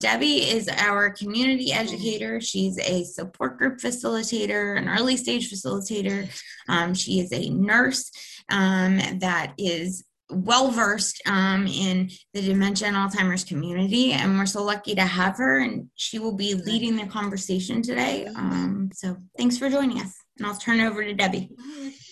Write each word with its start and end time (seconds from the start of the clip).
Debbie 0.00 0.48
is 0.50 0.68
our 0.68 1.10
community 1.10 1.72
educator. 1.72 2.40
She's 2.40 2.78
a 2.78 3.04
support 3.04 3.58
group 3.58 3.78
facilitator, 3.78 4.78
an 4.78 4.88
early 4.88 5.16
stage 5.16 5.50
facilitator. 5.50 6.28
Um, 6.68 6.94
she 6.94 7.18
is 7.20 7.32
a 7.32 7.50
nurse 7.50 8.10
um, 8.48 8.98
that 9.18 9.54
is 9.58 10.04
well 10.30 10.70
versed 10.70 11.22
um, 11.26 11.66
in 11.66 12.10
the 12.34 12.42
dementia 12.42 12.88
and 12.88 12.96
Alzheimer's 12.96 13.44
community, 13.44 14.12
and 14.12 14.38
we're 14.38 14.46
so 14.46 14.62
lucky 14.62 14.94
to 14.94 15.04
have 15.04 15.36
her. 15.38 15.60
And 15.60 15.88
she 15.94 16.18
will 16.18 16.34
be 16.34 16.54
leading 16.54 16.96
the 16.96 17.06
conversation 17.06 17.82
today. 17.82 18.26
Um, 18.26 18.90
so 18.92 19.16
thanks 19.36 19.58
for 19.58 19.68
joining 19.68 20.00
us. 20.00 20.14
And 20.36 20.46
I'll 20.46 20.54
turn 20.54 20.80
it 20.80 20.86
over 20.86 21.02
to 21.02 21.14
Debbie. 21.14 21.50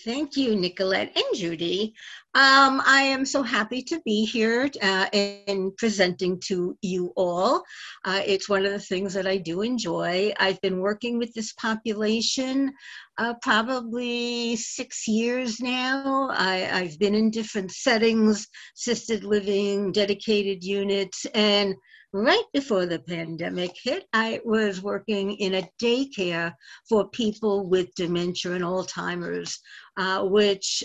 Thank 0.07 0.37
you, 0.37 0.55
Nicolette 0.55 1.11
and 1.17 1.37
Judy. 1.37 1.93
Um, 2.33 2.81
I 2.85 3.01
am 3.01 3.25
so 3.25 3.43
happy 3.43 3.81
to 3.81 3.99
be 4.05 4.23
here 4.23 4.69
uh, 4.81 5.07
and 5.11 5.75
presenting 5.75 6.39
to 6.45 6.77
you 6.81 7.11
all. 7.17 7.61
Uh, 8.05 8.21
it's 8.25 8.47
one 8.47 8.65
of 8.65 8.71
the 8.71 8.79
things 8.79 9.13
that 9.15 9.27
I 9.27 9.35
do 9.35 9.63
enjoy. 9.63 10.31
I've 10.39 10.61
been 10.61 10.79
working 10.79 11.17
with 11.17 11.33
this 11.33 11.51
population 11.51 12.71
uh, 13.17 13.33
probably 13.41 14.55
six 14.55 15.09
years 15.09 15.59
now. 15.59 16.29
I, 16.31 16.55
have 16.85 16.97
been 16.99 17.13
in 17.13 17.29
different 17.29 17.71
settings, 17.71 18.47
assisted 18.77 19.25
living, 19.25 19.91
dedicated 19.91 20.63
units, 20.63 21.25
and 21.33 21.75
right 22.17 22.43
before 22.51 22.85
the 22.85 22.99
pandemic 22.99 23.71
hit, 23.81 24.05
I 24.11 24.41
was 24.43 24.81
working 24.81 25.33
in 25.33 25.55
a 25.55 25.69
daycare 25.81 26.53
for 26.89 27.09
people 27.09 27.69
with 27.69 27.93
dementia 27.95 28.53
and 28.53 28.63
Alzheimer's, 28.63 29.59
uh, 29.97 30.23
which 30.23 30.83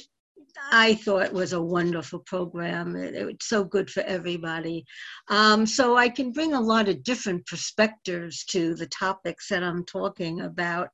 I 0.71 0.95
thought 0.95 1.33
was 1.33 1.55
a 1.55 1.63
wonderful 1.63 2.19
program. 2.21 2.97
It, 2.97 3.15
it's 3.15 3.49
so 3.49 3.65
good 3.65 3.91
for 3.91 4.03
everybody. 4.03 4.85
Um, 5.29 5.65
so 5.65 5.97
I 5.97 6.11
can 6.11 6.33
bring 6.33 6.53
a 6.53 6.61
lot 6.61 6.89
of 6.89 7.03
different 7.03 7.47
perspectives 7.47 8.45
to 8.47 8.75
the 8.75 8.87
topics 8.87 9.49
that 9.49 9.63
I'm 9.63 9.85
talking 9.87 10.43
about. 10.43 10.89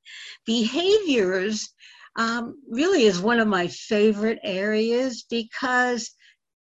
Behaviors 0.46 1.68
um, 2.16 2.62
really 2.70 3.04
is 3.04 3.20
one 3.20 3.40
of 3.40 3.48
my 3.48 3.66
favorite 3.66 4.38
areas 4.44 5.24
because 5.28 6.10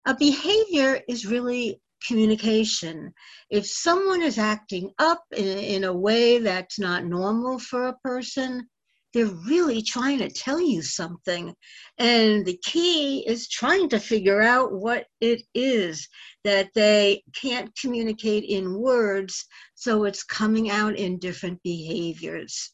a 0.06 0.16
behavior 0.16 1.02
is 1.10 1.26
really 1.26 1.82
communication. 2.06 3.14
If 3.50 3.66
someone 3.66 4.22
is 4.22 4.38
acting 4.38 4.92
up 5.00 5.24
in, 5.36 5.58
in 5.58 5.84
a 5.84 5.94
way 5.94 6.40
that's 6.40 6.80
not 6.80 7.06
normal 7.06 7.60
for 7.60 7.88
a 7.88 7.98
person, 8.04 8.68
they're 9.14 9.26
really 9.48 9.82
trying 9.82 10.20
to 10.20 10.30
tell 10.30 10.60
you 10.60 10.82
something. 10.82 11.56
And 11.98 12.46
the 12.46 12.60
key 12.66 13.26
is 13.26 13.48
trying 13.48 13.88
to 13.90 14.00
figure 14.00 14.42
out 14.42 14.74
what 14.74 15.06
it 15.22 15.42
is 15.54 16.10
that 16.44 16.70
they 16.76 17.24
can't 17.34 17.72
communicate 17.80 18.44
in 18.44 18.78
words, 18.78 19.46
so 19.74 20.04
it's 20.04 20.24
coming 20.24 20.70
out 20.70 20.98
in 20.98 21.18
different 21.18 21.64
behaviors. 21.64 22.74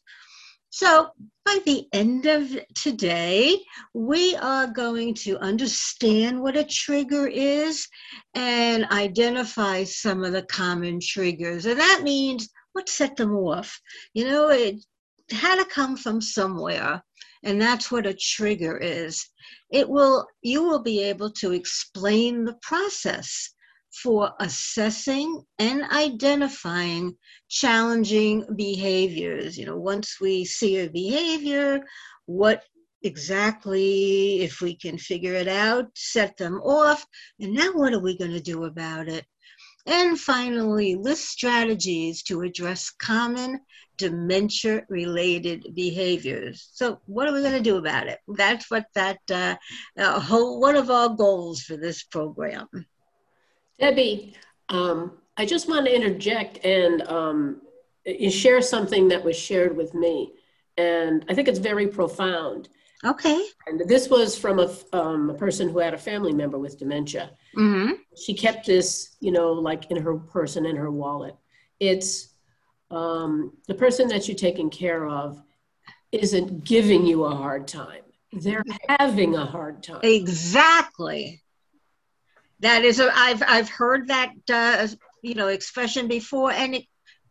So, 0.74 1.10
by 1.44 1.58
the 1.66 1.86
end 1.92 2.24
of 2.24 2.58
today, 2.74 3.58
we 3.92 4.34
are 4.36 4.66
going 4.66 5.12
to 5.16 5.36
understand 5.36 6.40
what 6.40 6.56
a 6.56 6.64
trigger 6.64 7.26
is 7.26 7.86
and 8.34 8.86
identify 8.86 9.84
some 9.84 10.24
of 10.24 10.32
the 10.32 10.44
common 10.44 10.98
triggers. 10.98 11.66
And 11.66 11.78
that 11.78 12.00
means 12.02 12.48
what 12.72 12.88
set 12.88 13.16
them 13.16 13.34
off. 13.34 13.78
You 14.14 14.24
know, 14.24 14.48
it 14.48 14.82
had 15.30 15.56
to 15.56 15.66
come 15.66 15.94
from 15.94 16.22
somewhere, 16.22 17.02
and 17.42 17.60
that's 17.60 17.92
what 17.92 18.06
a 18.06 18.14
trigger 18.14 18.78
is. 18.78 19.28
It 19.70 19.86
will, 19.86 20.26
you 20.40 20.62
will 20.62 20.82
be 20.82 21.02
able 21.02 21.32
to 21.32 21.52
explain 21.52 22.46
the 22.46 22.56
process 22.62 23.50
for 23.92 24.32
assessing 24.40 25.42
and 25.58 25.84
identifying 25.84 27.16
challenging 27.48 28.44
behaviors. 28.56 29.58
You 29.58 29.66
know, 29.66 29.76
once 29.76 30.18
we 30.20 30.44
see 30.44 30.78
a 30.78 30.88
behavior, 30.88 31.80
what 32.26 32.64
exactly, 33.02 34.40
if 34.40 34.60
we 34.60 34.76
can 34.76 34.96
figure 34.96 35.34
it 35.34 35.48
out, 35.48 35.90
set 35.94 36.36
them 36.36 36.60
off, 36.62 37.04
and 37.40 37.52
now 37.52 37.72
what 37.72 37.92
are 37.92 38.00
we 38.00 38.16
going 38.16 38.32
to 38.32 38.40
do 38.40 38.64
about 38.64 39.08
it? 39.08 39.26
And 39.84 40.18
finally, 40.18 40.94
list 40.94 41.28
strategies 41.28 42.22
to 42.24 42.42
address 42.42 42.90
common 42.90 43.60
dementia 43.98 44.84
related 44.88 45.66
behaviors. 45.74 46.68
So, 46.72 47.00
what 47.06 47.28
are 47.28 47.32
we 47.32 47.40
going 47.40 47.52
to 47.52 47.60
do 47.60 47.76
about 47.76 48.06
it? 48.06 48.20
That's 48.28 48.70
what 48.70 48.86
that 48.94 49.18
uh, 49.30 49.56
uh, 49.98 50.20
whole 50.20 50.60
one 50.60 50.76
of 50.76 50.90
our 50.90 51.08
goals 51.08 51.62
for 51.62 51.76
this 51.76 52.04
program. 52.04 52.68
Debbie, 53.78 54.34
um, 54.68 55.12
I 55.36 55.46
just 55.46 55.68
want 55.68 55.86
to 55.86 55.94
interject 55.94 56.64
and 56.64 57.02
um, 57.02 57.62
share 58.30 58.60
something 58.60 59.08
that 59.08 59.24
was 59.24 59.36
shared 59.36 59.76
with 59.76 59.94
me. 59.94 60.32
And 60.76 61.24
I 61.28 61.34
think 61.34 61.48
it's 61.48 61.58
very 61.58 61.88
profound. 61.88 62.68
Okay. 63.04 63.46
And 63.66 63.80
this 63.88 64.08
was 64.08 64.38
from 64.38 64.60
a, 64.60 64.72
um, 64.92 65.30
a 65.30 65.34
person 65.34 65.68
who 65.68 65.78
had 65.80 65.92
a 65.92 65.98
family 65.98 66.32
member 66.32 66.58
with 66.58 66.78
dementia. 66.78 67.32
Mm-hmm. 67.56 67.94
She 68.16 68.34
kept 68.34 68.66
this, 68.66 69.16
you 69.20 69.32
know, 69.32 69.52
like 69.52 69.90
in 69.90 69.96
her 69.96 70.16
person, 70.16 70.66
in 70.66 70.76
her 70.76 70.90
wallet. 70.90 71.34
It's 71.80 72.28
um, 72.90 73.54
the 73.66 73.74
person 73.74 74.06
that 74.08 74.28
you're 74.28 74.36
taking 74.36 74.70
care 74.70 75.08
of 75.08 75.42
isn't 76.12 76.64
giving 76.64 77.04
you 77.04 77.24
a 77.24 77.34
hard 77.34 77.66
time. 77.66 78.02
They're 78.32 78.64
having 78.88 79.34
a 79.34 79.44
hard 79.44 79.82
time. 79.82 80.00
Exactly. 80.02 81.42
That 82.62 82.84
is, 82.84 83.00
a, 83.00 83.10
I've 83.14 83.42
I've 83.46 83.68
heard 83.70 84.08
that 84.08 84.32
uh, 84.52 84.88
you 85.22 85.34
know 85.34 85.48
expression 85.48 86.08
before, 86.08 86.52
and 86.52 86.74
it 86.76 86.84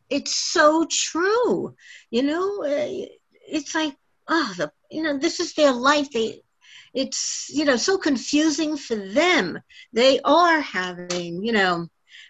it's 0.10 0.36
so 0.36 0.86
true. 0.90 1.76
You 2.12 2.24
know, 2.24 2.64
uh, 2.64 3.08
it's 3.48 3.76
like 3.76 3.96
oh, 4.28 4.54
the 4.58 4.72
you 4.92 5.04
know 5.04 5.18
this 5.18 5.40
is 5.40 5.54
their 5.54 5.74
life. 5.74 6.12
They 6.12 6.42
it's 6.94 7.50
you 7.54 7.66
know 7.66 7.78
so 7.78 7.98
confusing 7.98 8.78
for 8.78 8.96
them. 8.96 9.60
They 9.94 10.20
are 10.22 10.62
having 10.62 11.44
you 11.44 11.54
know 11.54 11.88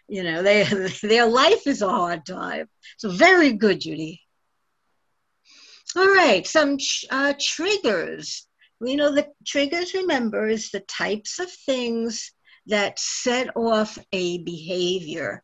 you 0.08 0.24
know 0.24 0.44
they 0.44 0.64
their 1.04 1.28
life 1.28 1.68
is 1.68 1.82
a 1.82 1.90
hard 1.90 2.26
time. 2.26 2.68
So 2.98 3.10
very 3.10 3.54
good, 3.54 3.82
Judy. 3.82 4.22
All 5.96 6.08
right, 6.08 6.46
some 6.48 6.78
uh, 7.10 7.34
triggers. 7.40 8.48
You 8.82 8.96
know, 8.98 9.14
the 9.14 9.28
triggers, 9.46 9.94
remember, 9.94 10.48
is 10.48 10.72
the 10.72 10.80
types 10.82 11.40
of 11.40 11.52
things 11.52 12.32
that 12.68 13.00
set 13.00 13.56
off 13.56 13.98
a 14.12 14.40
behavior. 14.40 15.44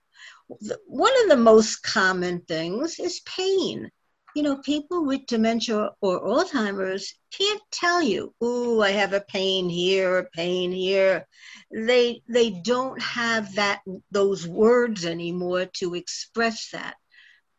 One 0.86 1.14
of 1.24 1.30
the 1.30 1.38
most 1.38 1.84
common 1.84 2.42
things 2.42 3.00
is 3.00 3.22
pain. 3.22 3.92
You 4.36 4.44
know, 4.44 4.58
people 4.58 5.06
with 5.06 5.26
dementia 5.26 5.92
or 6.00 6.24
Alzheimer's 6.24 7.16
can't 7.32 7.62
tell 7.72 8.02
you, 8.02 8.36
"Ooh, 8.44 8.82
I 8.82 8.92
have 8.92 9.14
a 9.14 9.22
pain 9.22 9.68
here, 9.68 10.20
a 10.20 10.30
pain 10.30 10.72
here." 10.72 11.28
They 11.72 12.22
they 12.30 12.52
don't 12.52 13.02
have 13.02 13.56
that 13.56 13.82
those 14.12 14.48
words 14.48 15.06
anymore 15.06 15.66
to 15.78 15.96
express 15.96 16.70
that. 16.72 16.96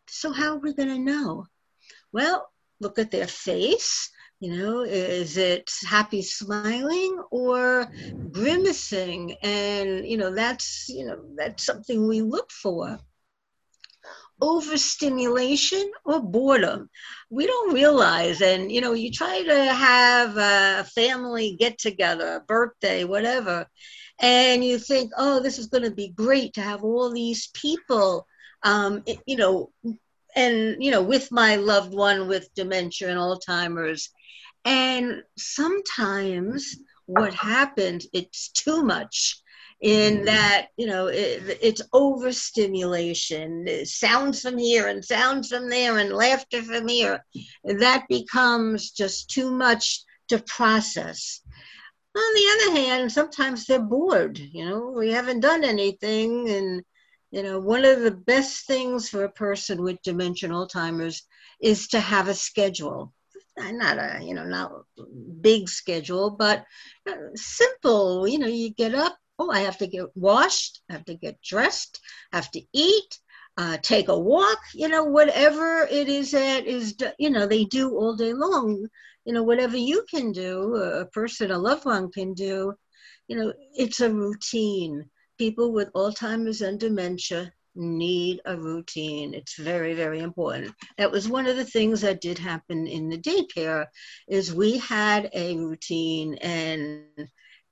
So 0.08 0.32
how 0.32 0.54
are 0.54 0.60
we 0.60 0.72
going 0.72 0.88
to 0.88 0.98
know? 0.98 1.46
Well, 2.12 2.48
look 2.80 2.98
at 2.98 3.10
their 3.10 3.26
face 3.26 4.10
you 4.40 4.56
know, 4.56 4.82
is 4.82 5.36
it 5.36 5.70
happy 5.86 6.22
smiling 6.22 7.22
or 7.30 7.88
grimacing? 8.30 9.34
And, 9.42 10.06
you 10.06 10.16
know, 10.16 10.32
that's, 10.34 10.88
you 10.88 11.06
know, 11.06 11.18
that's 11.36 11.64
something 11.64 12.06
we 12.06 12.22
look 12.22 12.50
for. 12.50 12.98
Overstimulation 14.40 15.90
or 16.04 16.20
boredom. 16.20 16.88
We 17.30 17.46
don't 17.46 17.74
realize, 17.74 18.40
and, 18.40 18.70
you 18.70 18.80
know, 18.80 18.92
you 18.92 19.10
try 19.10 19.42
to 19.42 19.74
have 19.74 20.36
a 20.36 20.84
family 20.94 21.56
get 21.58 21.78
together, 21.78 22.36
a 22.36 22.40
birthday, 22.40 23.02
whatever, 23.02 23.66
and 24.20 24.64
you 24.64 24.78
think, 24.78 25.10
oh, 25.16 25.40
this 25.40 25.58
is 25.58 25.66
going 25.66 25.84
to 25.84 25.90
be 25.90 26.10
great 26.10 26.54
to 26.54 26.60
have 26.60 26.84
all 26.84 27.12
these 27.12 27.48
people, 27.48 28.26
um, 28.62 29.02
you 29.26 29.36
know, 29.36 29.72
and 30.38 30.82
you 30.82 30.90
know 30.90 31.02
with 31.02 31.30
my 31.30 31.56
loved 31.56 31.92
one 31.92 32.28
with 32.28 32.48
dementia 32.54 33.08
and 33.08 33.18
alzheimer's 33.18 34.08
and 34.64 35.22
sometimes 35.36 36.76
what 37.06 37.32
happens, 37.32 38.06
it's 38.12 38.50
too 38.50 38.82
much 38.82 39.40
in 39.80 40.16
mm-hmm. 40.16 40.24
that, 40.26 40.66
you 40.76 40.86
know, 40.86 41.06
it, 41.06 41.58
it's 41.62 41.80
overstimulation, 41.94 43.66
sounds 43.86 44.42
from 44.42 44.58
here 44.58 44.88
and 44.88 45.02
sounds 45.02 45.48
from 45.48 45.70
there 45.70 45.98
and 45.98 46.12
laughter 46.12 46.62
from 46.62 46.86
here. 46.86 47.24
That 47.64 48.04
becomes 48.10 48.90
just 48.90 49.30
too 49.30 49.50
much 49.50 50.02
to 50.28 50.38
process. 50.40 51.40
On 52.14 52.34
the 52.34 52.48
other 52.52 52.80
hand, 52.82 53.10
sometimes 53.10 53.64
they're 53.64 53.80
bored. 53.80 54.38
You 54.38 54.68
know, 54.68 54.92
we 54.94 55.10
haven't 55.10 55.40
done 55.40 55.64
anything. 55.64 56.48
And, 56.50 56.82
you 57.30 57.42
know, 57.42 57.58
one 57.60 57.84
of 57.84 58.00
the 58.00 58.10
best 58.10 58.66
things 58.66 59.08
for 59.08 59.24
a 59.24 59.32
person 59.32 59.82
with 59.82 60.02
dementia 60.02 60.48
Alzheimer's 60.48 61.22
is 61.60 61.88
to 61.88 62.00
have 62.00 62.28
a 62.28 62.34
schedule. 62.34 63.12
Not 63.58 63.98
a 63.98 64.20
you 64.22 64.34
know 64.34 64.44
not 64.44 64.70
big 65.40 65.68
schedule 65.68 66.30
but 66.30 66.64
uh, 67.08 67.14
simple. 67.34 68.28
You 68.28 68.38
know 68.38 68.46
you 68.46 68.70
get 68.70 68.94
up 68.94 69.16
oh 69.40 69.50
i 69.50 69.60
have 69.60 69.78
to 69.78 69.86
get 69.86 70.06
washed 70.14 70.80
i 70.88 70.92
have 70.92 71.04
to 71.04 71.14
get 71.14 71.40
dressed 71.42 72.00
i 72.32 72.36
have 72.36 72.50
to 72.52 72.62
eat 72.72 73.18
uh, 73.58 73.76
take 73.82 74.06
a 74.08 74.16
walk, 74.18 74.60
you 74.72 74.88
know, 74.88 75.02
whatever 75.02 75.80
it 75.90 76.08
is 76.08 76.30
that 76.30 76.64
is, 76.64 76.94
you 77.18 77.28
know, 77.28 77.44
they 77.44 77.64
do 77.64 77.90
all 77.90 78.14
day 78.14 78.32
long, 78.32 78.86
you 79.24 79.32
know, 79.32 79.42
whatever 79.42 79.76
you 79.76 80.04
can 80.08 80.30
do, 80.30 80.76
a 80.76 81.04
person, 81.06 81.50
a 81.50 81.58
loved 81.58 81.84
one 81.84 82.08
can 82.12 82.34
do, 82.34 82.72
you 83.26 83.36
know, 83.36 83.52
it's 83.74 84.00
a 84.00 84.14
routine. 84.14 85.04
People 85.38 85.72
with 85.72 85.92
Alzheimer's 85.92 86.62
and 86.62 86.78
dementia 86.78 87.52
need 87.74 88.40
a 88.44 88.56
routine. 88.56 89.34
It's 89.34 89.56
very, 89.56 89.94
very 89.94 90.18
important. 90.20 90.74
That 90.96 91.12
was 91.12 91.28
one 91.28 91.46
of 91.46 91.56
the 91.56 91.64
things 91.64 92.00
that 92.00 92.20
did 92.20 92.38
happen 92.38 92.86
in 92.86 93.08
the 93.08 93.18
daycare 93.18 93.86
is 94.26 94.52
we 94.52 94.78
had 94.78 95.30
a 95.32 95.56
routine 95.56 96.34
and 96.34 97.04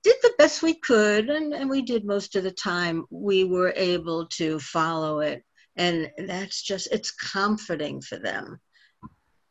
did 0.03 0.15
the 0.21 0.33
best 0.37 0.63
we 0.63 0.75
could 0.75 1.29
and, 1.29 1.53
and 1.53 1.69
we 1.69 1.81
did 1.81 2.05
most 2.05 2.35
of 2.35 2.43
the 2.43 2.51
time 2.51 3.05
we 3.09 3.43
were 3.43 3.73
able 3.75 4.27
to 4.27 4.59
follow 4.59 5.19
it 5.19 5.43
and 5.75 6.09
that's 6.25 6.61
just 6.61 6.87
it's 6.91 7.11
comforting 7.11 7.99
for 8.01 8.17
them 8.17 8.57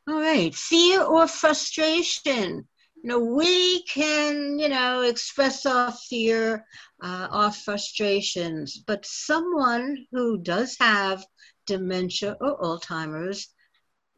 all 0.09 0.21
right 0.21 0.55
fear 0.55 1.03
or 1.03 1.29
frustration 1.29 2.67
you 3.07 3.13
know 3.13 3.21
we 3.21 3.85
can 3.85 4.59
you 4.59 4.69
know 4.69 5.03
express 5.03 5.65
our 5.65 5.93
fear 5.93 6.65
uh, 7.05 7.29
our 7.31 7.53
frustrations 7.53 8.83
but 8.85 9.07
someone 9.07 9.97
who 10.11 10.39
does 10.39 10.77
have 10.81 11.25
dementia 11.67 12.37
or 12.41 12.61
alzheimer's 12.61 13.47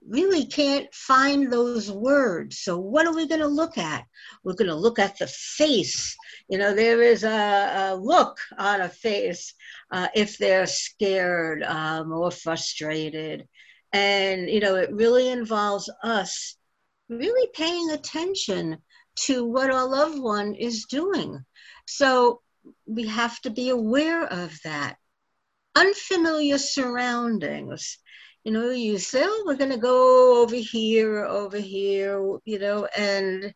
really 0.09 0.47
can't 0.47 0.87
find 0.95 1.53
those 1.53 1.91
words. 1.91 2.61
So, 2.61 2.79
what 2.79 3.05
are 3.05 3.15
we 3.15 3.27
going 3.27 3.41
to 3.41 3.49
look 3.49 3.77
at? 3.77 4.05
We're 4.45 4.55
going 4.55 4.69
to 4.69 4.77
look 4.77 5.01
at 5.01 5.19
the 5.19 5.27
face. 5.27 6.17
You 6.49 6.57
know, 6.57 6.73
there 6.73 7.03
is 7.03 7.25
a, 7.25 7.91
a 7.91 7.97
look 7.97 8.39
on 8.59 8.81
a 8.81 8.89
face 8.89 9.53
uh, 9.91 10.07
if 10.15 10.39
they're 10.39 10.67
scared 10.67 11.65
um, 11.65 12.13
or 12.13 12.31
frustrated. 12.31 13.49
And, 13.93 14.49
you 14.49 14.61
know, 14.61 14.77
it 14.77 14.91
really 14.93 15.29
involves 15.29 15.91
us 16.05 16.58
really 17.09 17.49
paying 17.55 17.91
attention 17.91 18.79
to 19.27 19.45
what 19.45 19.71
our 19.71 19.89
loved 19.89 20.19
one 20.19 20.55
is 20.55 20.85
doing. 20.85 21.45
So, 21.87 22.41
we 22.87 23.07
have 23.07 23.41
to 23.41 23.51
be 23.51 23.71
aware 23.71 24.25
of 24.25 24.59
that. 24.65 24.97
Unfamiliar 25.75 26.59
surroundings 26.59 27.99
you 28.49 28.55
know, 28.55 28.71
you 28.71 28.97
say, 28.97 29.23
oh, 29.25 29.45
we're 29.47 29.57
going 29.57 29.73
to 29.73 29.77
go 29.77 30.43
over 30.43 30.57
here, 30.57 31.23
over 31.25 31.59
here, 31.59 32.19
you 32.47 32.59
know, 32.59 32.87
and 32.97 33.53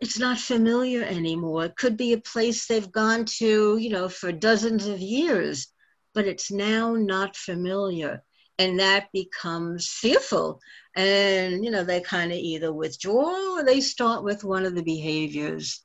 it's 0.00 0.18
not 0.18 0.38
familiar 0.38 1.04
anymore. 1.04 1.66
It 1.66 1.76
could 1.76 1.96
be 1.96 2.12
a 2.12 2.18
place 2.18 2.66
they've 2.66 2.90
gone 2.90 3.24
to, 3.38 3.76
you 3.76 3.90
know, 3.90 4.08
for 4.08 4.32
dozens 4.32 4.86
of 4.86 4.98
years, 4.98 5.68
but 6.12 6.26
it's 6.26 6.50
now 6.50 6.94
not 6.94 7.36
familiar. 7.36 8.24
And 8.58 8.78
that 8.78 9.08
becomes 9.12 9.88
fearful. 9.88 10.60
And, 10.94 11.64
you 11.64 11.70
know, 11.70 11.82
they 11.84 12.00
kind 12.00 12.30
of 12.30 12.38
either 12.38 12.72
withdraw 12.72 13.56
or 13.56 13.64
they 13.64 13.80
start 13.80 14.22
with 14.22 14.44
one 14.44 14.64
of 14.64 14.74
the 14.74 14.82
behaviors. 14.82 15.82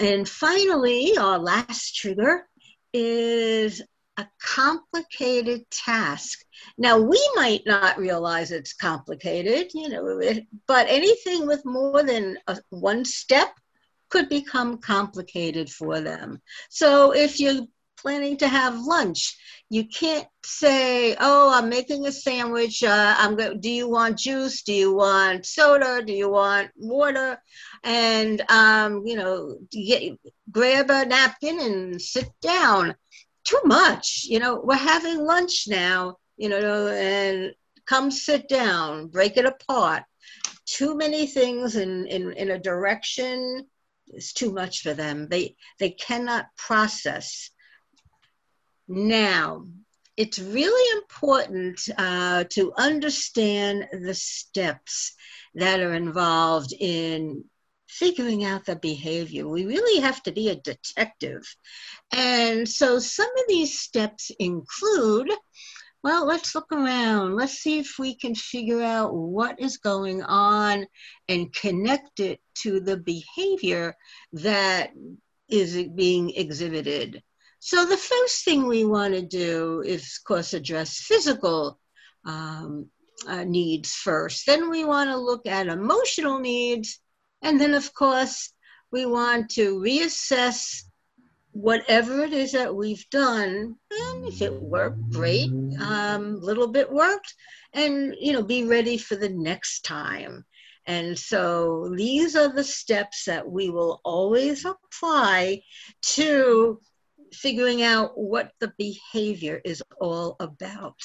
And 0.00 0.28
finally, 0.28 1.16
our 1.18 1.38
last 1.38 1.94
trigger 1.94 2.46
is 2.92 3.82
a 4.16 4.26
complicated 4.40 5.68
task. 5.70 6.40
Now, 6.78 6.98
we 6.98 7.20
might 7.34 7.62
not 7.66 7.98
realize 7.98 8.50
it's 8.50 8.72
complicated, 8.72 9.72
you 9.74 9.88
know, 9.88 10.20
but 10.66 10.86
anything 10.88 11.46
with 11.46 11.64
more 11.64 12.02
than 12.02 12.38
a, 12.46 12.58
one 12.70 13.04
step 13.04 13.52
could 14.08 14.28
become 14.28 14.78
complicated 14.78 15.68
for 15.68 16.00
them. 16.00 16.40
So 16.70 17.12
if 17.12 17.40
you're 17.40 17.66
planning 18.04 18.36
to 18.38 18.48
have 18.48 18.78
lunch, 18.78 19.36
you 19.70 19.86
can't 19.88 20.28
say, 20.44 21.16
"Oh, 21.18 21.50
I'm 21.52 21.68
making 21.68 22.06
a 22.06 22.12
sandwich. 22.12 22.82
Uh, 22.84 23.14
I'm 23.18 23.34
go- 23.36 23.54
Do 23.54 23.70
you 23.70 23.88
want 23.88 24.18
juice? 24.18 24.62
Do 24.62 24.74
you 24.74 24.94
want 24.94 25.46
soda? 25.46 26.02
Do 26.04 26.12
you 26.12 26.28
want 26.30 26.70
water?" 26.76 27.40
And 27.82 28.42
um, 28.50 29.06
you 29.06 29.16
know, 29.16 29.58
get, 29.72 30.18
grab 30.50 30.90
a 30.90 31.06
napkin 31.06 31.58
and 31.60 32.00
sit 32.00 32.28
down 32.42 32.94
too 33.44 33.60
much. 33.64 34.26
You 34.28 34.38
know, 34.38 34.60
we're 34.62 34.76
having 34.76 35.18
lunch 35.24 35.64
now, 35.66 36.18
you 36.36 36.48
know, 36.50 36.88
and 36.88 37.54
come 37.86 38.10
sit 38.10 38.48
down, 38.48 39.08
break 39.08 39.36
it 39.36 39.46
apart. 39.46 40.02
Too 40.66 40.96
many 40.96 41.26
things 41.26 41.76
in, 41.76 42.06
in, 42.06 42.32
in 42.32 42.50
a 42.50 42.58
direction 42.58 43.66
is 44.08 44.32
too 44.32 44.52
much 44.52 44.82
for 44.82 44.94
them. 44.94 45.28
They 45.28 45.56
they 45.78 45.90
cannot 45.90 46.46
process. 46.56 47.50
Now, 48.88 49.64
it's 50.16 50.38
really 50.38 50.98
important 50.98 51.80
uh, 51.96 52.44
to 52.50 52.72
understand 52.76 53.88
the 53.92 54.14
steps 54.14 55.14
that 55.54 55.80
are 55.80 55.94
involved 55.94 56.72
in 56.78 57.44
figuring 57.88 58.44
out 58.44 58.64
the 58.66 58.76
behavior. 58.76 59.48
We 59.48 59.66
really 59.66 60.00
have 60.00 60.22
to 60.24 60.32
be 60.32 60.48
a 60.48 60.56
detective. 60.56 61.42
And 62.12 62.68
so 62.68 62.98
some 62.98 63.30
of 63.30 63.44
these 63.48 63.80
steps 63.80 64.30
include 64.38 65.30
well, 66.04 66.26
let's 66.26 66.54
look 66.54 66.70
around. 66.70 67.34
Let's 67.34 67.54
see 67.54 67.78
if 67.78 67.94
we 67.98 68.14
can 68.14 68.34
figure 68.34 68.82
out 68.82 69.14
what 69.14 69.58
is 69.58 69.78
going 69.78 70.22
on 70.22 70.86
and 71.30 71.54
connect 71.54 72.20
it 72.20 72.40
to 72.56 72.78
the 72.78 72.98
behavior 72.98 73.96
that 74.34 74.90
is 75.48 75.82
being 75.94 76.28
exhibited. 76.36 77.22
So, 77.66 77.86
the 77.86 77.96
first 77.96 78.44
thing 78.44 78.66
we 78.66 78.84
want 78.84 79.14
to 79.14 79.22
do 79.22 79.82
is, 79.86 80.18
of 80.18 80.28
course, 80.28 80.52
address 80.52 80.98
physical 80.98 81.80
um, 82.26 82.90
uh, 83.26 83.44
needs 83.44 83.94
first. 83.94 84.44
Then 84.44 84.68
we 84.68 84.84
want 84.84 85.08
to 85.08 85.16
look 85.16 85.46
at 85.46 85.68
emotional 85.68 86.40
needs 86.40 87.00
and 87.40 87.58
then, 87.58 87.72
of 87.72 87.94
course, 87.94 88.52
we 88.92 89.06
want 89.06 89.52
to 89.52 89.78
reassess 89.78 90.82
whatever 91.52 92.22
it 92.22 92.34
is 92.34 92.52
that 92.52 92.74
we've 92.74 93.08
done. 93.08 93.76
And 93.90 94.26
if 94.26 94.42
it 94.42 94.52
worked, 94.52 95.10
great. 95.10 95.50
Um, 95.80 96.42
little 96.42 96.68
bit 96.68 96.92
worked. 96.92 97.32
And, 97.72 98.14
you 98.20 98.34
know, 98.34 98.42
be 98.42 98.64
ready 98.64 98.98
for 98.98 99.16
the 99.16 99.30
next 99.30 99.86
time. 99.86 100.44
And 100.84 101.18
so 101.18 101.94
these 101.96 102.36
are 102.36 102.52
the 102.52 102.62
steps 102.62 103.24
that 103.24 103.50
we 103.50 103.70
will 103.70 104.02
always 104.04 104.66
apply 104.66 105.62
to 106.16 106.78
figuring 107.34 107.82
out 107.82 108.16
what 108.16 108.52
the 108.60 108.72
behavior 108.78 109.60
is 109.64 109.82
all 110.00 110.36
about. 110.40 110.98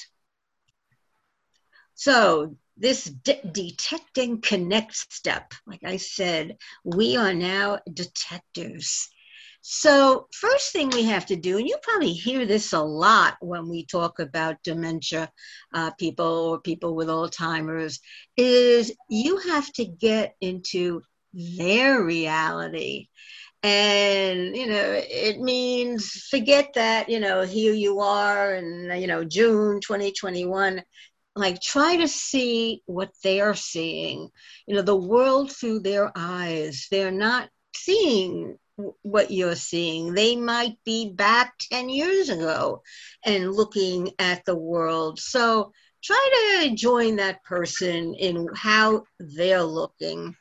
So 1.95 2.55
this 2.77 3.03
de- 3.03 3.41
detect 3.51 4.17
and 4.17 4.41
connect 4.41 4.95
step, 4.95 5.53
like 5.67 5.81
I 5.83 5.97
said, 5.97 6.57
we 6.85 7.17
are 7.17 7.33
now 7.33 7.79
detectives. 7.91 9.09
So, 9.61 10.27
first 10.33 10.71
thing 10.71 10.89
we 10.89 11.03
have 11.03 11.25
to 11.25 11.35
do, 11.35 11.57
and 11.57 11.67
you 11.67 11.77
probably 11.83 12.13
hear 12.13 12.45
this 12.45 12.71
a 12.71 12.79
lot 12.79 13.35
when 13.41 13.67
we 13.67 13.85
talk 13.85 14.19
about 14.19 14.63
dementia 14.63 15.29
uh, 15.73 15.91
people 15.99 16.25
or 16.25 16.61
people 16.61 16.95
with 16.95 17.09
Alzheimer's, 17.09 17.99
is 18.37 18.93
you 19.09 19.37
have 19.37 19.69
to 19.73 19.83
get 19.83 20.35
into 20.39 21.01
their 21.33 22.01
reality. 22.01 23.09
And, 23.61 24.55
you 24.55 24.67
know, 24.67 25.01
it 25.03 25.41
means 25.41 26.27
forget 26.29 26.71
that, 26.75 27.09
you 27.09 27.19
know, 27.19 27.41
here 27.41 27.73
you 27.73 27.99
are 27.99 28.55
in, 28.55 28.89
you 29.01 29.07
know, 29.07 29.25
June 29.25 29.81
2021 29.81 30.81
like 31.35 31.61
try 31.61 31.95
to 31.97 32.07
see 32.07 32.81
what 32.85 33.11
they're 33.23 33.55
seeing. 33.55 34.29
You 34.67 34.75
know 34.75 34.81
the 34.81 34.95
world 34.95 35.51
through 35.51 35.79
their 35.79 36.11
eyes. 36.15 36.87
They're 36.91 37.11
not 37.11 37.49
seeing 37.75 38.57
what 39.01 39.31
you're 39.31 39.55
seeing. 39.55 40.13
They 40.13 40.35
might 40.35 40.77
be 40.85 41.11
back 41.11 41.53
10 41.71 41.89
years 41.89 42.29
ago 42.29 42.81
and 43.25 43.53
looking 43.53 44.11
at 44.19 44.45
the 44.45 44.55
world. 44.55 45.19
So 45.19 45.71
try 46.03 46.61
to 46.61 46.75
join 46.75 47.17
that 47.17 47.43
person 47.43 48.13
in 48.13 48.47
how 48.55 49.03
they're 49.19 49.63
looking 49.63 50.35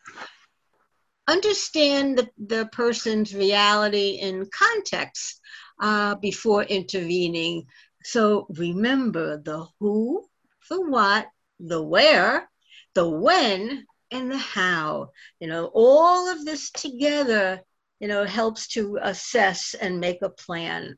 understand 1.29 2.19
the, 2.19 2.29
the 2.39 2.67
person's 2.73 3.35
reality 3.35 4.19
in 4.21 4.49
context 4.53 5.41
uh, 5.81 6.15
before 6.17 6.65
intervening 6.65 7.65
so 8.03 8.47
remember 8.51 9.37
the 9.37 9.67
who 9.79 10.29
the 10.69 10.81
what, 10.81 11.27
the 11.61 11.83
where, 11.83 12.49
the 12.95 13.09
when, 13.09 13.87
and 14.11 14.31
the 14.31 14.39
how. 14.39 15.11
You 15.41 15.49
know, 15.49 15.71
all 15.75 16.29
of 16.31 16.45
this 16.45 16.71
together, 16.71 17.61
you 18.01 18.09
know, 18.09 18.25
helps 18.25 18.69
to 18.69 18.99
assess 19.03 19.75
and 19.75 20.01
make 20.01 20.23
a 20.23 20.31
plan. 20.31 20.97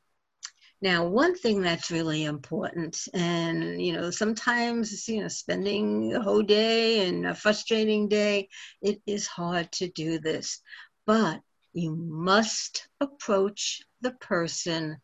Now, 0.83 1.07
one 1.07 1.37
thing 1.37 1.61
that's 1.61 1.91
really 1.91 2.25
important, 2.25 3.07
and 3.13 3.81
you 3.83 3.93
know, 3.93 4.11
sometimes 4.11 5.07
you 5.09 5.21
know, 5.21 5.29
spending 5.29 6.15
a 6.15 6.23
whole 6.23 6.43
day 6.43 7.07
and 7.07 7.27
a 7.27 7.35
frustrating 7.35 8.09
day, 8.09 8.49
it 8.81 9.03
is 9.07 9.27
hard 9.27 9.71
to 9.73 9.89
do 9.91 10.19
this, 10.19 10.63
but 11.07 11.41
you 11.75 11.95
must 11.95 12.89
approach 13.01 13.83
the 14.01 14.13
person 14.13 14.97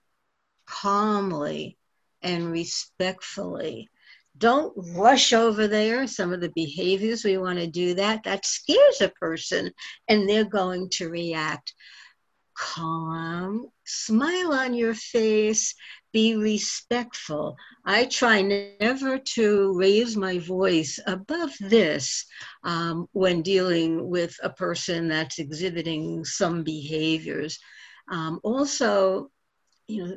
calmly 0.66 1.76
and 2.22 2.50
respectfully. 2.50 3.88
Don't 4.38 4.74
rush 4.94 5.32
over 5.32 5.68
there. 5.68 6.06
Some 6.06 6.32
of 6.32 6.40
the 6.40 6.52
behaviors 6.54 7.24
we 7.24 7.38
want 7.38 7.58
to 7.58 7.66
do 7.66 7.94
that, 7.94 8.24
that 8.24 8.44
scares 8.44 9.00
a 9.00 9.08
person 9.08 9.70
and 10.08 10.28
they're 10.28 10.44
going 10.44 10.90
to 10.90 11.08
react. 11.08 11.74
Calm, 12.56 13.66
smile 13.84 14.52
on 14.52 14.74
your 14.74 14.94
face, 14.94 15.74
be 16.12 16.36
respectful. 16.36 17.56
I 17.84 18.06
try 18.06 18.40
never 18.40 19.18
to 19.18 19.76
raise 19.76 20.16
my 20.16 20.38
voice 20.38 20.98
above 21.06 21.52
this 21.60 22.24
um, 22.64 23.08
when 23.12 23.42
dealing 23.42 24.08
with 24.08 24.36
a 24.42 24.50
person 24.50 25.08
that's 25.08 25.38
exhibiting 25.38 26.24
some 26.24 26.62
behaviors. 26.64 27.58
Um, 28.10 28.40
also, 28.42 29.30
you 29.88 30.04
know, 30.06 30.16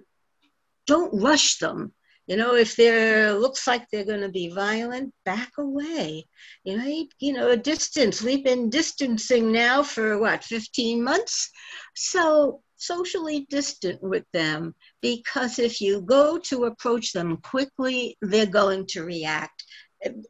don't 0.88 1.22
rush 1.22 1.58
them. 1.58 1.94
You 2.30 2.38
know, 2.38 2.54
if 2.54 2.76
there 2.76 3.34
looks 3.34 3.66
like 3.66 3.90
they're 3.90 4.06
going 4.06 4.22
to 4.22 4.30
be 4.30 4.50
violent, 4.50 5.12
back 5.26 5.52
away. 5.58 6.28
You 6.64 6.78
know, 6.78 7.06
you 7.18 7.34
know, 7.34 7.50
a 7.50 7.58
distance. 7.58 8.22
We've 8.22 8.44
been 8.44 8.70
distancing 8.70 9.52
now 9.52 9.82
for 9.82 10.20
what, 10.20 10.44
15 10.44 11.04
months? 11.04 11.50
So 11.96 12.62
socially 12.76 13.48
distant 13.50 14.04
with 14.04 14.26
them 14.32 14.76
because 15.02 15.58
if 15.58 15.82
you 15.82 16.02
go 16.02 16.38
to 16.38 16.66
approach 16.66 17.14
them 17.14 17.38
quickly, 17.38 18.16
they're 18.22 18.46
going 18.46 18.86
to 18.90 19.04
react. 19.04 19.64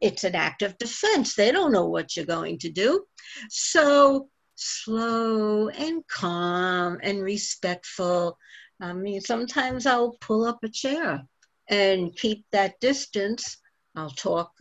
It's 0.00 0.24
an 0.24 0.34
act 0.34 0.62
of 0.62 0.78
defense. 0.78 1.34
They 1.34 1.52
don't 1.52 1.70
know 1.70 1.86
what 1.86 2.16
you're 2.16 2.24
going 2.24 2.60
to 2.60 2.70
do. 2.70 3.04
So 3.50 4.30
slow 4.54 5.68
and 5.68 6.02
calm 6.08 6.96
and 7.02 7.22
respectful. 7.22 8.38
I 8.80 8.94
mean, 8.94 9.20
sometimes 9.20 9.84
I'll 9.84 10.16
pull 10.22 10.46
up 10.46 10.60
a 10.64 10.70
chair 10.70 11.26
and 11.70 12.14
keep 12.14 12.44
that 12.50 12.80
distance. 12.80 13.56
I'll 13.96 14.10
talk 14.10 14.52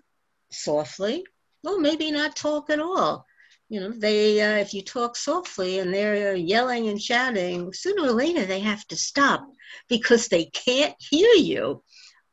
softly, 0.52 1.26
or 1.66 1.80
maybe 1.80 2.12
not 2.12 2.36
talk 2.36 2.70
at 2.70 2.80
all. 2.80 3.26
You 3.68 3.82
know 3.82 3.92
they 3.92 4.42
uh, 4.42 4.58
if 4.58 4.74
you 4.74 4.82
talk 4.82 5.16
softly 5.16 5.80
and 5.80 5.94
they're 5.94 6.36
yelling 6.36 6.88
and 6.88 7.02
shouting 7.02 7.72
sooner 7.74 8.04
or 8.04 8.12
later 8.12 8.46
they 8.46 8.62
have 8.62 8.86
to 8.88 8.96
stop 8.96 9.46
because 9.88 10.28
they 10.28 10.46
can't 10.46 10.96
hear 10.98 11.34
you. 11.36 11.84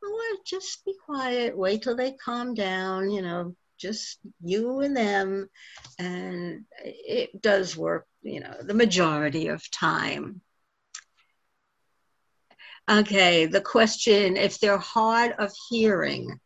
Or 0.03 0.39
just 0.47 0.85
be 0.85 0.95
quiet. 1.05 1.59
Wait 1.59 1.83
till 1.83 1.97
they 1.97 2.13
calm 2.13 2.55
down 2.55 3.11
you 3.11 3.23
know 3.23 3.55
just 3.79 4.19
you 4.43 4.81
and 4.81 4.97
them. 4.97 5.51
And 5.99 6.65
it 6.83 7.43
does 7.43 7.77
work 7.77 8.07
you 8.23 8.41
know 8.41 8.57
the 8.63 8.75
majority 8.75 9.49
of 9.49 9.71
time 9.71 10.41
okay 12.91 13.47
the 13.47 13.61
question 13.61 14.37
if 14.37 14.59
they're 14.61 14.79
hard 14.79 15.33
of 15.39 15.53
hearing 15.69 16.39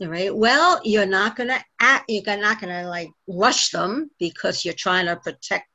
right? 0.00 0.34
Well 0.34 0.80
you're 0.84 1.06
not 1.06 1.36
to 1.48 1.64
act 1.80 2.04
you're 2.08 2.36
not 2.36 2.60
to 2.60 2.88
like 2.88 3.10
rush 3.28 3.70
them 3.70 4.10
because 4.18 4.64
you're 4.64 4.74
trying 4.74 5.06
to 5.06 5.16
protect 5.16 5.68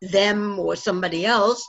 them 0.00 0.58
or 0.58 0.76
somebody 0.76 1.24
else. 1.24 1.66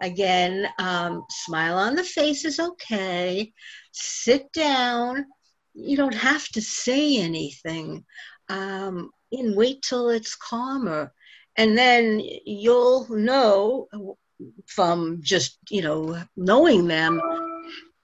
Again 0.00 0.68
um, 0.78 1.24
smile 1.30 1.76
on 1.76 1.94
the 1.94 2.04
face 2.04 2.44
is 2.44 2.58
okay. 2.58 3.52
Sit 3.92 4.52
down. 4.52 5.26
You 5.74 5.96
don't 5.96 6.14
have 6.14 6.46
to 6.48 6.60
say 6.60 7.18
anything. 7.18 8.04
Um, 8.48 9.10
and 9.30 9.56
wait 9.56 9.82
till 9.82 10.10
it's 10.10 10.34
calmer. 10.34 11.12
And 11.56 11.76
then 11.76 12.20
you'll 12.44 13.06
know 13.10 13.88
from 14.66 15.20
just 15.22 15.58
you 15.70 15.82
know 15.82 16.22
knowing 16.36 16.86
them 16.86 17.20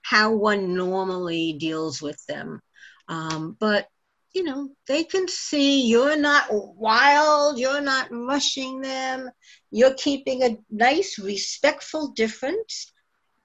how 0.01 0.33
one 0.33 0.73
normally 0.75 1.53
deals 1.53 2.01
with 2.01 2.23
them 2.27 2.61
um, 3.07 3.57
but 3.59 3.87
you 4.33 4.43
know, 4.43 4.69
they 4.87 5.03
can 5.03 5.27
see 5.27 5.87
you're 5.87 6.17
not 6.17 6.47
wild, 6.51 7.57
you're 7.57 7.81
not 7.81 8.07
rushing 8.11 8.81
them, 8.81 9.29
you're 9.71 9.95
keeping 9.95 10.43
a 10.43 10.57
nice, 10.69 11.17
respectful 11.17 12.09
difference. 12.09 12.91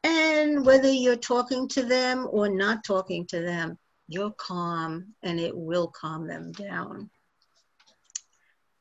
And 0.02 0.66
whether 0.66 0.90
you're 0.90 1.16
talking 1.16 1.68
to 1.68 1.82
them 1.82 2.28
or 2.30 2.50
not 2.50 2.84
talking 2.84 3.26
to 3.28 3.40
them, 3.40 3.78
you're 4.08 4.32
calm 4.32 5.14
and 5.22 5.40
it 5.40 5.56
will 5.56 5.88
calm 5.88 6.26
them 6.26 6.52
down. 6.52 7.10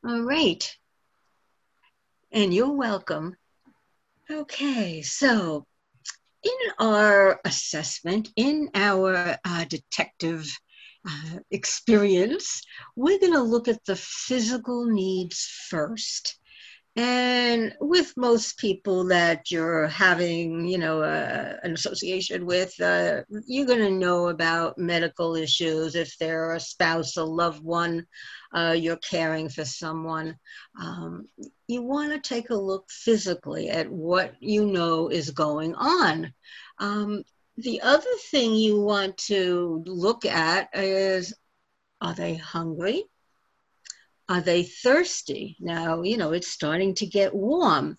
All 0.05 0.21
right. 0.21 0.69
And 2.33 2.53
you're 2.53 2.73
welcome. 2.73 3.37
Okay, 4.33 5.03
so 5.03 5.67
in 6.41 6.71
our 6.79 7.39
assessment, 7.45 8.29
in 8.35 8.67
our 8.73 9.37
uh, 9.45 9.65
detective 9.65 10.49
uh, 11.07 11.37
experience, 11.51 12.63
we're 12.95 13.19
going 13.19 13.33
to 13.33 13.43
look 13.43 13.67
at 13.67 13.85
the 13.85 13.95
physical 13.95 14.85
needs 14.85 15.47
first. 15.69 16.39
And 16.95 17.73
with 17.79 18.13
most 18.17 18.57
people 18.57 19.05
that 19.05 19.51
you're 19.51 19.87
having, 19.87 20.67
you 20.67 20.79
know, 20.79 21.01
uh, 21.01 21.57
an 21.61 21.73
association 21.73 22.45
with, 22.47 22.73
uh, 22.81 23.21
you're 23.47 23.67
going 23.67 23.79
to 23.79 23.91
know 23.91 24.29
about 24.29 24.77
medical 24.79 25.35
issues. 25.35 25.95
If 25.95 26.17
they're 26.17 26.53
a 26.53 26.59
spouse, 26.59 27.17
a 27.17 27.23
loved 27.23 27.63
one, 27.63 28.05
uh, 28.55 28.75
you're 28.77 28.97
caring 28.97 29.49
for 29.49 29.65
someone. 29.65 30.37
Um, 30.79 31.27
you 31.73 31.81
want 31.81 32.11
to 32.11 32.19
take 32.19 32.51
a 32.51 32.55
look 32.55 32.85
physically 32.89 33.69
at 33.69 33.89
what 33.89 34.35
you 34.39 34.65
know 34.67 35.09
is 35.09 35.31
going 35.31 35.75
on. 35.75 36.33
Um, 36.77 37.23
the 37.57 37.81
other 37.81 38.15
thing 38.31 38.55
you 38.55 38.79
want 38.79 39.17
to 39.29 39.83
look 39.85 40.25
at 40.25 40.69
is 40.73 41.33
are 41.99 42.13
they 42.13 42.35
hungry? 42.35 43.03
Are 44.29 44.41
they 44.41 44.63
thirsty? 44.63 45.57
Now, 45.59 46.01
you 46.03 46.17
know, 46.17 46.31
it's 46.31 46.47
starting 46.47 46.95
to 46.95 47.05
get 47.05 47.35
warm. 47.35 47.97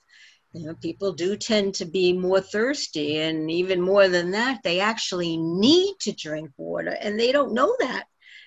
You 0.53 0.67
know, 0.67 0.75
people 0.75 1.13
do 1.13 1.37
tend 1.37 1.75
to 1.77 1.85
be 1.85 2.13
more 2.13 2.41
thirsty, 2.41 3.19
and 3.19 3.51
even 3.51 3.81
more 3.81 4.09
than 4.09 4.31
that, 4.33 4.61
they 4.63 4.81
actually 4.81 5.37
need 5.37 5.97
to 6.01 6.13
drink 6.13 6.51
water, 6.57 6.97
and 7.01 7.19
they 7.19 7.33
don't 7.33 7.55
know 7.55 7.75
that. 7.81 8.05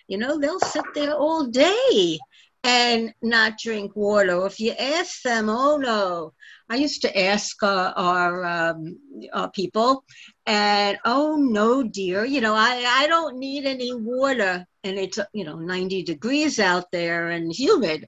You 0.08 0.18
know, 0.18 0.40
they'll 0.40 0.60
sit 0.60 0.86
there 0.94 1.14
all 1.14 1.48
day 1.48 2.18
and 2.64 3.14
not 3.22 3.58
drink 3.58 3.96
water. 3.96 4.46
If 4.46 4.60
you 4.60 4.72
ask 4.72 5.22
them, 5.22 5.50
oh 5.50 5.78
no, 5.78 6.34
I 6.70 6.76
used 6.76 7.02
to 7.04 7.20
ask 7.20 7.62
uh, 7.64 7.94
our, 7.96 8.44
um, 8.46 8.98
our 9.34 9.50
people, 9.52 10.04
and 10.46 10.98
oh 11.06 11.38
no, 11.38 11.84
dear, 11.84 12.26
you 12.26 12.42
know, 12.42 12.56
I, 12.56 12.84
I 12.88 13.08
don't 13.08 13.38
need 13.38 13.66
any 13.66 13.94
water, 13.94 14.66
and 14.84 14.98
it's 14.98 15.20
you 15.34 15.46
know 15.46 15.58
90 15.58 16.04
degrees 16.04 16.60
out 16.60 16.92
there 16.92 17.30
and 17.30 17.54
humid. 17.54 18.08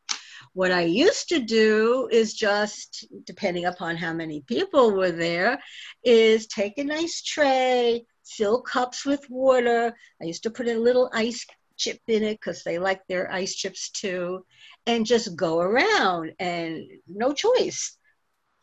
What 0.53 0.71
I 0.71 0.81
used 0.81 1.29
to 1.29 1.39
do 1.39 2.09
is 2.11 2.33
just, 2.33 3.07
depending 3.25 3.65
upon 3.65 3.97
how 3.97 4.13
many 4.13 4.41
people 4.41 4.91
were 4.91 5.11
there, 5.11 5.59
is 6.03 6.47
take 6.47 6.77
a 6.77 6.83
nice 6.83 7.21
tray, 7.21 8.03
fill 8.25 8.61
cups 8.61 9.05
with 9.05 9.29
water. 9.29 9.93
I 10.21 10.25
used 10.25 10.43
to 10.43 10.51
put 10.51 10.67
a 10.67 10.77
little 10.77 11.09
ice 11.13 11.45
chip 11.79 11.99
in 12.07 12.23
it 12.23 12.39
because 12.39 12.63
they 12.63 12.77
like 12.77 13.01
their 13.07 13.31
ice 13.31 13.55
chips 13.55 13.89
too, 13.89 14.45
and 14.85 15.05
just 15.05 15.35
go 15.35 15.59
around 15.59 16.33
and 16.39 16.85
no 17.07 17.33
choice. 17.33 17.97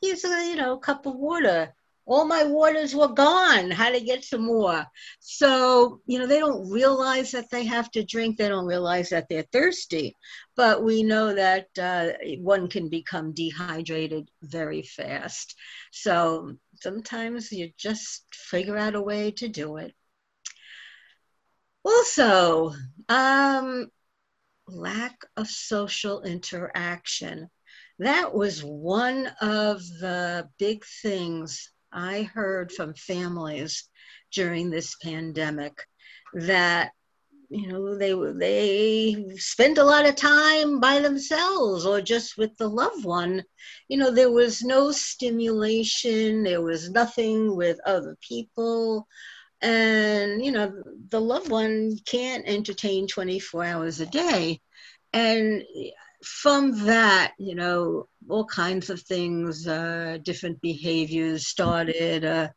Here's 0.03 0.25
a 0.25 0.51
you 0.51 0.57
know 0.57 0.77
cup 0.79 1.07
of 1.07 1.17
water. 1.17 1.75
All 2.09 2.25
my 2.25 2.45
waters 2.45 2.95
were 2.95 3.09
gone. 3.09 3.73
How 3.73 3.91
to 3.91 4.01
get 4.01 4.25
some 4.25 4.45
more? 4.47 4.87
So 5.21 6.01
you 6.07 6.19
know 6.19 6.27
they 6.29 6.39
don't 6.39 6.71
realize 6.71 7.33
that 7.33 7.51
they 7.51 7.65
have 7.65 7.91
to 7.93 8.05
drink. 8.05 8.37
They 8.37 8.49
don't 8.49 8.67
realize 8.67 9.11
that 9.11 9.27
they're 9.29 9.51
thirsty. 9.53 10.17
But 10.55 10.85
we 10.85 11.03
know 11.03 11.35
that 11.35 11.67
uh, 11.79 12.13
one 12.39 12.69
can 12.69 12.89
become 12.89 13.33
dehydrated 13.33 14.31
very 14.43 14.83
fast. 14.83 15.57
So 15.91 16.53
sometimes 16.81 17.51
you 17.51 17.73
just 17.77 18.25
figure 18.33 18.77
out 18.77 18.95
a 18.95 19.03
way 19.03 19.33
to 19.33 19.49
do 19.49 19.79
it. 19.79 19.95
Also, 21.87 22.75
um, 23.09 23.89
lack 24.67 25.25
of 25.37 25.47
social 25.47 26.23
interaction. 26.23 27.49
That 28.01 28.35
was 28.35 28.65
one 28.65 29.29
of 29.41 29.79
the 30.01 30.49
big 30.59 30.85
things 31.01 31.71
I 31.93 32.25
heard 32.25 32.73
from 32.73 32.95
families 32.95 33.89
during 34.33 34.69
this 34.69 34.97
pandemic 34.97 35.87
that 36.35 36.91
you 37.51 37.69
know 37.69 37.97
they 37.97 38.13
they 38.37 39.37
spent 39.37 39.79
a 39.79 39.85
lot 39.85 40.09
of 40.09 40.17
time 40.17 40.81
by 40.81 40.99
themselves 40.99 41.87
or 41.87 42.01
just 42.01 42.37
with 42.37 42.57
the 42.57 42.69
loved 42.69 43.05
one 43.05 43.45
you 43.89 43.97
know 43.97 44.11
there 44.11 44.33
was 44.33 44.63
no 44.63 44.91
stimulation 44.91 46.43
there 46.43 46.61
was 46.61 46.91
nothing 46.91 47.55
with 47.55 47.79
other 47.87 48.17
people 48.21 49.07
and 49.67 50.45
you 50.45 50.53
know 50.53 50.73
the 51.09 51.21
loved 51.21 51.51
one 51.51 51.97
can't 52.07 52.47
entertain 52.47 53.09
24 53.09 53.65
hours 53.65 54.01
a 54.01 54.07
day 54.07 54.61
and 55.13 55.65
from 56.25 56.85
that 56.87 57.33
you 57.39 57.55
know 57.55 58.09
all 58.29 58.47
kinds 58.47 58.91
of 58.91 59.01
things 59.03 59.67
uh, 59.67 60.19
different 60.23 60.61
behaviors 60.61 61.49
started 61.49 62.25
uh, 62.25 62.49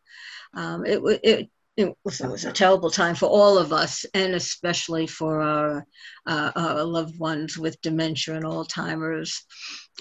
um, 0.53 0.85
it, 0.85 1.01
it 1.23 1.49
it 1.77 1.95
was, 2.03 2.19
it 2.19 2.27
was, 2.27 2.43
a 2.43 2.51
terrible 2.51 2.91
time 2.91 3.15
for 3.15 3.27
all 3.27 3.57
of 3.57 3.71
us, 3.71 4.05
and 4.13 4.35
especially 4.35 5.07
for 5.07 5.39
our, 5.39 5.85
uh, 6.25 6.51
our 6.53 6.83
loved 6.83 7.17
ones 7.17 7.57
with 7.57 7.81
dementia 7.81 8.35
and 8.35 8.43
Alzheimer's. 8.43 9.45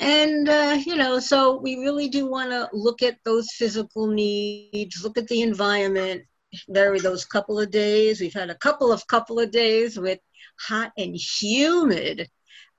And, 0.00 0.48
uh, 0.48 0.76
you 0.84 0.96
know, 0.96 1.20
so 1.20 1.60
we 1.60 1.76
really 1.76 2.08
do 2.08 2.28
want 2.28 2.50
to 2.50 2.68
look 2.72 3.02
at 3.02 3.18
those 3.24 3.52
physical 3.52 4.08
needs, 4.08 5.04
look 5.04 5.18
at 5.18 5.28
the 5.28 5.42
environment, 5.42 6.24
vary 6.68 7.00
those 7.00 7.24
couple 7.24 7.58
of 7.60 7.70
days. 7.70 8.20
We've 8.20 8.34
had 8.34 8.50
a 8.50 8.54
couple 8.56 8.92
of 8.92 9.06
couple 9.06 9.38
of 9.38 9.50
days 9.50 9.98
with 9.98 10.20
hot 10.58 10.92
and 10.96 11.14
humid. 11.16 12.28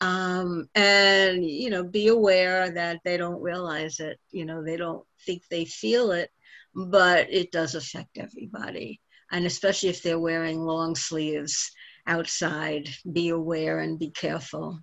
Um, 0.02 0.70
and, 0.76 1.46
you 1.46 1.70
know, 1.70 1.84
be 1.84 2.08
aware 2.08 2.72
that 2.72 3.02
they 3.04 3.18
don't 3.18 3.42
realize 3.42 4.00
it. 4.00 4.18
You 4.32 4.46
know, 4.46 4.64
they 4.64 4.78
don't 4.78 5.06
think 5.26 5.44
they 5.50 5.66
feel 5.66 6.12
it 6.12 6.32
but 6.76 7.28
it 7.32 7.52
does 7.52 7.76
affect 7.76 8.18
everybody. 8.18 9.02
And 9.32 9.46
especially 9.46 9.90
if 9.90 10.02
they're 10.02 10.20
wearing 10.20 10.60
long 10.60 10.96
sleeves 10.96 11.72
outside, 12.08 12.90
be 13.12 13.30
aware 13.30 13.80
and 13.80 14.00
be 14.00 14.10
careful. 14.10 14.80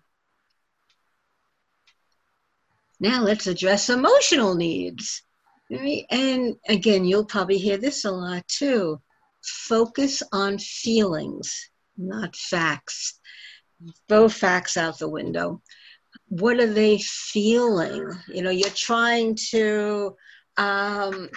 Now 3.00 3.22
let's 3.22 3.46
address 3.46 3.90
emotional 3.90 4.54
needs. 4.54 5.22
Right? 5.70 6.04
And 6.10 6.56
again, 6.68 7.04
you'll 7.04 7.24
probably 7.24 7.58
hear 7.58 7.76
this 7.76 8.04
a 8.04 8.10
lot 8.10 8.46
too. 8.48 9.00
Focus 9.42 10.22
on 10.32 10.58
feelings, 10.58 11.70
not 11.96 12.36
facts. 12.36 13.18
Throw 14.08 14.28
facts 14.28 14.76
out 14.76 14.98
the 14.98 15.08
window. 15.08 15.62
What 16.28 16.60
are 16.60 16.72
they 16.72 16.98
feeling? 16.98 18.10
You 18.28 18.42
know, 18.42 18.50
you're 18.50 18.70
trying 18.70 19.36
to 19.50 20.16
um, 20.56 21.28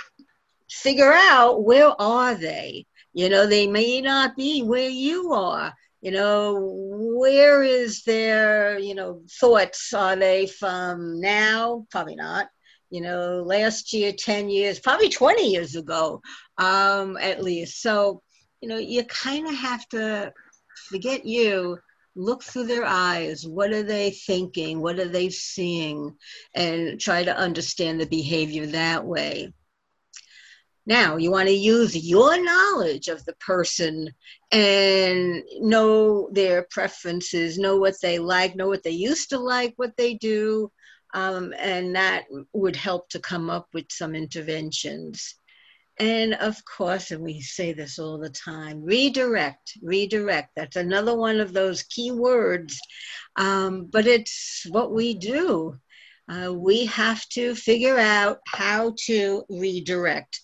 figure 0.70 1.12
out 1.12 1.64
where 1.64 2.00
are 2.00 2.36
they 2.36 2.86
you 3.14 3.30
know 3.30 3.48
they 3.48 3.68
may 3.68 4.02
not 4.02 4.36
be 4.36 4.62
where 4.62 4.90
you 4.90 5.34
are 5.34 5.74
you 6.02 6.12
know 6.12 6.72
where 7.18 7.64
is 7.64 8.04
their 8.04 8.78
you 8.80 8.96
know 8.96 9.22
thoughts 9.40 9.94
are 9.94 10.16
they 10.16 10.46
from 10.46 11.20
now 11.20 11.86
probably 11.92 12.16
not 12.16 12.48
you 12.90 13.02
know 13.02 13.44
last 13.46 13.94
year 13.94 14.12
10 14.12 14.50
years 14.50 14.80
probably 14.80 15.10
20 15.10 15.50
years 15.50 15.76
ago 15.76 16.22
um 16.58 17.18
at 17.18 17.44
least. 17.44 17.82
So 17.82 18.22
you 18.62 18.70
know 18.70 18.78
you 18.78 19.04
kind 19.06 19.48
of 19.48 19.56
have 19.56 19.88
to 19.90 20.34
forget 20.90 21.26
you 21.26 21.78
look 22.16 22.44
through 22.44 22.66
their 22.66 22.86
eyes. 22.86 23.48
What 23.48 23.72
are 23.72 23.84
they 23.84 24.12
thinking? 24.12 24.82
What 24.82 25.00
are 25.00 25.08
they 25.08 25.30
seeing? 25.30 26.16
And 26.54 27.00
try 27.00 27.24
to 27.24 27.38
understand 27.38 28.00
the 28.02 28.08
behavior 28.08 28.66
that 28.68 29.06
way. 29.06 29.54
Now, 30.86 31.18
you 31.18 31.30
want 31.30 31.48
to 31.48 31.54
use 31.54 31.96
your 31.96 32.44
knowledge 32.44 33.10
of 33.10 33.24
the 33.24 33.34
person 33.34 34.10
and 34.52 35.44
know 35.60 36.30
their 36.32 36.66
preferences, 36.72 37.60
know 37.60 37.78
what 37.78 37.96
they 38.02 38.18
like, 38.18 38.56
know 38.56 38.68
what 38.68 38.82
they 38.82 38.92
used 38.92 39.30
to 39.30 39.38
like, 39.38 39.74
what 39.76 39.96
they 39.98 40.16
do, 40.16 40.72
um, 41.14 41.54
and 41.58 41.96
that 41.96 42.26
would 42.54 42.76
help 42.76 43.10
to 43.10 43.20
come 43.20 43.50
up 43.50 43.68
with 43.74 43.86
some 43.92 44.16
interventions. 44.16 45.36
And 46.00 46.34
of 46.36 46.64
course, 46.64 47.12
and 47.12 47.22
we 47.22 47.42
say 47.42 47.74
this 47.74 48.00
all 48.00 48.18
the 48.18 48.30
time 48.30 48.84
redirect, 48.84 49.78
redirect. 49.82 50.52
That's 50.56 50.78
another 50.78 51.16
one 51.16 51.40
of 51.40 51.52
those 51.52 51.84
key 51.84 52.12
words, 52.12 52.80
um, 53.36 53.90
but 53.92 54.08
it's 54.08 54.66
what 54.70 54.94
we 54.94 55.14
do. 55.14 55.78
Uh, 56.30 56.54
we 56.54 56.86
have 56.86 57.28
to 57.30 57.56
figure 57.56 57.98
out 57.98 58.40
how 58.48 58.94
to 59.08 59.44
redirect 59.50 60.40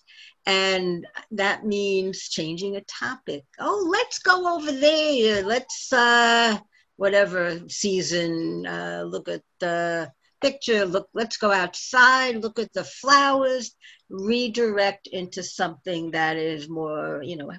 and 0.46 1.06
that 1.32 1.66
means 1.66 2.28
changing 2.28 2.76
a 2.76 2.80
topic 2.82 3.44
oh 3.58 3.86
let's 3.90 4.20
go 4.20 4.54
over 4.54 4.70
there 4.70 5.42
let's 5.42 5.92
uh 5.92 6.56
whatever 6.96 7.60
season 7.68 8.64
uh 8.66 9.02
look 9.06 9.28
at 9.28 9.42
the 9.58 10.10
picture 10.40 10.84
look 10.84 11.08
let's 11.14 11.36
go 11.36 11.50
outside 11.50 12.36
look 12.36 12.58
at 12.58 12.72
the 12.72 12.84
flowers 12.84 13.74
redirect 14.10 15.06
into 15.06 15.42
something 15.42 16.10
that 16.12 16.36
is 16.36 16.68
more 16.68 17.22
you 17.22 17.36
know 17.36 17.50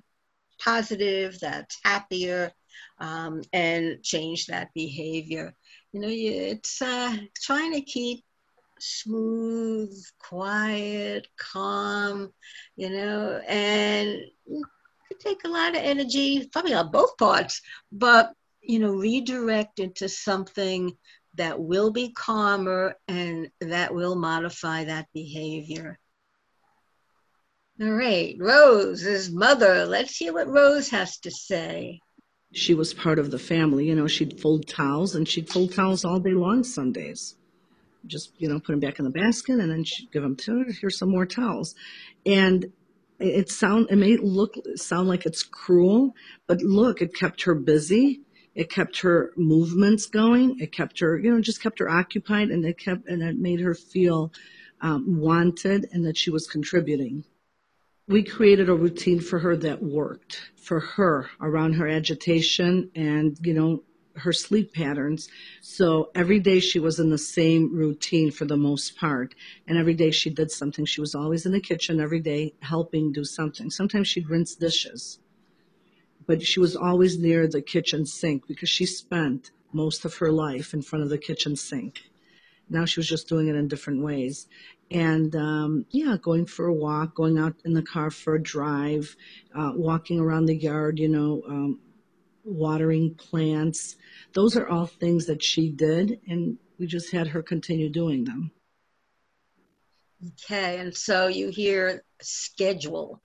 positive 0.63 1.39
that's 1.39 1.77
happier 1.83 2.51
um, 2.99 3.41
and 3.53 4.01
change 4.03 4.47
that 4.47 4.69
behavior. 4.73 5.53
You 5.93 6.01
know 6.01 6.09
it's 6.09 6.81
uh, 6.81 7.15
trying 7.41 7.73
to 7.73 7.81
keep 7.81 8.23
smooth, 8.79 9.91
quiet, 10.19 11.27
calm, 11.37 12.31
you 12.75 12.89
know, 12.89 13.41
and 13.47 14.09
it 14.09 14.65
could 15.07 15.19
take 15.19 15.43
a 15.45 15.49
lot 15.49 15.75
of 15.75 15.81
energy, 15.81 16.47
probably 16.51 16.73
on 16.73 16.91
both 16.91 17.17
parts, 17.17 17.61
but, 17.91 18.33
you 18.61 18.79
know, 18.79 18.93
redirect 18.93 19.79
into 19.79 20.07
something 20.09 20.95
that 21.37 21.59
will 21.59 21.91
be 21.91 22.11
calmer 22.11 22.95
and 23.07 23.49
that 23.61 23.93
will 23.93 24.15
modify 24.15 24.85
that 24.85 25.07
behavior. 25.13 25.97
All 27.81 27.91
right, 27.91 28.35
Rose's 28.39 29.31
mother. 29.31 29.85
Let's 29.85 30.17
hear 30.17 30.33
what 30.33 30.47
Rose 30.47 30.89
has 30.89 31.19
to 31.19 31.31
say. 31.31 31.99
She 32.53 32.73
was 32.73 32.93
part 32.93 33.19
of 33.19 33.29
the 33.29 33.39
family. 33.39 33.87
You 33.87 33.95
know, 33.95 34.07
she'd 34.07 34.41
fold 34.41 34.67
towels 34.67 35.15
and 35.15 35.27
she'd 35.27 35.49
fold 35.49 35.73
towels 35.73 36.03
all 36.03 36.19
day 36.19 36.31
long 36.31 36.63
some 36.63 36.91
days 36.91 37.35
just 38.07 38.31
you 38.37 38.47
know 38.47 38.59
put 38.59 38.71
them 38.71 38.79
back 38.79 38.99
in 38.99 39.05
the 39.05 39.11
basket 39.11 39.59
and 39.59 39.69
then 39.69 39.83
she'd 39.83 40.11
give 40.11 40.23
them 40.23 40.35
to 40.35 40.59
her 40.59 40.71
here's 40.71 40.97
some 40.97 41.09
more 41.09 41.25
towels 41.25 41.75
and 42.25 42.71
it 43.19 43.49
sound 43.49 43.87
it 43.89 43.95
may 43.95 44.17
look 44.17 44.55
sound 44.75 45.07
like 45.07 45.25
it's 45.25 45.43
cruel 45.43 46.13
but 46.47 46.61
look 46.61 47.01
it 47.01 47.13
kept 47.13 47.43
her 47.43 47.55
busy 47.55 48.21
it 48.57 48.69
kept 48.69 48.99
her 48.99 49.31
movements 49.37 50.07
going 50.07 50.59
it 50.59 50.71
kept 50.73 50.99
her 50.99 51.17
you 51.17 51.31
know 51.31 51.39
just 51.39 51.61
kept 51.61 51.79
her 51.79 51.89
occupied 51.89 52.49
and 52.49 52.65
it 52.65 52.77
kept 52.77 53.07
and 53.07 53.21
it 53.23 53.37
made 53.37 53.61
her 53.61 53.73
feel 53.73 54.33
um, 54.81 55.19
wanted 55.19 55.87
and 55.93 56.05
that 56.05 56.17
she 56.17 56.29
was 56.29 56.47
contributing 56.47 57.23
we 58.07 58.23
created 58.23 58.69
a 58.69 58.73
routine 58.73 59.19
for 59.19 59.39
her 59.39 59.55
that 59.55 59.81
worked 59.81 60.49
for 60.55 60.79
her 60.79 61.29
around 61.39 61.73
her 61.73 61.87
agitation 61.87 62.91
and 62.95 63.37
you 63.43 63.53
know 63.53 63.83
her 64.17 64.33
sleep 64.33 64.73
patterns. 64.73 65.29
So 65.61 66.09
every 66.15 66.39
day 66.39 66.59
she 66.59 66.79
was 66.79 66.99
in 66.99 67.09
the 67.09 67.17
same 67.17 67.75
routine 67.75 68.31
for 68.31 68.45
the 68.45 68.57
most 68.57 68.97
part. 68.97 69.35
And 69.67 69.77
every 69.77 69.93
day 69.93 70.11
she 70.11 70.29
did 70.29 70.51
something. 70.51 70.85
She 70.85 71.01
was 71.01 71.15
always 71.15 71.45
in 71.45 71.51
the 71.51 71.61
kitchen 71.61 71.99
every 71.99 72.19
day 72.19 72.53
helping 72.61 73.11
do 73.11 73.23
something. 73.23 73.69
Sometimes 73.69 74.07
she'd 74.07 74.29
rinse 74.29 74.55
dishes. 74.55 75.19
But 76.27 76.43
she 76.43 76.59
was 76.59 76.75
always 76.75 77.17
near 77.17 77.47
the 77.47 77.61
kitchen 77.61 78.05
sink 78.05 78.47
because 78.47 78.69
she 78.69 78.85
spent 78.85 79.51
most 79.73 80.05
of 80.05 80.15
her 80.17 80.31
life 80.31 80.73
in 80.73 80.81
front 80.81 81.03
of 81.03 81.09
the 81.09 81.17
kitchen 81.17 81.55
sink. 81.55 82.03
Now 82.69 82.85
she 82.85 82.99
was 82.99 83.07
just 83.07 83.29
doing 83.29 83.47
it 83.47 83.55
in 83.55 83.67
different 83.67 84.03
ways. 84.03 84.47
And 84.91 85.35
um, 85.35 85.85
yeah, 85.89 86.17
going 86.21 86.45
for 86.45 86.67
a 86.67 86.73
walk, 86.73 87.15
going 87.15 87.37
out 87.37 87.55
in 87.65 87.73
the 87.73 87.81
car 87.81 88.09
for 88.09 88.35
a 88.35 88.43
drive, 88.43 89.15
uh, 89.55 89.71
walking 89.75 90.19
around 90.19 90.45
the 90.45 90.55
yard, 90.55 90.99
you 90.99 91.09
know, 91.09 91.41
um, 91.47 91.79
watering 92.43 93.15
plants. 93.15 93.95
Those 94.33 94.55
are 94.55 94.67
all 94.67 94.85
things 94.85 95.25
that 95.25 95.43
she 95.43 95.69
did, 95.69 96.19
and 96.27 96.57
we 96.79 96.87
just 96.87 97.11
had 97.11 97.27
her 97.27 97.43
continue 97.43 97.89
doing 97.89 98.23
them. 98.23 98.51
Okay, 100.25 100.79
and 100.79 100.95
so 100.95 101.27
you 101.27 101.49
hear 101.49 102.03
schedule, 102.21 103.21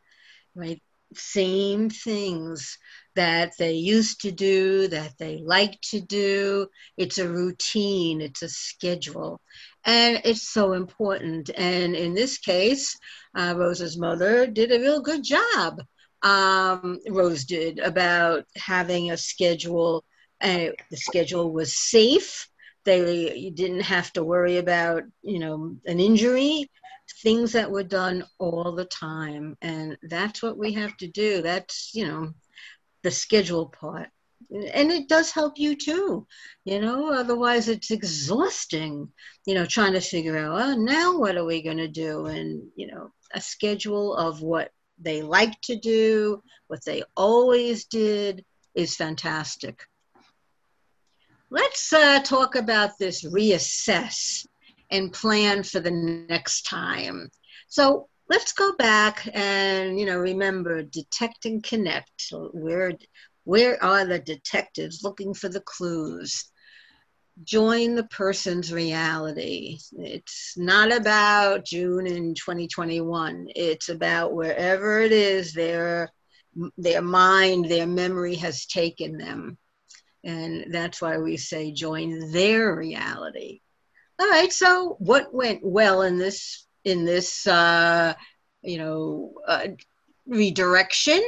right? 0.54 0.82
Same 1.14 1.90
things 1.90 2.78
that 3.14 3.52
they 3.58 3.74
used 3.74 4.22
to 4.22 4.32
do, 4.32 4.88
that 4.88 5.12
they 5.18 5.38
like 5.44 5.80
to 5.90 6.00
do. 6.00 6.66
It's 6.96 7.18
a 7.18 7.28
routine, 7.28 8.20
it's 8.20 8.42
a 8.42 8.48
schedule. 8.48 9.40
And 9.84 10.20
it's 10.24 10.48
so 10.48 10.72
important. 10.72 11.50
And 11.56 11.94
in 11.94 12.14
this 12.14 12.38
case, 12.38 12.96
uh, 13.36 13.54
Rose's 13.56 13.98
mother 13.98 14.46
did 14.46 14.72
a 14.72 14.80
real 14.80 15.00
good 15.00 15.24
job 15.24 15.80
um, 16.22 17.00
Rose 17.08 17.44
did 17.44 17.78
about 17.78 18.44
having 18.56 19.10
a 19.10 19.16
schedule. 19.16 20.04
Uh, 20.40 20.68
the 20.90 20.96
schedule 20.96 21.50
was 21.52 21.76
safe. 21.76 22.48
They 22.84 23.36
you 23.36 23.50
didn't 23.50 23.82
have 23.82 24.12
to 24.14 24.24
worry 24.24 24.58
about 24.58 25.04
you 25.22 25.38
know 25.38 25.76
an 25.86 26.00
injury. 26.00 26.70
Things 27.22 27.52
that 27.52 27.70
were 27.70 27.84
done 27.84 28.24
all 28.38 28.72
the 28.72 28.84
time, 28.84 29.56
and 29.62 29.96
that's 30.02 30.42
what 30.42 30.58
we 30.58 30.72
have 30.72 30.96
to 30.98 31.06
do. 31.06 31.42
That's 31.42 31.90
you 31.94 32.06
know 32.06 32.32
the 33.02 33.10
schedule 33.10 33.66
part 33.66 34.08
and 34.50 34.90
it 34.90 35.08
does 35.08 35.30
help 35.30 35.54
you 35.56 35.74
too 35.76 36.26
you 36.64 36.80
know 36.80 37.12
otherwise 37.12 37.68
it's 37.68 37.90
exhausting 37.90 39.08
you 39.46 39.54
know 39.54 39.64
trying 39.64 39.92
to 39.92 40.00
figure 40.00 40.36
out 40.36 40.60
oh, 40.60 40.74
now 40.76 41.16
what 41.16 41.36
are 41.36 41.44
we 41.44 41.62
going 41.62 41.78
to 41.78 41.88
do 41.88 42.26
and 42.26 42.62
you 42.76 42.86
know 42.86 43.10
a 43.34 43.40
schedule 43.40 44.14
of 44.14 44.42
what 44.42 44.70
they 45.02 45.22
like 45.22 45.60
to 45.62 45.76
do, 45.76 46.42
what 46.68 46.84
they 46.84 47.02
always 47.16 47.86
did 47.86 48.44
is 48.74 48.96
fantastic. 48.96 49.84
Let's 51.50 51.92
uh, 51.92 52.20
talk 52.20 52.54
about 52.54 52.92
this 52.98 53.24
reassess 53.24 54.46
and 54.92 55.12
plan 55.12 55.64
for 55.64 55.80
the 55.80 55.90
next 55.90 56.62
time. 56.62 57.30
So, 57.68 58.08
let's 58.28 58.52
go 58.52 58.72
back 58.78 59.28
and 59.34 59.98
you 59.98 60.06
know 60.06 60.18
remember 60.18 60.82
detect 60.82 61.44
and 61.46 61.62
connect. 61.62 62.32
Where 62.52 62.92
where 63.44 63.82
are 63.82 64.06
the 64.06 64.18
detectives 64.20 65.02
looking 65.02 65.34
for 65.34 65.48
the 65.48 65.60
clues? 65.62 66.50
Join 67.44 67.94
the 67.94 68.04
person's 68.04 68.72
reality. 68.72 69.78
It's 69.92 70.54
not 70.56 70.92
about 70.94 71.64
June 71.64 72.06
in 72.06 72.34
2021. 72.34 73.48
It's 73.56 73.88
about 73.88 74.34
wherever 74.34 75.00
it 75.00 75.12
is 75.12 75.52
their 75.54 76.12
their 76.76 77.02
mind, 77.02 77.66
their 77.70 77.86
memory 77.86 78.34
has 78.36 78.66
taken 78.66 79.16
them. 79.18 79.58
And 80.24 80.72
that's 80.72 81.00
why 81.02 81.18
we 81.18 81.36
say 81.36 81.72
join 81.72 82.30
their 82.32 82.76
reality. 82.76 83.60
All 84.22 84.30
right, 84.30 84.52
so 84.52 84.94
what 85.00 85.34
went 85.34 85.64
well 85.64 86.02
in 86.02 86.16
this 86.16 86.64
in 86.84 87.04
this 87.04 87.44
uh, 87.44 88.14
you 88.62 88.78
know 88.78 89.32
uh, 89.48 89.66
redirection? 90.28 91.20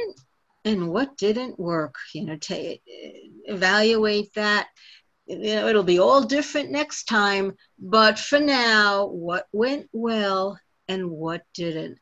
And 0.63 0.87
what 0.87 1.17
didn't 1.17 1.59
work? 1.59 1.95
You 2.13 2.23
know 2.23 2.37
to 2.37 2.77
evaluate 3.47 4.33
that. 4.35 4.67
You 5.25 5.55
know 5.55 5.67
it'll 5.67 5.83
be 5.83 5.99
all 5.99 6.23
different 6.23 6.71
next 6.71 7.03
time 7.03 7.55
but 7.77 8.17
for 8.17 8.39
now 8.39 9.07
what 9.07 9.45
went 9.51 9.89
well 9.91 10.57
and 10.87 11.11
what 11.11 11.41
didn't? 11.53 11.97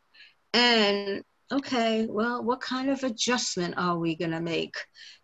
And 0.53 1.23
okay 1.51 2.06
well 2.08 2.43
what 2.43 2.62
kind 2.62 2.91
of 2.91 3.03
adjustment 3.03 3.73
are 3.77 3.97
we 3.97 4.15
going 4.15 4.29
to 4.32 4.41
make? 4.41 4.75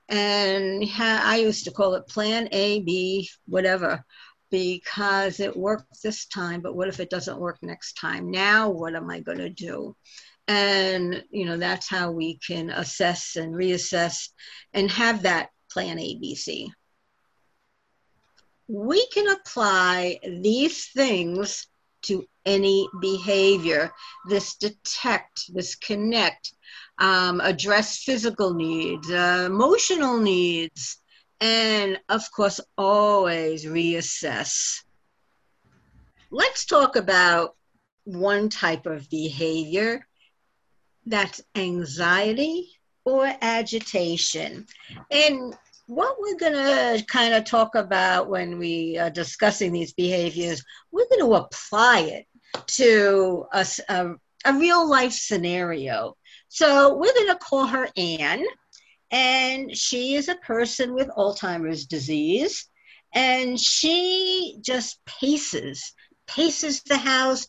And 0.07 0.83
ha- 0.89 1.21
i 1.23 1.37
used 1.37 1.65
to 1.65 1.71
call 1.71 1.93
it 1.93 2.07
plan 2.07 2.49
a 2.51 2.81
b 2.81 3.29
whatever 3.45 4.03
because 4.51 5.39
it 5.39 5.55
worked 5.55 6.01
this 6.03 6.25
time, 6.25 6.61
but 6.61 6.75
what 6.75 6.87
if 6.87 6.99
it 6.99 7.09
doesn't 7.09 7.39
work 7.39 7.57
next 7.61 7.93
time? 7.93 8.31
Now, 8.31 8.69
what 8.69 8.95
am 8.95 9.09
I 9.09 9.19
going 9.19 9.37
to 9.39 9.49
do? 9.49 9.95
And, 10.47 11.23
you 11.29 11.45
know, 11.45 11.57
that's 11.57 11.87
how 11.87 12.11
we 12.11 12.39
can 12.39 12.69
assess 12.71 13.35
and 13.35 13.53
reassess 13.53 14.29
and 14.73 14.89
have 14.91 15.23
that 15.23 15.49
plan 15.71 15.97
ABC. 15.97 16.69
We 18.67 19.07
can 19.07 19.29
apply 19.29 20.19
these 20.23 20.87
things 20.87 21.67
to 22.03 22.25
any 22.45 22.87
behavior. 22.99 23.91
This 24.27 24.55
detect, 24.55 25.53
this 25.53 25.75
connect, 25.75 26.53
um, 26.97 27.41
address 27.41 27.99
physical 28.03 28.53
needs, 28.53 29.09
uh, 29.09 29.43
emotional 29.45 30.19
needs, 30.19 30.97
and 31.41 31.99
of 32.09 32.29
course, 32.31 32.59
always 32.77 33.65
reassess. 33.65 34.81
Let's 36.31 36.65
talk 36.65 36.95
about 36.95 37.55
one 38.03 38.49
type 38.49 38.85
of 38.85 39.09
behavior 39.09 40.05
that's 41.05 41.41
anxiety 41.55 42.69
or 43.05 43.31
agitation. 43.41 44.65
And 45.09 45.55
what 45.87 46.17
we're 46.19 46.37
going 46.37 46.53
to 46.53 47.03
kind 47.05 47.33
of 47.33 47.45
talk 47.45 47.73
about 47.73 48.29
when 48.29 48.59
we 48.59 48.97
are 48.99 49.09
discussing 49.09 49.71
these 49.71 49.93
behaviors, 49.93 50.63
we're 50.91 51.09
going 51.09 51.25
to 51.25 51.35
apply 51.35 52.01
it 52.01 52.27
to 52.67 53.45
a, 53.51 53.65
a, 53.89 54.11
a 54.45 54.53
real 54.53 54.87
life 54.87 55.13
scenario. 55.13 56.15
So 56.49 56.95
we're 56.95 57.13
going 57.13 57.29
to 57.29 57.37
call 57.37 57.65
her 57.65 57.87
Anne 57.97 58.45
and 59.11 59.75
she 59.75 60.15
is 60.15 60.29
a 60.29 60.35
person 60.35 60.93
with 60.93 61.09
Alzheimer's 61.09 61.85
disease. 61.85 62.67
And 63.13 63.59
she 63.59 64.57
just 64.61 65.03
paces, 65.05 65.93
paces 66.27 66.83
the 66.83 66.97
house 66.97 67.47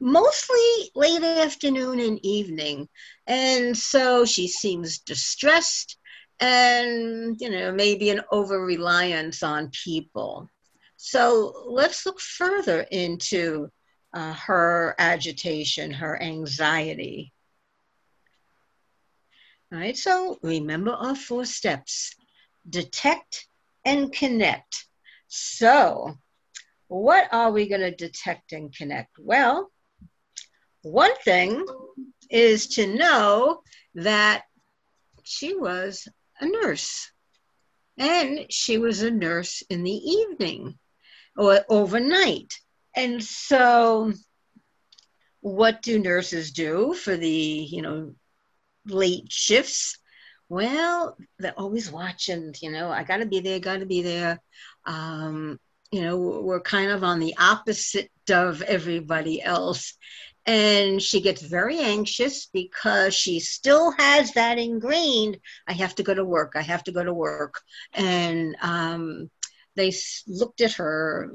mostly 0.00 0.90
late 0.94 1.22
afternoon 1.22 2.00
and 2.00 2.18
evening. 2.24 2.88
And 3.26 3.76
so 3.76 4.24
she 4.24 4.48
seems 4.48 5.00
distressed 5.00 5.98
and, 6.40 7.36
you 7.40 7.50
know, 7.50 7.72
maybe 7.72 8.10
an 8.10 8.22
over 8.30 8.64
reliance 8.64 9.42
on 9.42 9.70
people. 9.84 10.48
So 10.96 11.64
let's 11.66 12.06
look 12.06 12.20
further 12.20 12.80
into 12.90 13.68
uh, 14.14 14.32
her 14.32 14.94
agitation, 14.98 15.90
her 15.90 16.20
anxiety. 16.22 17.32
All 19.70 19.78
right, 19.78 19.96
so 19.96 20.38
remember 20.42 20.92
our 20.92 21.14
four 21.14 21.44
steps 21.44 22.14
detect 22.66 23.46
and 23.84 24.10
connect. 24.10 24.86
So, 25.26 26.14
what 26.86 27.28
are 27.32 27.52
we 27.52 27.68
going 27.68 27.82
to 27.82 27.90
detect 27.90 28.52
and 28.52 28.74
connect? 28.74 29.18
Well, 29.18 29.70
one 30.80 31.14
thing 31.22 31.66
is 32.30 32.68
to 32.76 32.86
know 32.86 33.60
that 33.94 34.44
she 35.22 35.54
was 35.54 36.08
a 36.40 36.46
nurse 36.46 37.10
and 37.98 38.46
she 38.50 38.78
was 38.78 39.02
a 39.02 39.10
nurse 39.10 39.62
in 39.68 39.82
the 39.82 39.90
evening 39.90 40.78
or 41.36 41.60
overnight. 41.68 42.54
And 42.96 43.22
so, 43.22 44.14
what 45.40 45.82
do 45.82 45.98
nurses 45.98 46.52
do 46.52 46.94
for 46.94 47.14
the, 47.14 47.28
you 47.28 47.82
know, 47.82 48.14
late 48.90 49.30
shifts. 49.30 49.98
Well, 50.48 51.16
they're 51.38 51.58
always 51.58 51.90
watching, 51.90 52.54
you 52.60 52.70
know, 52.72 52.90
I 52.90 53.04
got 53.04 53.18
to 53.18 53.26
be 53.26 53.40
there, 53.40 53.60
got 53.60 53.80
to 53.80 53.86
be 53.86 54.02
there. 54.02 54.40
Um, 54.86 55.60
you 55.90 56.02
know, 56.02 56.16
we're 56.18 56.60
kind 56.60 56.90
of 56.90 57.04
on 57.04 57.18
the 57.18 57.34
opposite 57.38 58.10
of 58.30 58.62
everybody 58.62 59.42
else. 59.42 59.94
And 60.46 61.02
she 61.02 61.20
gets 61.20 61.42
very 61.42 61.78
anxious 61.78 62.46
because 62.46 63.14
she 63.14 63.38
still 63.40 63.92
has 63.98 64.32
that 64.32 64.58
ingrained 64.58 65.38
I 65.66 65.74
have 65.74 65.94
to 65.96 66.02
go 66.02 66.14
to 66.14 66.24
work, 66.24 66.52
I 66.56 66.62
have 66.62 66.84
to 66.84 66.92
go 66.92 67.04
to 67.04 67.12
work. 67.12 67.60
And 67.92 68.56
um, 68.62 69.30
they 69.76 69.92
looked 70.26 70.62
at 70.62 70.72
her, 70.74 71.30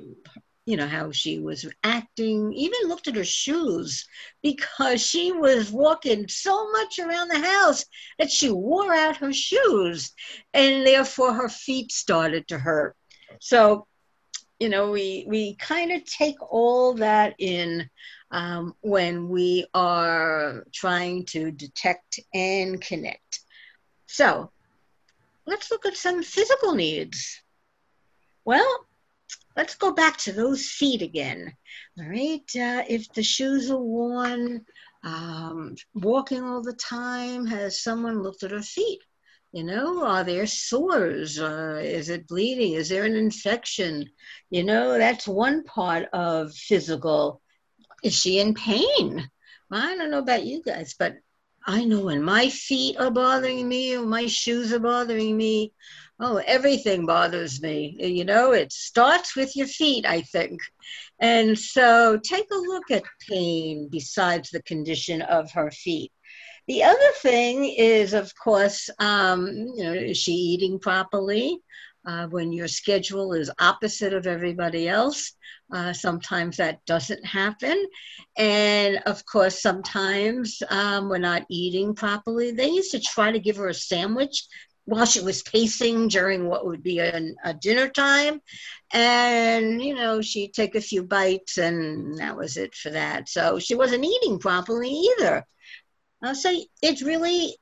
you 0.66 0.78
know, 0.78 0.88
how 0.88 1.12
she 1.12 1.40
was 1.40 1.66
acting, 1.84 2.54
even 2.54 2.88
looked 2.88 3.08
at 3.08 3.16
her 3.16 3.26
shoes 3.26 4.06
because 4.42 5.06
she 5.06 5.32
was 5.32 5.72
walking 5.72 6.28
so 6.30 6.72
much 6.72 7.00
around 7.00 7.28
the 7.28 7.40
house 7.40 7.86
that 8.18 8.32
she 8.32 8.50
wore 8.50 8.94
out 8.94 9.18
her 9.18 9.34
shoes 9.34 10.12
and 10.54 10.86
therefore 10.86 11.34
her 11.34 11.50
feet 11.50 11.92
started 11.92 12.48
to 12.48 12.58
hurt. 12.58 12.96
So, 13.40 13.88
you 14.60 14.70
know, 14.70 14.92
we, 14.92 15.26
we 15.28 15.56
kind 15.56 15.92
of 15.92 16.06
take 16.06 16.42
all 16.42 16.94
that 16.96 17.36
in 17.40 17.90
um, 18.32 18.74
when 18.82 19.28
we 19.28 19.66
are 19.74 20.64
trying 20.74 21.26
to 21.26 21.52
detect 21.52 22.22
and 22.34 22.80
connect. 22.80 23.42
So, 24.08 24.50
let's 25.46 25.70
look 25.72 25.86
at 25.86 25.98
some 25.98 26.24
physical 26.24 26.74
needs. 26.74 27.42
Well, 28.46 28.86
let's 29.56 29.76
go 29.76 29.92
back 29.94 30.18
to 30.18 30.32
those 30.32 30.66
feet 30.66 31.02
again. 31.02 31.54
All 32.00 32.08
right, 32.08 32.50
uh, 32.56 32.84
if 32.90 33.12
the 33.14 33.24
shoes 33.24 33.70
are 33.72 33.82
worn, 33.82 34.66
um, 35.04 35.76
walking 35.94 36.44
all 36.44 36.62
the 36.62 36.74
time, 36.74 37.46
has 37.48 37.82
someone 37.82 38.22
looked 38.22 38.44
at 38.44 38.52
her 38.52 38.62
feet? 38.62 39.00
You 39.52 39.64
know, 39.64 40.04
are 40.06 40.24
there 40.24 40.48
sores? 40.48 41.40
Uh, 41.40 41.80
is 41.84 42.10
it 42.10 42.28
bleeding? 42.28 42.74
Is 42.74 42.90
there 42.90 43.04
an 43.06 43.16
infection? 43.16 44.10
You 44.50 44.64
know, 44.64 44.98
that's 44.98 45.28
one 45.28 45.64
part 45.64 46.08
of 46.14 46.54
physical. 46.54 47.42
Is 48.04 48.14
she 48.16 48.40
in 48.40 48.54
pain? 48.54 49.30
I 49.72 49.96
don't 49.96 50.12
know 50.12 50.20
about 50.20 50.46
you 50.46 50.62
guys, 50.64 50.96
but 50.98 51.16
I 51.66 51.86
know 51.86 52.02
when 52.02 52.24
my 52.24 52.50
feet 52.50 52.98
are 53.00 53.12
bothering 53.12 53.68
me 53.68 53.96
or 53.96 54.06
my 54.06 54.28
shoes 54.28 54.74
are 54.74 54.80
bothering 54.80 55.38
me, 55.38 55.74
oh, 56.24 56.38
everything 56.48 57.06
bothers 57.06 57.62
me. 57.62 57.96
You 58.00 58.24
know, 58.24 58.54
it 58.54 58.72
starts 58.72 59.36
with 59.36 59.56
your 59.56 59.68
feet, 59.68 60.06
I 60.06 60.22
think. 60.22 60.60
And 61.20 61.60
so 61.60 62.18
take 62.24 62.48
a 62.52 62.56
look 62.56 62.90
at 62.92 63.04
pain 63.30 63.90
besides 63.92 64.50
the 64.50 64.64
condition 64.64 65.22
of 65.22 65.52
her 65.52 65.70
feet. 65.70 66.12
The 66.68 66.84
other 66.84 67.12
thing 67.22 67.66
is, 67.66 68.14
of 68.14 68.32
course, 68.42 68.90
um, 69.00 69.48
you 69.48 69.84
know, 69.84 69.94
is 69.94 70.18
she 70.18 70.32
eating 70.32 70.80
properly? 70.80 71.60
Uh, 72.06 72.28
when 72.28 72.52
your 72.52 72.68
schedule 72.68 73.32
is 73.34 73.50
opposite 73.60 74.14
of 74.14 74.28
everybody 74.28 74.90
else, 74.90 75.34
uh, 75.74 75.94
sometimes 75.94 76.58
that 76.58 76.86
doesn't 76.86 77.26
happen. 77.26 77.82
And 78.38 78.98
of 79.06 79.26
course, 79.26 79.62
sometimes 79.62 80.62
um, 80.70 81.08
we're 81.08 81.18
not 81.18 81.46
eating 81.50 81.96
properly. 81.96 82.52
They 82.52 82.70
used 82.70 82.92
to 82.92 83.00
try 83.00 83.32
to 83.32 83.40
give 83.40 83.56
her 83.56 83.70
a 83.70 83.74
sandwich 83.74 84.48
while 84.86 85.06
she 85.06 85.22
was 85.22 85.44
pacing 85.44 86.10
during 86.10 86.48
what 86.48 86.66
would 86.66 86.84
be 86.84 87.00
a, 87.00 87.32
a 87.44 87.54
dinner 87.54 87.88
time. 87.88 88.42
And, 88.92 89.82
you 89.82 89.96
know, 89.96 90.22
she'd 90.22 90.54
take 90.54 90.76
a 90.76 90.82
few 90.82 91.04
bites 91.04 91.58
and 91.58 92.18
that 92.18 92.38
was 92.38 92.58
it 92.58 92.76
for 92.76 92.90
that. 92.90 93.30
So 93.30 93.60
she 93.60 93.76
wasn't 93.76 94.06
eating 94.06 94.40
properly 94.40 94.90
either. 94.90 95.46
I'll 96.22 96.36
say 96.36 96.68
it's 96.82 97.02
really 97.02 97.58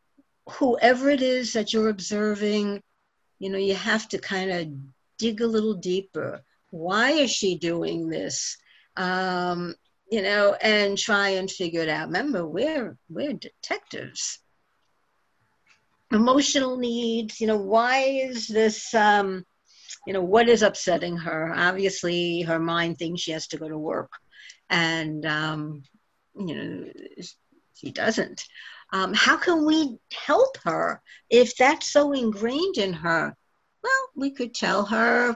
whoever 0.50 1.10
it 1.10 1.22
is 1.22 1.54
that 1.54 1.74
you're 1.74 1.90
observing, 1.90 2.82
you 3.40 3.50
know, 3.50 3.58
you 3.58 3.76
have 3.76 4.08
to 4.10 4.18
kind 4.18 4.52
of 4.52 4.68
dig 5.18 5.42
a 5.42 5.48
little 5.48 5.76
deeper. 5.76 6.42
Why 6.72 7.12
is 7.12 7.32
she 7.32 7.58
doing 7.58 8.10
this? 8.10 8.58
Um, 8.98 9.76
you 10.12 10.22
know, 10.22 10.56
and 10.62 10.98
try 10.98 11.30
and 11.30 11.50
figure 11.50 11.82
it 11.82 11.90
out. 11.90 12.08
Remember, 12.08 12.46
we're 12.46 12.98
we're 13.10 13.34
detectives. 13.34 14.40
Emotional 16.12 16.78
needs, 16.78 17.40
you 17.40 17.48
know, 17.48 17.58
why 17.58 18.00
is 18.00 18.48
this 18.48 18.94
um, 18.94 19.46
you 20.06 20.14
know, 20.14 20.22
what 20.22 20.50
is 20.50 20.64
upsetting 20.64 21.18
her? 21.18 21.54
Obviously 21.56 22.42
her 22.42 22.60
mind 22.60 22.98
thinks 22.98 23.22
she 23.22 23.32
has 23.32 23.48
to 23.48 23.58
go 23.58 23.70
to 23.70 23.78
work. 23.78 24.12
And 24.70 25.26
um, 25.26 25.84
you 26.36 26.56
know, 26.56 26.92
she 27.74 27.92
doesn't. 27.92 28.46
Um, 28.94 29.14
how 29.14 29.38
can 29.38 29.66
we 29.66 29.98
help 30.12 30.58
her 30.64 31.02
if 31.30 31.56
that's 31.56 31.92
so 31.92 32.14
ingrained 32.14 32.78
in 32.78 32.94
her? 32.94 33.36
Well, 33.84 34.10
we 34.16 34.32
could 34.32 34.54
tell 34.54 34.86
her 34.86 35.36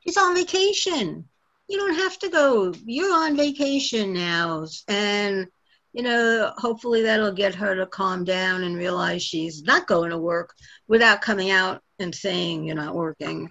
she's 0.00 0.16
on 0.16 0.34
vacation. 0.34 1.28
You 1.68 1.76
don't 1.78 1.96
have 1.96 2.18
to 2.20 2.28
go. 2.30 2.72
You're 2.84 3.14
on 3.14 3.36
vacation 3.36 4.12
now. 4.14 4.66
And, 4.86 5.48
you 5.92 6.02
know, 6.02 6.52
hopefully 6.56 7.02
that'll 7.02 7.32
get 7.32 7.54
her 7.54 7.74
to 7.74 7.86
calm 7.86 8.24
down 8.24 8.62
and 8.64 8.76
realize 8.76 9.22
she's 9.22 9.62
not 9.62 9.86
going 9.86 10.10
to 10.10 10.18
work 10.18 10.54
without 10.86 11.22
coming 11.22 11.50
out 11.50 11.82
and 11.98 12.14
saying 12.14 12.64
you're 12.64 12.76
not 12.76 12.94
working. 12.94 13.50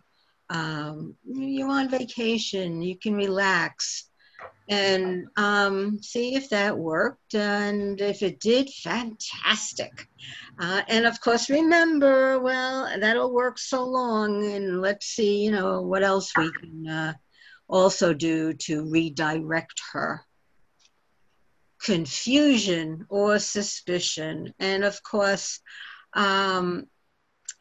Um, 0.49 1.15
you're 1.25 1.69
on 1.69 1.89
vacation. 1.89 2.81
You 2.81 2.97
can 2.97 3.15
relax 3.15 4.05
and 4.69 5.27
um, 5.37 6.01
see 6.01 6.35
if 6.35 6.49
that 6.49 6.77
worked. 6.77 7.33
And 7.35 7.99
if 7.99 8.21
it 8.21 8.39
did, 8.39 8.69
fantastic. 8.69 10.07
Uh, 10.59 10.81
and 10.87 11.05
of 11.05 11.19
course, 11.21 11.49
remember, 11.49 12.39
well, 12.39 12.89
that'll 12.99 13.33
work 13.33 13.57
so 13.57 13.83
long. 13.85 14.45
And 14.51 14.81
let's 14.81 15.07
see, 15.07 15.43
you 15.43 15.51
know, 15.51 15.81
what 15.81 16.03
else 16.03 16.35
we 16.37 16.51
can 16.51 16.87
uh, 16.87 17.13
also 17.67 18.13
do 18.13 18.53
to 18.53 18.89
redirect 18.89 19.81
her. 19.93 20.26
Confusion 21.83 23.05
or 23.09 23.39
suspicion. 23.39 24.53
And 24.59 24.83
of 24.83 25.01
course, 25.03 25.59
um, 26.13 26.87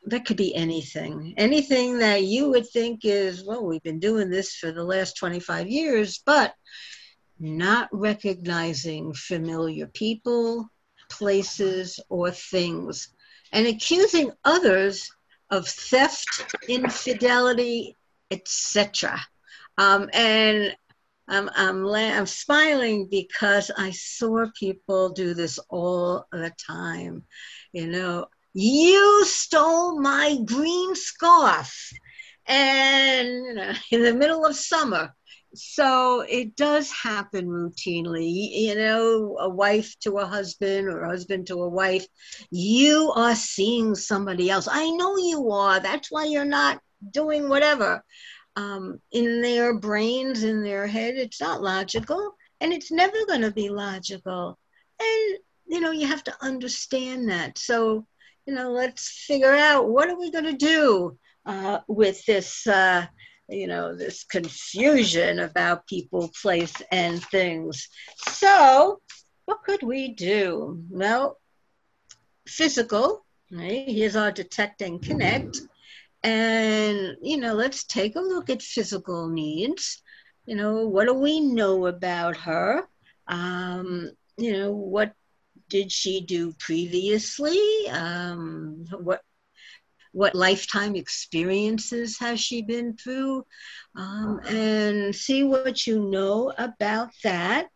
that 0.07 0.25
could 0.25 0.37
be 0.37 0.55
anything. 0.55 1.35
Anything 1.37 1.99
that 1.99 2.23
you 2.25 2.51
would 2.51 2.69
think 2.69 3.05
is, 3.05 3.45
well, 3.45 3.65
we've 3.65 3.83
been 3.83 3.99
doing 3.99 4.31
this 4.31 4.55
for 4.55 4.73
the 4.73 4.85
last 4.85 5.17
25 5.17 5.69
years, 5.69 6.23
but 6.25 6.55
not 7.39 7.89
recognizing 7.93 9.13
familiar 9.13 9.87
people, 9.87 10.71
places, 11.11 12.01
or 12.09 12.31
things, 12.31 13.09
and 13.53 13.67
accusing 13.67 14.31
others 14.45 15.11
of 15.51 15.67
theft, 15.67 16.55
infidelity, 16.69 17.97
etc. 18.31 19.21
Um, 19.79 20.09
and 20.13 20.75
I'm, 21.29 21.51
I'm, 21.55 21.87
I'm 21.87 22.27
smiling 22.27 23.09
because 23.11 23.71
I 23.77 23.91
saw 23.91 24.47
people 24.59 25.11
do 25.11 25.35
this 25.35 25.59
all 25.69 26.27
the 26.31 26.53
time. 26.67 27.25
You 27.73 27.89
know, 27.89 28.27
you 28.55 29.25
stole 29.25 30.01
my 30.01 30.39
green 30.45 30.95
scarf. 30.95 31.93
And 32.47 33.29
you 33.29 33.55
know, 33.55 33.73
in 33.91 34.03
the 34.03 34.15
middle 34.15 34.47
of 34.47 34.57
summer, 34.57 35.15
so 35.55 36.21
it 36.21 36.55
does 36.55 36.93
happen 36.93 37.47
routinely. 37.47 38.31
You 38.31 38.75
know 38.75 39.37
a 39.41 39.49
wife 39.49 39.99
to 40.01 40.19
a 40.19 40.27
husband 40.27 40.87
or 40.87 41.03
a 41.03 41.09
husband 41.09 41.47
to 41.47 41.63
a 41.63 41.69
wife 41.69 42.07
you 42.51 43.13
are 43.17 43.35
seeing 43.35 43.95
somebody 43.95 44.51
else. 44.51 44.69
I 44.71 44.91
know 44.91 45.17
you 45.17 45.51
are. 45.51 45.81
That's 45.81 46.11
why 46.11 46.27
you're 46.27 46.45
not 46.45 46.81
doing 47.11 47.49
whatever 47.49 48.03
um, 48.57 49.01
in 49.13 49.41
their 49.43 49.79
brains 49.79 50.43
in 50.43 50.63
their 50.63 50.87
head 50.87 51.15
it's 51.17 51.41
not 51.41 51.63
logical 51.63 52.35
and 52.61 52.73
it's 52.73 52.91
never 52.91 53.27
going 53.27 53.43
to 53.43 53.51
be 53.51 53.69
logical 53.69 54.59
and 55.01 55.39
you 55.67 55.81
know 55.81 55.91
you 55.91 56.07
have 56.07 56.25
to 56.25 56.35
understand 56.41 57.29
that 57.29 57.59
so 57.59 58.07
you 58.47 58.55
know 58.55 58.71
let's 58.71 59.25
figure 59.27 59.55
out 59.55 59.89
what 59.89 60.09
are 60.09 60.19
we 60.19 60.31
going 60.31 60.45
to 60.45 60.57
do 60.57 61.17
uh, 61.45 61.79
with 61.87 62.25
this 62.25 62.67
uh, 62.67 63.07
you 63.49 63.67
know, 63.67 63.95
this 63.95 64.25
confusion 64.25 65.39
about 65.39 65.87
people, 65.87 66.31
place, 66.43 66.75
and 66.91 67.23
things. 67.23 67.89
So, 68.29 69.01
what 69.45 69.63
could 69.65 69.83
we 69.83 70.15
do? 70.15 70.83
Well, 70.91 71.39
physical, 72.47 73.25
right? 73.51 73.85
Here's 73.87 74.17
our 74.17 74.33
detect 74.33 74.83
and 74.83 75.01
connect. 75.01 75.61
And, 76.27 77.17
you 77.23 77.37
know, 77.37 77.55
let's 77.55 77.85
take 77.85 78.17
a 78.17 78.21
look 78.21 78.51
at 78.51 78.61
physical 78.61 79.29
needs. 79.29 80.03
You 80.45 80.57
know, 80.57 80.87
what 80.89 81.07
do 81.07 81.15
we 81.15 81.41
know 81.41 81.87
about 81.87 82.37
her? 82.39 82.83
Um, 83.29 84.11
you 84.37 84.53
know, 84.53 84.73
what 84.73 85.13
did 85.69 85.93
she 85.93 86.21
do 86.21 86.53
previously? 86.59 87.89
Um, 87.91 88.87
what 88.99 89.23
what 90.13 90.35
lifetime 90.35 90.97
experiences 90.97 92.19
has 92.19 92.41
she 92.41 92.63
been 92.63 92.97
through 92.97 93.45
um, 93.97 94.41
and 94.49 95.15
see 95.15 95.45
what 95.45 95.87
you 95.87 96.11
know 96.11 96.53
about 96.59 97.11
that 97.23 97.69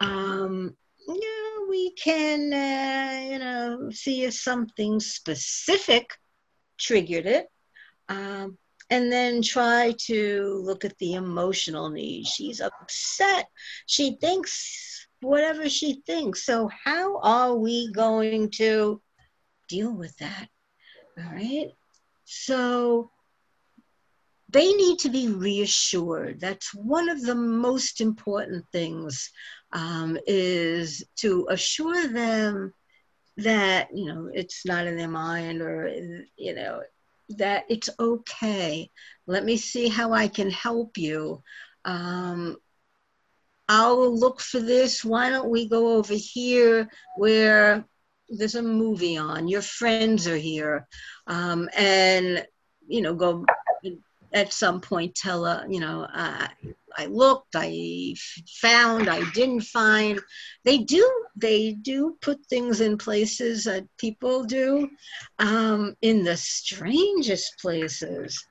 um, 0.00 0.76
you 1.08 1.20
know, 1.20 1.66
we 1.70 1.92
can 1.92 2.52
uh, 2.52 3.32
you 3.32 3.38
know 3.38 3.90
see 3.90 4.24
if 4.24 4.34
something 4.34 5.00
specific 5.00 6.10
triggered 6.78 7.26
it 7.26 7.46
um, 8.08 8.58
and 8.90 9.10
then 9.10 9.42
try 9.42 9.94
to 10.06 10.62
look 10.64 10.84
at 10.84 10.96
the 10.98 11.14
emotional 11.14 11.90
needs. 11.90 12.28
She's 12.28 12.60
upset. 12.60 13.48
She 13.86 14.16
thinks 14.20 15.08
whatever 15.20 15.68
she 15.68 16.02
thinks. 16.06 16.44
So 16.44 16.70
how 16.84 17.18
are 17.20 17.54
we 17.54 17.90
going 17.92 18.50
to 18.56 19.00
deal 19.68 19.92
with 19.92 20.16
that? 20.18 20.48
All 21.18 21.32
right. 21.32 21.70
So 22.24 23.10
they 24.50 24.72
need 24.72 25.00
to 25.00 25.08
be 25.08 25.28
reassured. 25.28 26.40
That's 26.40 26.72
one 26.74 27.08
of 27.08 27.22
the 27.22 27.34
most 27.34 28.00
important 28.00 28.64
things 28.70 29.30
um, 29.72 30.16
is 30.26 31.04
to 31.16 31.48
assure 31.50 32.06
them 32.08 32.72
that, 33.38 33.88
you 33.92 34.06
know, 34.06 34.30
it's 34.32 34.64
not 34.64 34.86
in 34.86 34.96
their 34.96 35.08
mind 35.08 35.60
or, 35.60 35.88
you 36.36 36.54
know, 36.54 36.82
that 37.30 37.64
it's 37.68 37.90
okay. 37.98 38.90
Let 39.26 39.44
me 39.44 39.56
see 39.56 39.88
how 39.88 40.12
I 40.12 40.28
can 40.28 40.50
help 40.50 40.98
you. 40.98 41.42
Um, 41.84 42.56
I'll 43.68 44.16
look 44.16 44.40
for 44.40 44.60
this. 44.60 45.04
Why 45.04 45.30
don't 45.30 45.50
we 45.50 45.68
go 45.68 45.96
over 45.96 46.14
here 46.14 46.88
where 47.16 47.84
there's 48.28 48.54
a 48.54 48.62
movie 48.62 49.16
on, 49.16 49.48
your 49.48 49.62
friends 49.62 50.26
are 50.26 50.36
here, 50.36 50.86
um, 51.26 51.68
and 51.76 52.46
you 52.88 53.02
know, 53.02 53.14
go 53.14 53.44
at 54.32 54.52
some 54.52 54.80
point 54.80 55.14
tell 55.14 55.46
a, 55.46 55.64
you 55.68 55.80
know, 55.80 56.06
uh, 56.12 56.48
I 56.98 57.06
looked, 57.06 57.54
I 57.54 58.14
found, 58.60 59.08
I 59.08 59.28
didn't 59.30 59.62
find. 59.62 60.20
They 60.64 60.78
do, 60.78 61.08
they 61.36 61.72
do 61.72 62.16
put 62.20 62.44
things 62.46 62.80
in 62.80 62.98
places 62.98 63.64
that 63.64 63.84
people 63.98 64.44
do, 64.44 64.88
um, 65.38 65.94
in 66.02 66.24
the 66.24 66.36
strangest 66.36 67.58
places. 67.60 68.42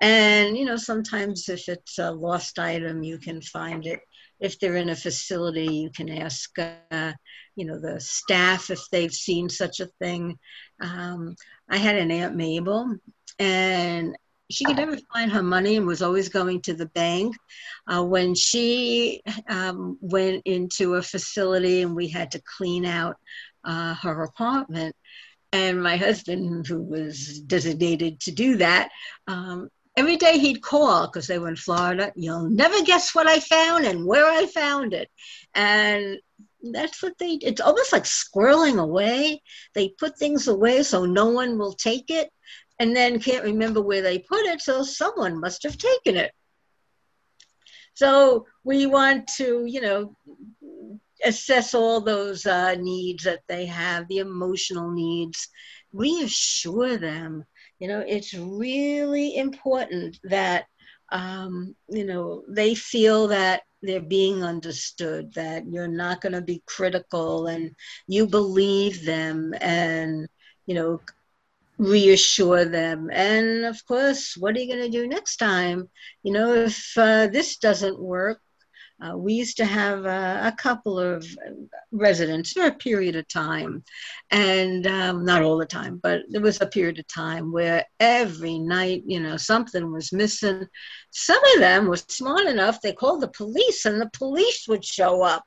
And 0.00 0.56
you 0.56 0.64
know, 0.64 0.76
sometimes 0.76 1.48
if 1.48 1.68
it's 1.68 1.98
a 1.98 2.10
lost 2.10 2.58
item, 2.58 3.02
you 3.02 3.18
can 3.18 3.42
find 3.42 3.86
it 3.86 4.00
if 4.40 4.58
they're 4.58 4.76
in 4.76 4.88
a 4.88 4.96
facility, 4.96 5.66
you 5.66 5.90
can 5.90 6.08
ask, 6.08 6.50
uh, 6.58 7.12
you 7.56 7.66
know, 7.66 7.78
the 7.78 8.00
staff 8.00 8.70
if 8.70 8.80
they've 8.90 9.12
seen 9.12 9.48
such 9.48 9.80
a 9.80 9.90
thing. 10.00 10.38
Um, 10.80 11.36
I 11.68 11.76
had 11.76 11.96
an 11.96 12.10
Aunt 12.10 12.34
Mabel, 12.34 12.96
and 13.38 14.16
she 14.50 14.64
could 14.64 14.76
never 14.76 14.96
find 15.12 15.30
her 15.30 15.42
money 15.42 15.76
and 15.76 15.86
was 15.86 16.02
always 16.02 16.28
going 16.28 16.60
to 16.62 16.74
the 16.74 16.86
bank. 16.86 17.36
Uh, 17.86 18.04
when 18.04 18.34
she 18.34 19.22
um, 19.48 19.98
went 20.00 20.42
into 20.44 20.94
a 20.94 21.02
facility 21.02 21.82
and 21.82 21.94
we 21.94 22.08
had 22.08 22.32
to 22.32 22.42
clean 22.56 22.84
out 22.84 23.16
uh, 23.64 23.94
her 23.94 24.22
apartment, 24.22 24.94
and 25.52 25.82
my 25.82 25.96
husband, 25.96 26.66
who 26.66 26.80
was 26.80 27.40
designated 27.40 28.20
to 28.20 28.30
do 28.30 28.56
that, 28.56 28.90
um, 29.26 29.68
every 29.96 30.16
day 30.16 30.38
he'd 30.38 30.62
call 30.62 31.06
because 31.06 31.26
they 31.26 31.38
were 31.38 31.48
in 31.48 31.56
Florida. 31.56 32.12
You'll 32.14 32.48
never 32.48 32.82
guess 32.82 33.14
what 33.14 33.26
I 33.26 33.40
found 33.40 33.84
and 33.84 34.06
where 34.06 34.26
I 34.26 34.46
found 34.46 34.94
it. 34.94 35.08
And 35.54 36.18
that's 36.72 37.02
what 37.02 37.18
they 37.18 37.38
it's 37.42 37.60
almost 37.60 37.92
like 37.92 38.04
squirreling 38.04 38.80
away. 38.80 39.42
They 39.74 39.88
put 39.98 40.18
things 40.18 40.46
away 40.46 40.82
so 40.82 41.04
no 41.04 41.30
one 41.30 41.58
will 41.58 41.72
take 41.72 42.10
it 42.10 42.30
and 42.80 42.96
then 42.96 43.20
can't 43.20 43.44
remember 43.44 43.80
where 43.80 44.02
they 44.02 44.18
put 44.18 44.44
it, 44.46 44.60
so 44.60 44.82
someone 44.82 45.38
must 45.38 45.62
have 45.62 45.78
taken 45.78 46.16
it. 46.16 46.32
So 47.94 48.46
we 48.64 48.86
want 48.86 49.28
to, 49.36 49.64
you 49.66 49.80
know, 49.80 50.16
assess 51.24 51.74
all 51.74 52.00
those 52.00 52.44
uh, 52.46 52.74
needs 52.74 53.22
that 53.24 53.42
they 53.46 53.66
have, 53.66 54.08
the 54.08 54.18
emotional 54.18 54.90
needs, 54.90 55.48
reassure 55.92 56.96
them 56.96 57.44
you 57.80 57.88
know, 57.88 58.04
it's 58.06 58.34
really 58.34 59.36
important 59.36 60.18
that 60.24 60.66
um, 61.12 61.74
you 61.88 62.04
know, 62.04 62.44
they 62.48 62.76
feel 62.76 63.26
that 63.28 63.62
they're 63.82 64.00
being 64.00 64.44
understood, 64.44 65.34
that 65.34 65.64
you're 65.66 65.88
not 65.88 66.20
going 66.20 66.34
to 66.34 66.42
be 66.42 66.62
critical 66.66 67.48
and 67.48 67.74
you 68.06 68.28
believe 68.28 69.04
them 69.04 69.52
and, 69.60 70.28
you 70.66 70.74
know, 70.74 71.00
reassure 71.80 72.66
them. 72.66 73.08
And 73.10 73.64
of 73.64 73.84
course, 73.86 74.36
what 74.36 74.54
are 74.54 74.60
you 74.60 74.72
going 74.72 74.84
to 74.92 74.98
do 74.98 75.08
next 75.08 75.38
time? 75.38 75.88
You 76.22 76.32
know, 76.32 76.52
if 76.52 76.92
uh, 76.96 77.28
this 77.28 77.56
doesn't 77.56 77.98
work, 77.98 78.38
uh, 79.02 79.16
we 79.16 79.32
used 79.32 79.56
to 79.56 79.64
have 79.64 80.04
uh, 80.04 80.40
a 80.44 80.52
couple 80.52 80.98
of 80.98 81.26
residents 81.90 82.52
for 82.52 82.66
a 82.66 82.74
period 82.74 83.16
of 83.16 83.26
time, 83.28 83.82
and 84.30 84.86
um, 84.86 85.24
not 85.24 85.40
all 85.40 85.56
the 85.56 85.64
time, 85.64 85.98
but 86.02 86.20
there 86.28 86.42
was 86.42 86.60
a 86.60 86.66
period 86.66 86.98
of 86.98 87.08
time 87.08 87.50
where 87.50 87.86
every 87.98 88.58
night, 88.58 89.02
you 89.06 89.18
know, 89.18 89.38
something 89.38 89.90
was 89.90 90.12
missing. 90.12 90.66
Some 91.12 91.42
of 91.54 91.60
them 91.60 91.86
were 91.86 91.96
smart 91.96 92.46
enough, 92.46 92.82
they 92.82 92.92
called 92.92 93.22
the 93.22 93.28
police, 93.28 93.86
and 93.86 93.98
the 93.98 94.10
police 94.12 94.66
would 94.68 94.84
show 94.84 95.22
up. 95.22 95.44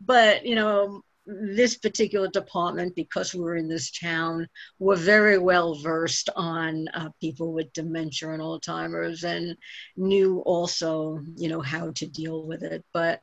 But, 0.00 0.46
you 0.46 0.54
know, 0.54 1.02
this 1.26 1.76
particular 1.76 2.28
department, 2.28 2.94
because 2.94 3.34
we're 3.34 3.56
in 3.56 3.68
this 3.68 3.90
town, 3.90 4.48
were 4.78 4.96
very 4.96 5.38
well 5.38 5.74
versed 5.74 6.30
on 6.36 6.86
uh, 6.94 7.08
people 7.20 7.52
with 7.52 7.72
dementia 7.72 8.30
and 8.30 8.42
Alzheimer's, 8.42 9.24
and 9.24 9.56
knew 9.96 10.40
also, 10.40 11.20
you 11.36 11.48
know, 11.48 11.60
how 11.60 11.90
to 11.92 12.06
deal 12.06 12.42
with 12.42 12.62
it. 12.62 12.84
But, 12.92 13.20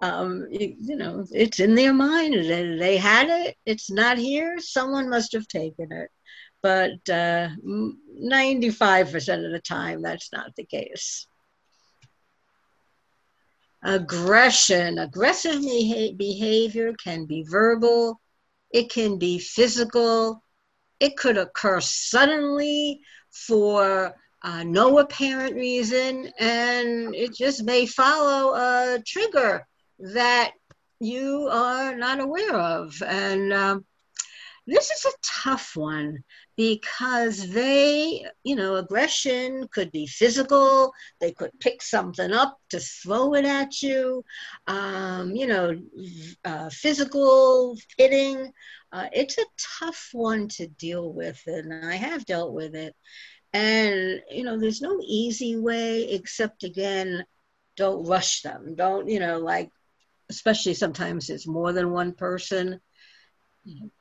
um, 0.00 0.46
it, 0.50 0.76
you 0.80 0.96
know, 0.96 1.24
it's 1.30 1.60
in 1.60 1.74
their 1.74 1.92
mind. 1.92 2.34
They, 2.34 2.76
they 2.76 2.96
had 2.96 3.28
it. 3.28 3.56
It's 3.64 3.90
not 3.90 4.18
here. 4.18 4.58
Someone 4.58 5.08
must 5.08 5.32
have 5.32 5.46
taken 5.48 5.92
it. 5.92 6.10
But 6.62 7.08
uh, 7.10 7.50
95% 7.64 9.44
of 9.44 9.52
the 9.52 9.60
time, 9.60 10.00
that's 10.02 10.32
not 10.32 10.56
the 10.56 10.64
case 10.64 11.26
aggression. 13.84 14.98
Aggressive 14.98 15.60
behavior 16.16 16.94
can 17.02 17.26
be 17.26 17.44
verbal, 17.48 18.20
it 18.70 18.90
can 18.90 19.18
be 19.18 19.38
physical, 19.38 20.42
it 20.98 21.16
could 21.16 21.36
occur 21.36 21.80
suddenly 21.80 23.00
for 23.30 24.14
uh, 24.42 24.62
no 24.62 24.98
apparent 24.98 25.54
reason, 25.54 26.30
and 26.38 27.14
it 27.14 27.34
just 27.34 27.64
may 27.64 27.86
follow 27.86 28.54
a 28.54 29.02
trigger 29.06 29.66
that 29.98 30.52
you 31.00 31.48
are 31.50 31.94
not 31.96 32.20
aware 32.20 32.54
of. 32.54 33.02
And 33.02 33.52
um, 33.52 33.84
this 34.66 34.90
is 34.90 35.04
a 35.06 35.42
tough 35.44 35.76
one 35.76 36.24
because 36.56 37.50
they, 37.50 38.24
you 38.44 38.54
know, 38.54 38.76
aggression 38.76 39.68
could 39.72 39.90
be 39.90 40.06
physical. 40.06 40.92
They 41.20 41.32
could 41.32 41.58
pick 41.60 41.82
something 41.82 42.32
up 42.32 42.58
to 42.70 42.80
throw 42.80 43.34
it 43.34 43.44
at 43.44 43.82
you. 43.82 44.24
Um, 44.66 45.34
you 45.34 45.46
know, 45.46 45.76
uh, 46.44 46.70
physical 46.70 47.76
hitting. 47.98 48.52
Uh, 48.92 49.08
it's 49.12 49.38
a 49.38 49.44
tough 49.80 50.10
one 50.12 50.48
to 50.48 50.68
deal 50.68 51.12
with, 51.12 51.40
and 51.46 51.84
I 51.84 51.96
have 51.96 52.24
dealt 52.24 52.52
with 52.52 52.74
it. 52.76 52.94
And 53.52 54.20
you 54.30 54.44
know, 54.44 54.58
there's 54.58 54.80
no 54.80 55.00
easy 55.02 55.56
way 55.56 56.10
except 56.10 56.62
again, 56.64 57.24
don't 57.76 58.06
rush 58.06 58.42
them. 58.42 58.74
Don't 58.76 59.08
you 59.08 59.18
know, 59.18 59.38
like, 59.38 59.70
especially 60.30 60.74
sometimes 60.74 61.30
it's 61.30 61.46
more 61.46 61.72
than 61.72 61.90
one 61.90 62.12
person. 62.12 62.80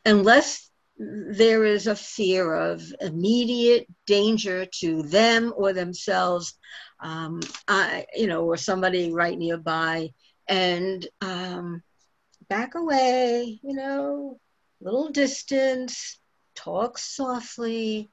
Unless 0.06 0.70
there 1.32 1.66
is 1.66 1.88
a 1.88 1.96
fear 1.96 2.54
of 2.54 2.84
immediate 3.02 3.88
danger 4.06 4.66
to 4.80 5.04
them 5.04 5.54
or 5.56 5.74
themselves, 5.74 6.58
um, 7.02 7.40
I, 7.68 8.06
you 8.16 8.28
know, 8.28 8.44
or 8.44 8.58
somebody 8.58 9.12
right 9.12 9.38
nearby, 9.38 10.10
and 10.48 11.06
um, 11.22 11.84
back 12.50 12.76
away, 12.76 13.60
you 13.64 13.74
know, 13.74 14.40
little 14.82 15.10
distance, 15.10 16.20
talk 16.56 16.98
softly. 16.98 18.10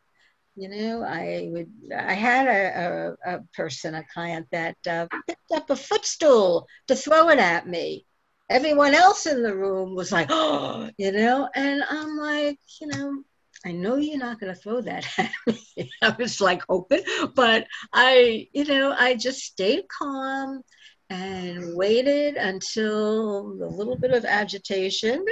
You 0.56 0.68
know, 0.68 1.02
I 1.02 1.48
would. 1.50 1.70
I 1.96 2.12
had 2.14 2.46
a, 2.46 3.16
a, 3.24 3.36
a 3.36 3.40
person, 3.54 3.94
a 3.94 4.04
client 4.12 4.46
that 4.50 4.76
uh, 4.86 5.06
picked 5.26 5.52
up 5.54 5.70
a 5.70 5.76
footstool 5.76 6.66
to 6.88 6.96
throw 6.96 7.28
it 7.30 7.38
at 7.38 7.66
me, 7.66 8.04
everyone 8.50 8.94
else 8.94 9.26
in 9.26 9.42
the 9.42 9.56
room 9.56 9.94
was 9.94 10.12
like, 10.12 10.26
oh, 10.30 10.90
you 10.98 11.12
know, 11.12 11.48
and 11.54 11.82
I'm 11.88 12.18
like, 12.18 12.58
you 12.80 12.88
know, 12.88 13.22
I 13.64 13.72
know 13.72 13.96
you're 13.96 14.18
not 14.18 14.40
going 14.40 14.52
to 14.52 14.60
throw 14.60 14.80
that 14.82 15.06
at 15.18 15.30
me. 15.46 15.90
I 16.02 16.14
was 16.18 16.40
like 16.40 16.62
hoping, 16.68 17.02
but 17.34 17.66
I, 17.92 18.48
you 18.52 18.64
know, 18.64 18.94
I 18.98 19.14
just 19.14 19.40
stayed 19.40 19.84
calm 19.88 20.62
and 21.08 21.76
waited 21.76 22.36
until 22.36 23.56
the 23.56 23.66
little 23.66 23.96
bit 23.96 24.12
of 24.12 24.24
agitation 24.24 25.24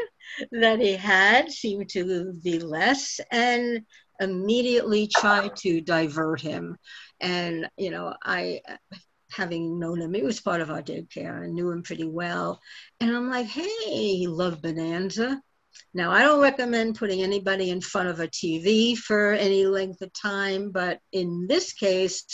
that 0.51 0.81
he 0.81 0.95
had 0.95 1.51
seemed 1.51 1.89
to 1.91 2.33
be 2.43 2.59
less 2.59 3.21
and 3.31 3.83
immediately 4.21 5.07
tried 5.07 5.55
to 5.57 5.81
divert 5.81 6.41
him. 6.41 6.77
And, 7.21 7.69
you 7.77 7.91
know, 7.91 8.13
I 8.23 8.61
having 9.31 9.79
known 9.79 10.01
him, 10.01 10.15
he 10.15 10.23
was 10.23 10.41
part 10.41 10.61
of 10.61 10.71
our 10.71 10.83
daycare 10.83 11.45
and 11.45 11.55
knew 11.55 11.71
him 11.71 11.83
pretty 11.83 12.05
well. 12.05 12.61
And 13.01 13.15
I'm 13.15 13.31
like, 13.31 13.47
hey, 13.47 14.17
he 14.17 14.27
loved 14.27 14.63
Bonanza. 14.63 15.41
Now, 15.95 16.11
I 16.11 16.23
don't 16.23 16.43
recommend 16.43 16.97
putting 16.97 17.23
anybody 17.23 17.71
in 17.71 17.81
front 17.81 18.09
of 18.09 18.21
a 18.21 18.29
TV 18.29 18.97
for 18.97 19.33
any 19.33 19.67
length 19.67 20.03
of 20.03 20.13
time, 20.13 20.71
but 20.71 21.01
in 21.13 21.47
this 21.49 21.73
case, 21.73 22.25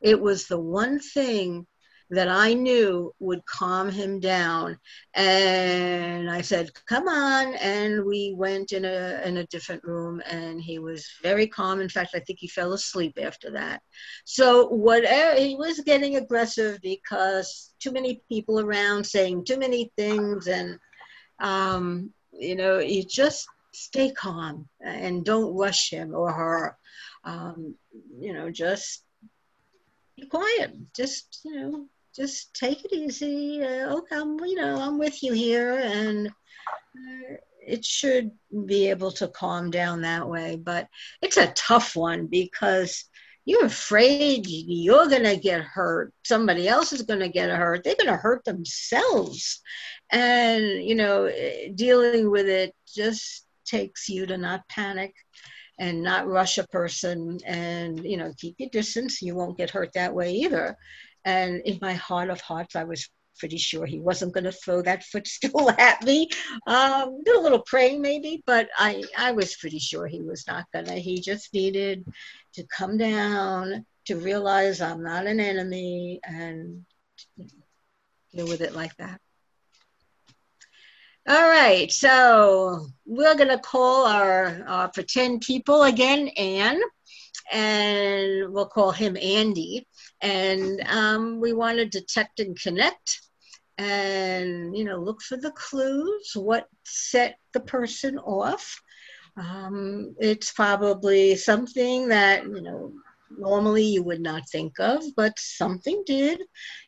it 0.00 0.20
was 0.20 0.46
the 0.46 0.58
one 0.58 0.98
thing 0.98 1.66
that 2.10 2.28
I 2.28 2.54
knew 2.54 3.14
would 3.20 3.44
calm 3.44 3.90
him 3.90 4.18
down. 4.20 4.78
And 5.14 6.30
I 6.30 6.40
said, 6.40 6.70
"Come 6.86 7.08
on!" 7.08 7.54
And 7.54 8.04
we 8.04 8.34
went 8.36 8.72
in 8.72 8.84
a 8.84 9.20
in 9.24 9.38
a 9.38 9.46
different 9.46 9.84
room, 9.84 10.22
and 10.26 10.60
he 10.60 10.78
was 10.78 11.06
very 11.22 11.46
calm. 11.46 11.80
In 11.80 11.88
fact, 11.88 12.10
I 12.14 12.20
think 12.20 12.38
he 12.40 12.48
fell 12.48 12.72
asleep 12.72 13.18
after 13.20 13.50
that. 13.52 13.82
So 14.24 14.68
whatever 14.68 15.38
he 15.40 15.56
was 15.56 15.80
getting 15.80 16.16
aggressive 16.16 16.80
because 16.82 17.74
too 17.78 17.92
many 17.92 18.22
people 18.28 18.60
around 18.60 19.04
saying 19.04 19.44
too 19.44 19.58
many 19.58 19.92
things, 19.96 20.46
and 20.46 20.78
um, 21.40 22.12
you 22.32 22.56
know, 22.56 22.78
you 22.78 23.04
just 23.04 23.46
stay 23.72 24.10
calm 24.12 24.68
and 24.80 25.24
don't 25.24 25.56
rush 25.56 25.90
him 25.90 26.14
or 26.14 26.32
her. 26.32 26.76
Um, 27.24 27.74
you 28.18 28.32
know, 28.32 28.50
just 28.50 29.04
be 30.16 30.26
quiet. 30.26 30.74
Just 30.94 31.40
you 31.44 31.54
know, 31.54 31.86
just 32.18 32.52
take 32.54 32.84
it 32.84 32.92
easy. 32.92 33.62
Uh, 33.62 33.96
okay, 33.96 34.16
I'm, 34.16 34.38
you 34.40 34.56
know, 34.56 34.80
I'm 34.80 34.98
with 34.98 35.22
you 35.22 35.32
here, 35.32 35.78
and 35.78 36.26
uh, 36.28 37.34
it 37.64 37.84
should 37.84 38.32
be 38.66 38.88
able 38.90 39.12
to 39.12 39.28
calm 39.28 39.70
down 39.70 40.02
that 40.02 40.28
way. 40.28 40.56
But 40.56 40.88
it's 41.22 41.36
a 41.36 41.52
tough 41.54 41.94
one 41.94 42.26
because 42.26 43.04
you're 43.44 43.64
afraid 43.64 44.46
you're 44.46 45.08
going 45.08 45.22
to 45.22 45.36
get 45.36 45.62
hurt. 45.62 46.12
Somebody 46.24 46.68
else 46.68 46.92
is 46.92 47.02
going 47.02 47.20
to 47.20 47.28
get 47.28 47.50
hurt. 47.50 47.84
They're 47.84 47.94
going 47.94 48.08
to 48.08 48.16
hurt 48.16 48.44
themselves. 48.44 49.62
And, 50.10 50.82
you 50.82 50.94
know, 50.94 51.30
dealing 51.74 52.30
with 52.30 52.46
it 52.46 52.74
just 52.94 53.46
takes 53.64 54.08
you 54.08 54.26
to 54.26 54.36
not 54.36 54.68
panic 54.68 55.14
and 55.78 56.02
not 56.02 56.26
rush 56.26 56.58
a 56.58 56.66
person 56.66 57.38
and, 57.46 58.04
you 58.04 58.16
know, 58.16 58.32
keep 58.38 58.56
your 58.58 58.70
distance. 58.70 59.22
You 59.22 59.34
won't 59.34 59.56
get 59.56 59.70
hurt 59.70 59.92
that 59.94 60.14
way 60.14 60.32
either. 60.32 60.76
And 61.28 61.60
in 61.66 61.78
my 61.82 61.92
heart 61.92 62.30
of 62.30 62.40
hearts, 62.40 62.74
I 62.74 62.84
was 62.84 63.06
pretty 63.38 63.58
sure 63.58 63.84
he 63.84 64.00
wasn't 64.00 64.32
going 64.32 64.44
to 64.44 64.52
throw 64.52 64.80
that 64.80 65.04
footstool 65.12 65.70
at 65.72 66.02
me. 66.02 66.30
Um, 66.66 67.22
did 67.22 67.36
a 67.36 67.40
little 67.40 67.62
praying 67.66 68.00
maybe, 68.00 68.42
but 68.46 68.70
I, 68.78 69.04
I 69.16 69.32
was 69.32 69.54
pretty 69.56 69.78
sure 69.78 70.06
he 70.06 70.22
was 70.22 70.46
not 70.46 70.64
going 70.72 70.86
to. 70.86 70.94
He 70.94 71.20
just 71.20 71.52
needed 71.52 72.06
to 72.54 72.66
come 72.74 72.96
down, 72.96 73.84
to 74.06 74.16
realize 74.16 74.80
I'm 74.80 75.02
not 75.02 75.26
an 75.26 75.38
enemy, 75.38 76.18
and 76.24 76.86
deal 78.34 78.48
with 78.48 78.62
it 78.62 78.74
like 78.74 78.96
that. 78.96 79.20
All 81.28 81.46
right, 81.46 81.92
so 81.92 82.86
we're 83.04 83.36
going 83.36 83.50
to 83.50 83.58
call 83.58 84.06
our, 84.06 84.64
our 84.66 84.90
pretend 84.90 85.42
people 85.42 85.82
again, 85.82 86.28
Anne, 86.38 86.80
and 87.52 88.52
we'll 88.52 88.66
call 88.66 88.92
him 88.92 89.16
Andy. 89.20 89.86
And 90.20 90.80
um, 90.88 91.40
we 91.40 91.52
want 91.52 91.78
to 91.78 91.86
detect 91.86 92.40
and 92.40 92.58
connect 92.60 93.20
and 93.78 94.76
you 94.76 94.84
know 94.84 94.98
look 94.98 95.22
for 95.22 95.36
the 95.36 95.52
clues 95.52 96.32
what 96.34 96.68
set 96.84 97.38
the 97.52 97.60
person 97.60 98.18
off. 98.18 98.80
Um, 99.36 100.16
it's 100.18 100.52
probably 100.52 101.36
something 101.36 102.08
that 102.08 102.44
you 102.44 102.60
know 102.60 102.92
normally 103.30 103.84
you 103.84 104.02
would 104.02 104.20
not 104.20 104.48
think 104.50 104.80
of 104.80 105.02
but 105.16 105.38
something 105.38 106.02
did. 106.06 106.42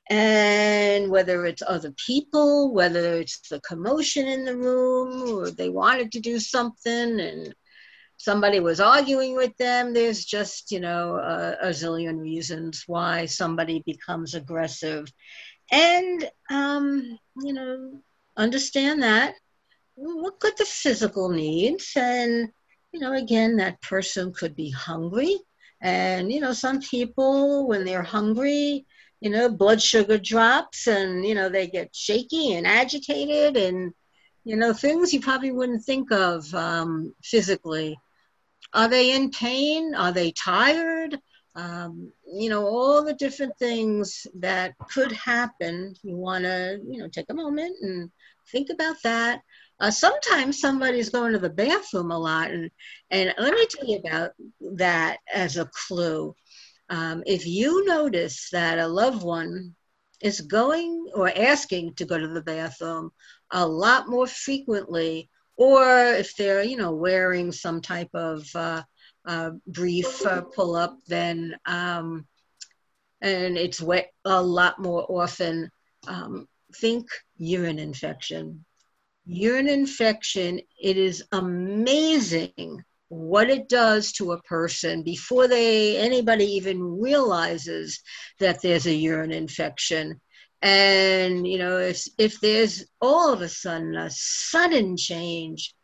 And 0.09 1.11
whether 1.11 1.47
it's 1.47 1.63
other 1.65 1.93
people 1.93 2.75
whether 2.75 3.15
it's 3.15 3.49
the 3.49 3.61
commotion 3.61 4.27
in 4.27 4.45
the 4.45 4.57
room 4.57 5.39
or 5.39 5.51
they 5.51 5.69
wanted 5.69 6.11
to 6.13 6.21
do 6.21 6.41
something 6.41 7.21
and 7.21 7.55
somebody 8.21 8.61
was 8.61 8.81
arguing 8.81 9.35
with 9.35 9.57
them, 9.57 9.95
there's 9.95 10.27
just, 10.27 10.71
you 10.71 10.79
know, 10.79 11.15
a, 11.17 11.69
a 11.69 11.71
zillion 11.71 12.21
reasons 12.21 12.85
why 12.87 13.25
somebody 13.25 13.83
becomes 13.87 14.35
aggressive. 14.35 15.11
And, 15.73 16.31
um, 16.51 17.19
you 17.43 17.55
know, 17.55 18.03
understand 18.37 19.03
that. 19.03 19.37
Look 19.97 20.45
at 20.45 20.59
the 20.59 20.67
physical 20.67 21.31
needs. 21.31 21.93
And, 21.97 22.51
you 22.93 23.01
know, 23.01 23.15
again, 23.15 23.57
that 23.57 23.81
person 23.81 24.35
could 24.35 24.55
be 24.55 24.69
hungry. 24.69 25.39
And, 25.81 26.31
you 26.31 26.41
know, 26.41 26.53
some 26.53 26.83
people, 26.83 27.67
when 27.69 27.87
they're 27.87 28.03
hungry, 28.03 28.85
you 29.23 29.31
know, 29.31 29.49
blood 29.49 29.81
sugar 29.81 30.19
drops 30.19 30.89
and, 30.89 31.25
you 31.25 31.35
know, 31.35 31.49
they 31.49 31.69
get 31.69 31.97
shaky 31.97 32.53
and 32.53 32.67
agitated 32.67 33.57
and, 33.57 33.95
you 34.45 34.57
know, 34.57 34.75
things 34.75 35.15
you 35.15 35.23
probably 35.23 35.53
wouldn't 35.53 35.85
think 35.85 36.13
of 36.13 36.55
um, 36.55 37.15
physically. 37.25 37.99
Are 38.73 38.89
they 38.89 39.15
in 39.15 39.31
pain? 39.31 39.95
Are 39.95 40.13
they 40.13 40.33
tired? 40.33 41.19
Um, 41.57 42.13
you 42.33 42.49
know, 42.49 42.65
all 42.65 43.05
the 43.05 43.15
different 43.15 43.59
things 43.59 44.27
that 44.39 44.75
could 44.93 45.13
happen. 45.13 45.95
You 46.03 46.17
want 46.17 46.45
to, 46.45 46.81
you 46.89 46.99
know, 46.99 47.09
take 47.09 47.27
a 47.31 47.35
moment 47.35 47.77
and 47.83 48.11
think 48.51 48.71
about 48.71 48.97
that. 49.03 49.43
Uh, 49.81 49.91
sometimes 49.91 50.61
somebody's 50.61 51.11
going 51.11 51.33
to 51.33 51.39
the 51.39 51.51
bathroom 51.51 52.11
a 52.11 52.19
lot, 52.19 52.51
and 52.51 52.71
and 53.11 53.35
let 53.39 53.55
me 53.55 53.67
tell 53.67 53.89
you 53.89 53.99
about 53.99 54.33
that 54.77 55.19
as 55.33 55.57
a 55.57 55.71
clue. 55.89 56.35
Um, 56.91 57.23
if 57.27 57.47
you 57.47 57.87
notice 57.87 58.51
that 58.51 58.79
a 58.79 58.87
loved 58.87 59.23
one 59.23 59.75
is 60.21 60.43
going 60.43 61.07
or 61.15 61.33
asking 61.35 61.95
to 61.95 62.05
go 62.05 62.19
to 62.19 62.29
the 62.29 62.43
bathroom 62.43 63.11
a 63.51 63.67
lot 63.67 64.09
more 64.09 64.27
frequently, 64.27 65.31
or 65.61 66.15
if 66.15 66.37
they're, 66.37 66.63
you 66.63 66.79
know, 66.79 66.93
wearing 66.93 67.53
some 67.53 67.83
type 67.83 68.09
of 68.15 68.49
uh, 68.55 68.83
uh, 69.27 69.51
brief 69.67 70.25
uh, 70.25 70.41
pull 70.41 70.75
up, 70.75 70.97
then 71.07 71.55
um, 71.67 72.27
and 73.21 73.59
it's 73.59 73.79
wet 73.79 74.11
a 74.25 74.41
lot 74.43 74.79
more 74.79 75.05
often. 75.07 75.71
Um, 76.09 76.49
think 76.77 77.09
urine 77.37 77.79
infection. 77.79 78.65
Urine 79.27 79.69
infection, 79.69 80.61
it 80.81 80.97
is 80.97 81.25
amazing 81.31 82.83
what 83.09 83.51
it 83.51 83.69
does 83.69 84.13
to 84.13 84.33
a 84.33 84.43
person 84.43 85.03
before 85.03 85.47
they 85.47 85.99
anybody 85.99 86.45
even 86.45 86.81
realizes 86.81 88.01
that 88.39 88.63
there's 88.63 88.87
a 88.87 88.95
urine 88.95 89.33
infection 89.33 90.21
and 90.63 91.47
you 91.47 91.59
know 91.59 91.79
if 91.79 92.07
if 92.19 92.41
there's 92.41 92.85
all 93.01 93.33
of 93.33 93.41
a 93.41 93.49
sudden 93.49 93.97
a 93.97 94.11
sudden 94.11 94.97
change 94.97 95.75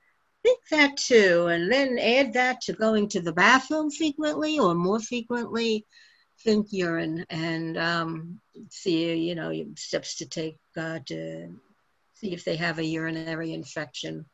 think 0.42 0.60
that 0.70 0.96
too 0.96 1.46
and 1.46 1.72
then 1.72 1.98
add 1.98 2.34
that 2.34 2.60
to 2.60 2.72
going 2.72 3.08
to 3.08 3.20
the 3.20 3.32
bathroom 3.32 3.90
frequently 3.90 4.58
or 4.58 4.74
more 4.74 5.00
frequently 5.00 5.84
think 6.44 6.68
urine 6.70 7.24
and 7.30 7.76
um, 7.78 8.40
see 8.70 9.14
you 9.16 9.34
know 9.34 9.52
steps 9.76 10.16
to 10.16 10.26
take 10.26 10.58
uh, 10.76 10.98
to 11.06 11.48
see 12.14 12.32
if 12.32 12.44
they 12.44 12.56
have 12.56 12.78
a 12.78 12.84
urinary 12.84 13.52
infection. 13.52 14.24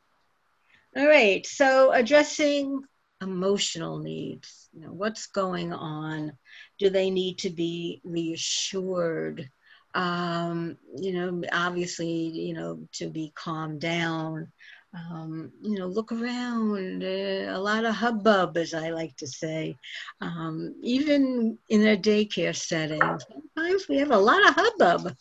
All 0.96 1.06
right 1.06 1.46
so 1.46 1.92
addressing 1.92 2.82
emotional 3.22 3.98
needs. 3.98 4.68
You 4.72 4.82
know 4.82 4.92
what's 4.92 5.26
going 5.28 5.72
on? 5.72 6.32
Do 6.78 6.90
they 6.90 7.10
need 7.10 7.38
to 7.38 7.50
be 7.50 8.00
reassured 8.04 9.48
um, 9.94 10.76
you 10.96 11.12
know, 11.12 11.42
obviously, 11.52 12.08
you 12.08 12.54
know, 12.54 12.80
to 12.94 13.08
be 13.08 13.32
calmed 13.34 13.80
down. 13.80 14.50
Um, 14.94 15.50
you 15.62 15.78
know, 15.78 15.86
look 15.86 16.12
around, 16.12 17.02
uh, 17.02 17.56
a 17.56 17.58
lot 17.58 17.86
of 17.86 17.94
hubbub, 17.94 18.58
as 18.58 18.74
I 18.74 18.90
like 18.90 19.16
to 19.16 19.26
say. 19.26 19.74
Um, 20.20 20.74
even 20.82 21.56
in 21.70 21.86
a 21.86 21.96
daycare 21.96 22.54
setting, 22.54 23.00
sometimes 23.00 23.88
we 23.88 23.96
have 23.96 24.10
a 24.10 24.18
lot 24.18 24.46
of 24.46 24.54
hubbub. 24.54 25.16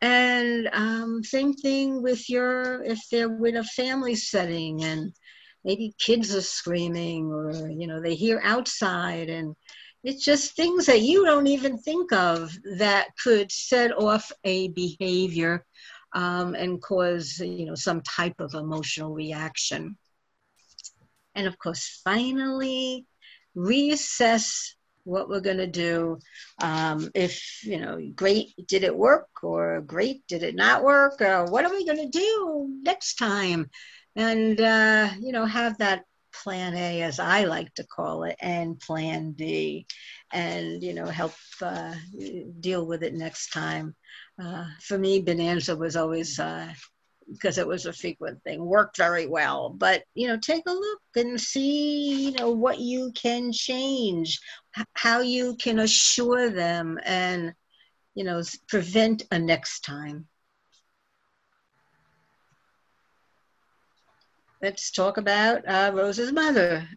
And 0.00 0.68
um, 0.72 1.22
same 1.22 1.54
thing 1.54 2.02
with 2.02 2.28
your, 2.28 2.82
if 2.82 2.98
they're 3.12 3.28
with 3.28 3.54
a 3.54 3.62
family 3.62 4.16
setting 4.16 4.82
and 4.82 5.12
maybe 5.64 5.94
kids 6.00 6.34
are 6.34 6.42
screaming 6.42 7.30
or, 7.30 7.70
you 7.70 7.86
know, 7.86 8.00
they 8.00 8.16
hear 8.16 8.40
outside 8.42 9.30
and 9.30 9.54
it's 10.04 10.24
just 10.24 10.56
things 10.56 10.86
that 10.86 11.02
you 11.02 11.24
don't 11.24 11.46
even 11.46 11.78
think 11.78 12.12
of 12.12 12.56
that 12.78 13.08
could 13.22 13.52
set 13.52 13.96
off 13.96 14.32
a 14.44 14.68
behavior 14.68 15.64
um, 16.12 16.54
and 16.54 16.82
cause, 16.82 17.38
you 17.38 17.66
know, 17.66 17.74
some 17.74 18.00
type 18.02 18.40
of 18.40 18.54
emotional 18.54 19.14
reaction. 19.14 19.96
And 21.34 21.46
of 21.46 21.58
course, 21.58 22.00
finally, 22.04 23.06
reassess 23.56 24.74
what 25.04 25.28
we're 25.28 25.40
going 25.40 25.58
to 25.58 25.66
do. 25.66 26.18
Um, 26.60 27.10
if, 27.14 27.64
you 27.64 27.80
know, 27.80 27.98
great, 28.14 28.54
did 28.66 28.84
it 28.84 28.96
work? 28.96 29.28
Or 29.42 29.80
great, 29.80 30.26
did 30.26 30.42
it 30.42 30.54
not 30.54 30.84
work? 30.84 31.20
Or 31.20 31.46
what 31.46 31.64
are 31.64 31.70
we 31.70 31.86
going 31.86 32.10
to 32.10 32.18
do 32.18 32.80
next 32.82 33.14
time? 33.14 33.70
And, 34.14 34.60
uh, 34.60 35.10
you 35.20 35.32
know, 35.32 35.46
have 35.46 35.78
that 35.78 36.04
plan 36.32 36.74
A, 36.74 37.02
as 37.02 37.18
I 37.18 37.44
like 37.44 37.72
to 37.74 37.84
call 37.84 38.24
it, 38.24 38.36
and 38.40 38.78
plan 38.80 39.32
B, 39.32 39.86
and 40.32 40.82
you 40.82 40.94
know 40.94 41.06
help 41.06 41.34
uh, 41.60 41.94
deal 42.60 42.86
with 42.86 43.02
it 43.02 43.14
next 43.14 43.50
time. 43.50 43.94
Uh, 44.42 44.66
for 44.80 44.98
me, 44.98 45.20
Bonanza 45.20 45.76
was 45.76 45.96
always 45.96 46.40
because 47.28 47.58
uh, 47.58 47.60
it 47.60 47.66
was 47.66 47.86
a 47.86 47.92
frequent 47.92 48.42
thing, 48.42 48.64
worked 48.64 48.96
very 48.96 49.26
well. 49.26 49.70
But 49.70 50.04
you 50.14 50.28
know, 50.28 50.38
take 50.38 50.64
a 50.66 50.72
look 50.72 51.00
and 51.16 51.40
see 51.40 52.26
you 52.26 52.32
know 52.32 52.50
what 52.50 52.78
you 52.78 53.12
can 53.14 53.52
change, 53.52 54.40
how 54.94 55.20
you 55.20 55.56
can 55.56 55.78
assure 55.78 56.50
them, 56.50 56.98
and 57.04 57.54
you 58.14 58.24
know 58.24 58.42
prevent 58.68 59.24
a 59.30 59.38
next 59.38 59.80
time. 59.80 60.26
Let's 64.62 64.92
talk 64.92 65.16
about 65.16 65.66
uh, 65.66 65.90
Rose's 65.92 66.32
mother. 66.32 66.88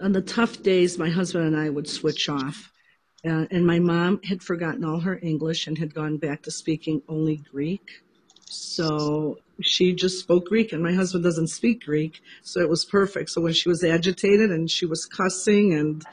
On 0.00 0.12
the 0.12 0.22
tough 0.22 0.62
days, 0.62 0.96
my 0.96 1.10
husband 1.10 1.46
and 1.46 1.56
I 1.56 1.68
would 1.68 1.88
switch 1.88 2.28
off. 2.28 2.70
Uh, 3.26 3.46
and 3.50 3.66
my 3.66 3.78
mom 3.78 4.20
had 4.22 4.42
forgotten 4.42 4.84
all 4.84 5.00
her 5.00 5.18
English 5.22 5.66
and 5.66 5.78
had 5.78 5.94
gone 5.94 6.18
back 6.18 6.42
to 6.42 6.50
speaking 6.50 7.02
only 7.08 7.36
Greek. 7.36 8.02
So 8.44 9.38
she 9.62 9.94
just 9.94 10.20
spoke 10.20 10.46
Greek, 10.46 10.72
and 10.72 10.82
my 10.82 10.92
husband 10.92 11.24
doesn't 11.24 11.48
speak 11.48 11.84
Greek, 11.84 12.20
so 12.42 12.60
it 12.60 12.68
was 12.68 12.84
perfect. 12.84 13.30
So 13.30 13.40
when 13.40 13.54
she 13.54 13.68
was 13.68 13.82
agitated 13.82 14.50
and 14.50 14.70
she 14.70 14.84
was 14.84 15.06
cussing 15.06 15.72
and 15.72 16.04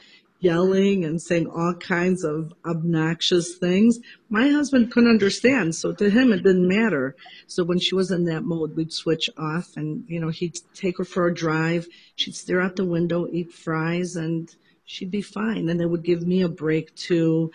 yelling 0.42 1.04
and 1.04 1.22
saying 1.22 1.46
all 1.46 1.72
kinds 1.74 2.24
of 2.24 2.52
obnoxious 2.66 3.56
things. 3.56 4.00
My 4.28 4.48
husband 4.48 4.90
couldn't 4.90 5.10
understand, 5.10 5.74
so 5.74 5.92
to 5.92 6.10
him 6.10 6.32
it 6.32 6.42
didn't 6.42 6.66
matter. 6.66 7.14
So 7.46 7.62
when 7.62 7.78
she 7.78 7.94
was 7.94 8.10
in 8.10 8.24
that 8.24 8.42
mode, 8.42 8.74
we'd 8.76 8.92
switch 8.92 9.30
off 9.38 9.76
and, 9.76 10.04
you 10.08 10.18
know, 10.20 10.30
he'd 10.30 10.58
take 10.74 10.98
her 10.98 11.04
for 11.04 11.28
a 11.28 11.34
drive. 11.34 11.86
She'd 12.16 12.34
stare 12.34 12.60
out 12.60 12.74
the 12.74 12.84
window, 12.84 13.28
eat 13.30 13.52
fries, 13.52 14.16
and 14.16 14.52
she'd 14.84 15.12
be 15.12 15.22
fine. 15.22 15.68
And 15.68 15.80
it 15.80 15.86
would 15.86 16.02
give 16.02 16.26
me 16.26 16.42
a 16.42 16.48
break 16.48 16.92
to 16.96 17.52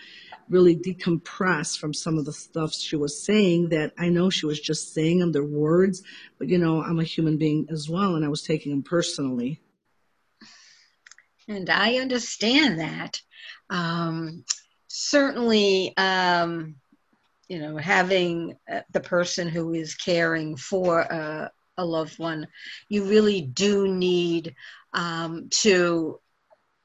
really 0.48 0.74
decompress 0.74 1.78
from 1.78 1.92
some 1.92 2.16
of 2.16 2.24
the 2.24 2.32
stuff 2.32 2.72
she 2.72 2.96
was 2.96 3.22
saying 3.22 3.68
that 3.68 3.92
I 3.98 4.08
know 4.08 4.30
she 4.30 4.46
was 4.46 4.58
just 4.58 4.94
saying 4.94 5.32
their 5.32 5.44
words, 5.44 6.02
but 6.38 6.48
you 6.48 6.56
know, 6.56 6.82
I'm 6.82 7.00
a 7.00 7.04
human 7.04 7.36
being 7.36 7.66
as 7.70 7.86
well, 7.88 8.14
and 8.14 8.24
I 8.24 8.28
was 8.28 8.40
taking 8.40 8.72
them 8.72 8.82
personally. 8.82 9.60
And 11.48 11.70
I 11.70 11.96
understand 11.96 12.78
that. 12.78 13.20
Um, 13.70 14.44
certainly, 14.86 15.96
um, 15.96 16.76
you 17.48 17.58
know, 17.58 17.76
having 17.78 18.56
uh, 18.70 18.82
the 18.92 19.00
person 19.00 19.48
who 19.48 19.72
is 19.72 19.94
caring 19.94 20.56
for 20.56 21.00
a, 21.00 21.50
a 21.78 21.84
loved 21.84 22.18
one, 22.18 22.46
you 22.90 23.04
really 23.04 23.40
do 23.40 23.88
need 23.88 24.54
um, 24.92 25.48
to, 25.50 26.20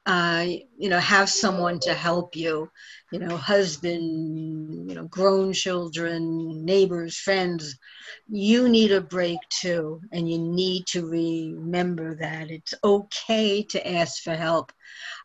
uh, 0.06 0.46
you 0.84 0.90
know, 0.90 1.00
have 1.00 1.30
someone 1.30 1.80
to 1.80 1.94
help 1.94 2.36
you, 2.36 2.70
you 3.14 3.20
know, 3.20 3.38
husband, 3.38 4.90
you 4.90 4.96
know, 4.96 5.06
grown 5.08 5.54
children, 5.54 6.66
neighbors, 6.66 7.18
friends. 7.18 7.80
You 8.28 8.68
need 8.68 8.92
a 8.92 9.02
break 9.02 9.40
too, 9.62 10.02
and 10.12 10.30
you 10.30 10.38
need 10.40 10.88
to 10.88 11.08
remember 11.08 12.16
that 12.16 12.52
it's 12.52 12.74
okay 12.84 13.64
to 13.70 13.94
ask 14.00 14.24
for 14.24 14.36
help 14.36 14.74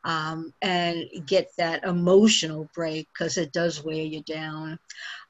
um, 0.04 0.52
and 0.62 1.04
get 1.26 1.48
that 1.58 1.84
emotional 1.84 2.68
break 2.74 3.08
because 3.12 3.36
it 3.36 3.52
does 3.52 3.82
wear 3.84 4.02
you 4.02 4.22
down. 4.22 4.78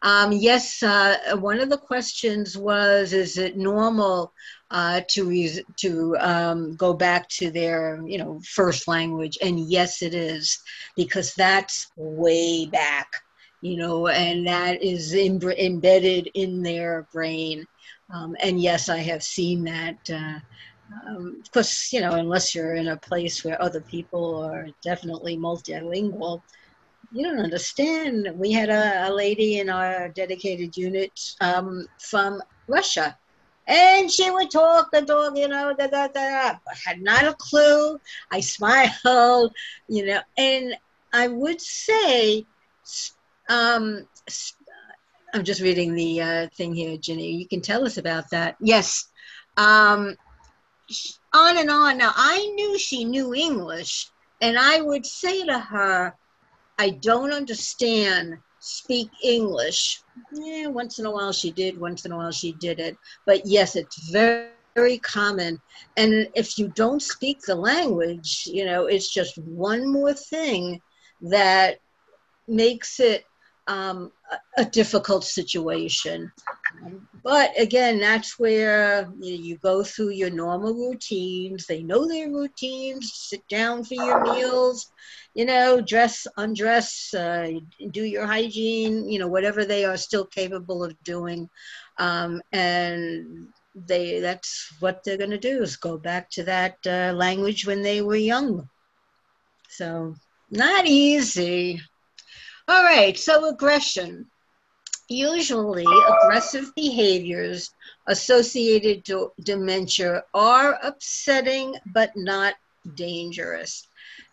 Um, 0.02 0.32
yes, 0.32 0.82
uh, 0.82 1.16
one 1.36 1.60
of 1.60 1.70
the 1.70 1.78
questions 1.78 2.56
was 2.56 3.12
Is 3.12 3.38
it 3.38 3.56
normal 3.56 4.32
uh, 4.70 5.00
to, 5.08 5.62
to 5.78 6.16
um, 6.20 6.76
go 6.76 6.94
back 6.94 7.28
to 7.30 7.50
their 7.50 8.00
you 8.06 8.18
know, 8.18 8.40
first 8.44 8.86
language? 8.86 9.38
And 9.42 9.58
yes, 9.58 10.02
it 10.02 10.14
is 10.18 10.58
because 10.96 11.34
that's 11.34 11.90
way 11.96 12.66
back. 12.66 13.08
You 13.60 13.76
know, 13.76 14.06
and 14.06 14.46
that 14.46 14.82
is 14.82 15.14
Im- 15.14 15.42
embedded 15.42 16.28
in 16.34 16.62
their 16.62 17.08
brain. 17.12 17.66
Um, 18.14 18.36
and 18.40 18.60
yes, 18.60 18.88
I 18.88 18.98
have 18.98 19.22
seen 19.22 19.64
that 19.64 19.98
uh, 20.08 20.38
um, 21.06 21.40
of 21.40 21.50
course, 21.52 21.92
you 21.92 22.00
know, 22.00 22.12
unless 22.12 22.54
you're 22.54 22.74
in 22.74 22.88
a 22.88 22.96
place 22.96 23.44
where 23.44 23.60
other 23.60 23.80
people 23.80 24.42
are 24.42 24.68
definitely 24.82 25.36
multilingual, 25.36 26.42
you 27.12 27.24
don't 27.24 27.40
understand. 27.40 28.28
We 28.34 28.52
had 28.52 28.70
a, 28.70 29.08
a 29.08 29.12
lady 29.12 29.60
in 29.60 29.68
our 29.70 30.08
dedicated 30.08 30.76
unit 30.76 31.12
um, 31.40 31.86
from 32.00 32.42
Russia, 32.68 33.16
and 33.68 34.10
she 34.10 34.30
would 34.30 34.50
talk 34.50 34.90
the 34.90 35.02
dog, 35.02 35.36
you 35.36 35.46
know, 35.46 35.74
da 35.74 35.86
da 35.86 36.08
da. 36.08 36.20
I 36.20 36.74
had 36.84 37.02
not 37.02 37.24
a 37.24 37.34
clue. 37.34 38.00
I 38.32 38.40
smiled, 38.40 39.54
you 39.88 40.06
know, 40.06 40.20
and 40.36 40.74
I 41.12 41.28
would 41.28 41.60
say, 41.60 42.46
um, 43.48 44.06
I'm 45.34 45.44
just 45.44 45.60
reading 45.60 45.94
the 45.94 46.22
uh, 46.22 46.46
thing 46.56 46.74
here, 46.74 46.96
Ginny. 46.96 47.32
You 47.32 47.46
can 47.46 47.60
tell 47.60 47.84
us 47.84 47.98
about 47.98 48.30
that. 48.30 48.56
Yes. 48.60 49.08
Um, 49.58 50.16
on 51.34 51.58
and 51.58 51.70
on. 51.70 51.98
Now, 51.98 52.12
I 52.16 52.50
knew 52.54 52.78
she 52.78 53.04
knew 53.04 53.34
English, 53.34 54.10
and 54.40 54.58
I 54.58 54.80
would 54.80 55.04
say 55.04 55.44
to 55.44 55.58
her, 55.58 56.14
I 56.78 56.90
don't 56.90 57.32
understand, 57.32 58.38
speak 58.68 59.10
English. 59.22 60.02
Yeah, 60.32 60.66
once 60.66 60.98
in 60.98 61.06
a 61.06 61.10
while 61.10 61.32
she 61.32 61.50
did, 61.50 61.80
once 61.80 62.04
in 62.04 62.12
a 62.12 62.16
while 62.16 62.32
she 62.32 62.52
did 62.52 62.80
it. 62.80 62.96
But 63.26 63.46
yes, 63.46 63.76
it's 63.76 64.10
very, 64.10 64.50
very 64.74 64.98
common. 64.98 65.60
And 65.96 66.28
if 66.34 66.58
you 66.58 66.68
don't 66.68 67.02
speak 67.02 67.40
the 67.40 67.54
language, 67.54 68.44
you 68.46 68.66
know, 68.66 68.86
it's 68.86 69.12
just 69.12 69.38
one 69.38 69.90
more 69.90 70.12
thing 70.12 70.80
that 71.22 71.78
makes 72.46 73.00
it 73.00 73.24
um, 73.66 74.12
a, 74.30 74.62
a, 74.62 74.64
difficult 74.64 75.24
situation. 75.24 76.30
But 77.22 77.50
again, 77.58 77.98
that's 77.98 78.38
where 78.38 79.08
you, 79.20 79.36
know, 79.36 79.42
you, 79.42 79.56
go 79.58 79.82
through 79.82 80.10
your 80.10 80.30
normal 80.30 80.74
routines. 80.74 81.66
They 81.66 81.82
know 81.82 82.06
their 82.06 82.28
routines. 82.28 83.12
Sit 83.14 83.46
down 83.48 83.84
for 83.84 83.94
your 83.94 84.22
meals, 84.22 84.90
you 85.34 85.44
know, 85.44 85.80
dress, 85.80 86.26
undress, 86.36 87.12
uh, 87.14 87.50
do 87.90 88.04
your 88.04 88.26
hygiene, 88.26 89.08
you 89.08 89.18
know, 89.18 89.28
whatever 89.28 89.64
they 89.64 89.84
are 89.84 89.96
still 89.96 90.24
capable 90.24 90.84
of 90.84 91.00
doing. 91.02 91.48
Um, 91.98 92.40
and 92.52 93.48
they 93.74 94.20
that's 94.20 94.72
what 94.80 95.04
they're 95.04 95.18
going 95.18 95.30
to 95.30 95.38
do 95.38 95.62
is 95.62 95.76
go 95.76 95.98
back 95.98 96.30
to 96.30 96.44
that 96.44 96.76
uh, 96.86 97.12
language 97.14 97.66
when 97.66 97.82
they 97.82 98.00
were 98.02 98.16
young. 98.16 98.68
So 99.68 100.14
not 100.50 100.86
easy. 100.86 101.80
All 102.66 102.84
right, 102.84 103.16
so 103.16 103.48
aggression. 103.48 104.26
Usually, 105.09 105.86
aggressive 105.86 106.74
behaviors 106.74 107.70
associated 108.06 109.04
to 109.06 109.32
dementia 109.42 110.24
are 110.34 110.78
upsetting 110.82 111.74
but 111.94 112.12
not 112.14 112.54
dangerous. 112.94 113.88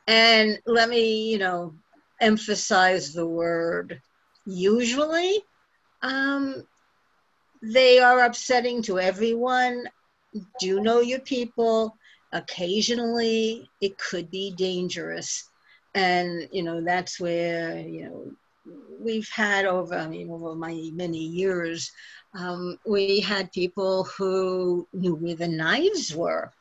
And 0.08 0.60
let 0.66 0.90
me, 0.90 1.32
you 1.32 1.38
know, 1.38 1.74
emphasize 2.22 3.14
the 3.14 3.26
word 3.26 4.02
usually. 4.46 5.44
Um, 6.02 6.68
they 7.62 8.00
are 8.00 8.26
upsetting 8.26 8.82
to 8.84 9.00
everyone. 9.00 9.86
Do 10.60 10.82
know 10.82 11.00
your 11.00 11.20
people. 11.20 11.96
Occasionally, 12.34 13.70
it 13.80 13.98
could 13.98 14.30
be 14.30 14.52
dangerous 14.52 15.50
and 15.96 16.50
you 16.52 16.62
know 16.62 16.82
that's 16.82 17.20
where 17.20 17.80
you 17.80 18.04
know 18.04 18.32
we've 19.00 19.30
had 19.30 19.66
over 19.66 19.96
I 19.96 20.08
mean 20.08 20.30
over 20.30 20.56
my 20.56 20.90
many 20.94 21.20
years 21.20 21.92
um, 22.38 22.78
we 22.86 23.20
had 23.22 23.52
people 23.52 24.04
who 24.04 24.88
knew 24.94 25.16
where 25.16 25.36
the 25.36 25.48
knives 25.48 26.14
were. 26.14 26.52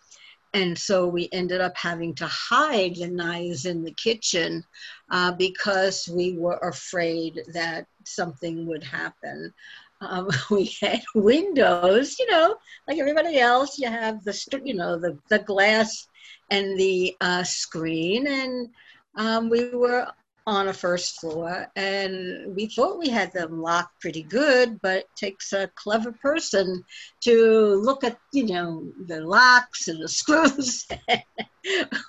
And 0.52 0.78
so 0.78 1.08
we 1.08 1.28
ended 1.32 1.60
up 1.60 1.76
having 1.76 2.14
to 2.16 2.28
hide 2.28 2.94
the 2.94 3.08
knives 3.08 3.66
in 3.66 3.82
the 3.82 3.90
kitchen 3.90 4.62
uh, 5.10 5.32
because 5.32 6.08
we 6.08 6.38
were 6.38 6.58
afraid 6.58 7.42
that 7.52 7.86
something 8.04 8.64
would 8.66 8.84
happen. 8.84 9.52
Um, 10.00 10.28
we 10.50 10.72
had 10.80 11.02
windows 11.14 12.18
you 12.18 12.30
know 12.30 12.56
like 12.86 12.98
everybody 12.98 13.38
else 13.38 13.78
you 13.78 13.88
have 13.88 14.22
the 14.24 14.60
you 14.64 14.74
know 14.74 14.98
the, 14.98 15.18
the 15.28 15.38
glass 15.40 16.08
and 16.50 16.78
the 16.78 17.16
uh, 17.20 17.42
screen. 17.42 18.26
And 18.26 18.68
um, 19.16 19.48
we 19.48 19.70
were 19.70 20.06
on 20.46 20.68
a 20.68 20.72
first 20.72 21.20
floor 21.20 21.70
and 21.74 22.54
we 22.54 22.66
thought 22.66 22.98
we 22.98 23.08
had 23.08 23.32
them 23.32 23.62
locked 23.62 23.98
pretty 24.00 24.22
good 24.22 24.78
but 24.82 24.98
it 24.98 25.08
takes 25.16 25.54
a 25.54 25.70
clever 25.74 26.12
person 26.12 26.84
to 27.22 27.80
look 27.82 28.04
at 28.04 28.18
you 28.32 28.44
know 28.44 28.86
the 29.06 29.20
locks 29.22 29.88
and 29.88 30.02
the 30.02 30.08
screws. 30.20 30.86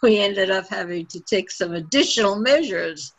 We 0.04 0.20
ended 0.20 0.52
up 0.52 0.68
having 0.68 1.06
to 1.06 1.22
take 1.22 1.50
some 1.50 1.72
additional 1.74 2.36
measures. 2.36 3.14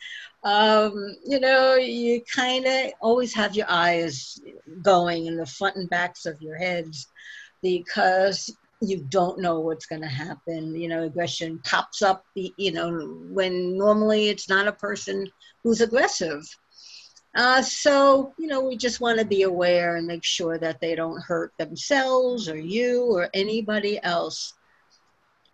Um, 0.45 1.17
you 1.25 1.41
know 1.41 1.77
you 1.77 2.23
kind 2.23 2.67
of 2.67 2.93
always 3.01 3.35
have 3.35 3.57
your 3.57 3.71
eyes 3.71 4.39
going 4.83 5.25
in 5.27 5.37
the 5.39 5.47
front 5.47 5.77
and 5.77 5.89
backs 5.89 6.27
of 6.27 6.43
your 6.43 6.57
heads 6.57 7.09
because 7.63 8.55
you 8.81 9.07
don't 9.09 9.41
know 9.41 9.61
what's 9.61 9.87
going 9.87 10.03
to 10.03 10.09
happen. 10.09 10.75
You 10.75 10.89
know, 10.89 11.05
aggression 11.05 11.61
pops 11.65 12.03
up, 12.03 12.25
you 12.35 12.73
know, 12.73 12.91
when 13.31 13.77
normally 13.77 14.29
it's 14.29 14.49
not 14.49 14.69
a 14.69 14.73
person 14.73 15.27
who's 15.63 15.81
aggressive. 15.81 16.43
Uh, 17.35 17.61
so, 17.61 18.33
you 18.39 18.47
know, 18.47 18.63
we 18.63 18.77
just 18.77 19.01
want 19.01 19.19
to 19.19 19.25
be 19.25 19.43
aware 19.43 19.97
and 19.97 20.07
make 20.07 20.25
sure 20.25 20.59
that 20.59 20.81
they 20.81 20.95
don't 20.95 21.21
hurt 21.23 21.53
themselves 21.59 22.49
or 22.49 22.57
you 22.57 23.05
or 23.05 23.29
anybody 23.35 24.03
else. 24.03 24.55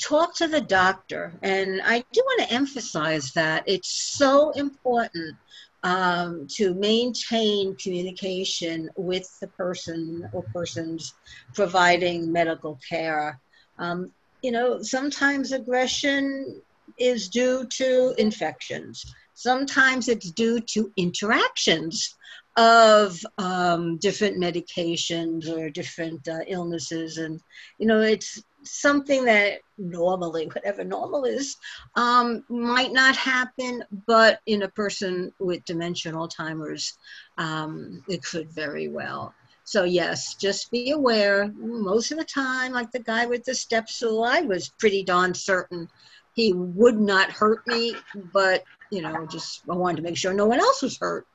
Talk 0.01 0.37
to 0.37 0.49
the 0.49 0.61
doctor. 0.61 1.33
And 1.43 1.81
I 1.85 2.05
do 2.12 2.23
want 2.25 2.49
to 2.49 2.55
emphasize 2.55 3.33
that 3.33 3.64
it's 3.66 3.91
so 4.16 4.51
important 4.51 5.37
um, 5.83 6.47
to 6.49 6.74
maintain 6.74 7.76
communication 7.76 8.89
with 8.97 9.28
the 9.41 9.49
person 9.49 10.28
or 10.33 10.43
persons 10.55 11.14
providing 11.55 12.30
medical 12.30 12.78
care. 12.89 13.41
Um, 13.78 14.12
you 14.43 14.53
know, 14.53 14.83
sometimes 14.83 15.53
aggression 15.53 16.61
is 16.99 17.28
due 17.28 17.66
to 17.66 18.14
infections. 18.18 19.05
Sometimes 19.35 20.09
it's 20.09 20.30
due 20.30 20.61
to 20.61 20.93
interactions 20.97 22.16
of 22.57 23.18
um, 23.39 23.97
different 23.99 24.37
medications 24.37 25.49
or 25.49 25.70
different 25.70 26.28
uh, 26.28 26.41
illnesses. 26.47 27.18
And, 27.18 27.41
you 27.78 27.87
know, 27.87 28.01
it's 28.01 28.43
something 28.65 29.25
that 29.25 29.61
normally, 29.79 30.47
whatever 30.47 30.85
normal 30.85 31.25
is, 31.25 31.57
um, 31.95 32.45
might 32.49 32.93
not 32.93 33.17
happen, 33.17 33.85
but 34.07 34.41
in 34.47 34.63
a 34.63 34.69
person 34.69 35.33
with 35.39 35.65
dementia 35.65 36.13
and 36.13 36.19
Alzheimer's, 36.19 36.97
um, 37.39 38.05
it 38.09 38.23
could 38.23 38.51
very 38.51 38.89
well. 38.89 39.35
So 39.65 39.85
yes, 39.85 40.35
just 40.35 40.71
be 40.71 40.91
aware. 40.91 41.53
Most 41.55 42.11
of 42.11 42.19
the 42.19 42.25
time, 42.25 42.73
like 42.73 42.91
the 42.91 42.99
guy 42.99 43.27
with 43.27 43.45
the 43.45 43.55
step 43.55 43.89
stool, 43.89 44.25
I 44.25 44.41
was 44.41 44.69
pretty 44.69 45.05
darn 45.05 45.35
certain 45.35 45.89
he 46.35 46.53
would 46.53 46.99
not 46.99 47.31
hurt 47.31 47.67
me, 47.67 47.95
but 48.33 48.65
you 48.91 49.03
know, 49.03 49.27
just 49.27 49.63
I 49.69 49.75
wanted 49.75 49.97
to 49.99 50.03
make 50.03 50.17
sure 50.17 50.33
no 50.33 50.47
one 50.47 50.61
else 50.61 50.83
was 50.83 50.99
hurt. 50.99 51.27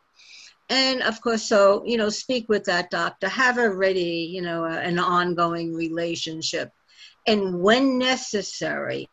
And 0.70 1.02
of 1.02 1.22
course, 1.22 1.44
so 1.44 1.84
you 1.86 1.98
know, 1.98 2.10
speak 2.10 2.50
with 2.50 2.66
that 2.66 2.90
doctor. 2.90 3.30
Have 3.30 3.58
a 3.58 3.70
ready, 3.70 4.30
you 4.32 4.42
know, 4.42 4.66
an 4.66 5.00
ongoing 5.00 5.74
relationship 5.74 6.72
and 7.28 7.62
when 7.62 7.98
necessary, 7.98 9.10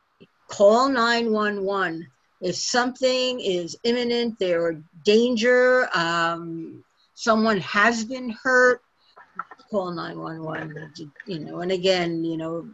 call 0.49 0.89
911. 0.89 2.07
If 2.41 2.57
something 2.57 3.41
is 3.41 3.77
imminent, 3.85 4.39
there 4.39 4.65
are 4.67 4.83
danger, 5.05 5.89
um, 5.95 6.85
someone 7.15 7.59
has 7.59 8.05
been 8.05 8.31
hurt, 8.31 8.83
call 9.71 9.91
911. 9.91 10.93
You 11.27 11.39
know, 11.41 11.61
and 11.61 11.73
again, 11.73 12.25
you 12.25 12.37
know, 12.37 12.69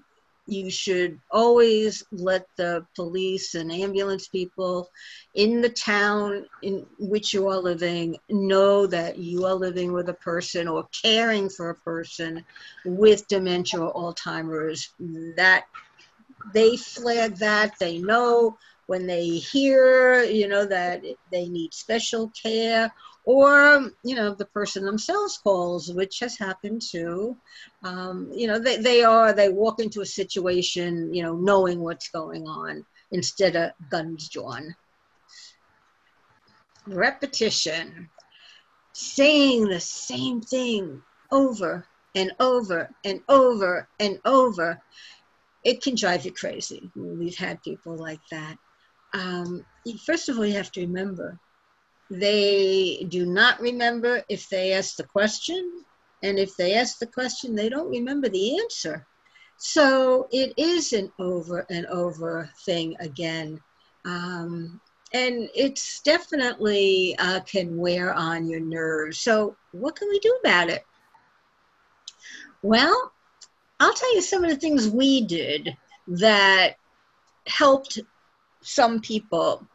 you 0.47 0.71
should 0.71 1.19
always 1.31 2.03
let 2.11 2.47
the 2.57 2.85
police 2.97 3.55
and 3.55 3.71
ambulance 3.71 4.29
people 4.29 4.89
in 5.35 5.61
the 5.61 5.69
town 5.69 6.45
in 6.63 6.87
which 6.99 7.33
you 7.33 7.49
are 7.49 7.59
living 7.59 8.17
know 8.29 8.87
that 8.87 9.19
you 9.19 9.45
are 9.45 9.55
living 9.55 9.93
with 9.93 10.09
a 10.09 10.15
person 10.15 10.67
or 10.67 10.89
caring 11.03 11.49
for 11.49 11.71
a 11.71 11.75
person 11.77 12.45
with 12.85 13.27
dementia 13.29 13.81
or 13.81 14.15
Alzheimer's. 14.15 14.91
That 15.37 15.67
they 16.53 16.77
flag 16.77 17.37
that, 17.37 17.75
they 17.79 17.99
know 17.99 18.57
when 18.91 19.07
they 19.07 19.29
hear, 19.29 20.25
you 20.25 20.49
know, 20.49 20.67
that 20.67 21.05
they 21.31 21.49
need 21.49 21.73
special 21.73 22.29
care 22.31 22.93
or 23.25 23.89
you 24.03 24.17
know 24.17 24.35
the 24.35 24.47
person 24.47 24.85
themselves 24.85 25.39
calls 25.45 25.93
which 25.93 26.21
has 26.21 26.39
happened 26.39 26.81
too 26.81 27.37
um, 27.85 28.31
you 28.35 28.47
know 28.47 28.59
they, 28.59 28.79
they 28.79 29.05
are 29.05 29.35
they 29.35 29.51
walk 29.51 29.79
into 29.79 30.01
a 30.01 30.07
situation 30.07 31.13
you 31.13 31.23
know 31.23 31.37
knowing 31.37 31.81
what's 31.81 32.09
going 32.09 32.49
on 32.49 32.83
instead 33.13 33.57
of 33.57 33.71
guns 33.91 34.31
drawn 34.31 34.75
repetition 36.87 38.09
saying 38.95 39.69
the 39.69 39.79
same 39.81 40.41
thing 40.41 41.03
over 41.31 41.87
and 42.15 42.33
over 42.41 42.89
and 43.05 43.21
over 43.29 43.87
and 44.01 44.19
over 44.25 44.81
it 45.65 45.83
can 45.83 45.95
drive 45.95 46.25
you 46.25 46.33
crazy. 46.33 46.91
We've 46.97 47.37
had 47.37 47.63
people 47.63 47.97
like 47.97 48.21
that. 48.31 48.57
Um, 49.13 49.65
first 50.07 50.29
of 50.29 50.39
all, 50.39 50.47
you 50.47 50.55
have 50.55 50.73
to 50.73 50.81
remember 50.81 51.39
they 52.11 53.07
do 53.09 53.25
not 53.25 53.61
remember 53.61 54.23
if 54.29 54.49
they 54.49 54.73
ask 54.73 54.97
the 54.97 55.05
question, 55.05 55.85
and 56.23 56.39
if 56.39 56.57
they 56.57 56.75
ask 56.75 56.99
the 56.99 57.07
question, 57.07 57.55
they 57.55 57.69
don't 57.69 57.89
remember 57.89 58.29
the 58.29 58.59
answer. 58.59 59.07
So 59.59 60.27
it 60.33 60.53
is 60.57 60.93
an 60.93 61.13
over 61.19 61.67
and 61.71 61.87
over 61.87 62.51
thing 62.65 62.97
again. 62.99 63.61
Um, 64.05 64.81
and 65.13 65.49
it's 65.55 66.01
definitely 66.03 67.15
uh, 67.19 67.41
can 67.41 67.77
wear 67.77 68.13
on 68.13 68.49
your 68.49 68.61
nerves. 68.61 69.21
So, 69.21 69.57
what 69.73 69.97
can 69.97 70.09
we 70.09 70.19
do 70.21 70.37
about 70.43 70.71
it? 70.71 70.83
Well, 72.63 73.13
I'll 73.79 73.95
tell 73.95 74.15
you 74.15 74.23
some 74.23 74.45
of 74.45 74.51
the 74.51 74.57
things 74.57 74.89
we 74.89 75.27
did 75.27 75.77
that 76.09 76.77
helped 77.47 77.99
some 78.63 79.01
people. 79.01 79.67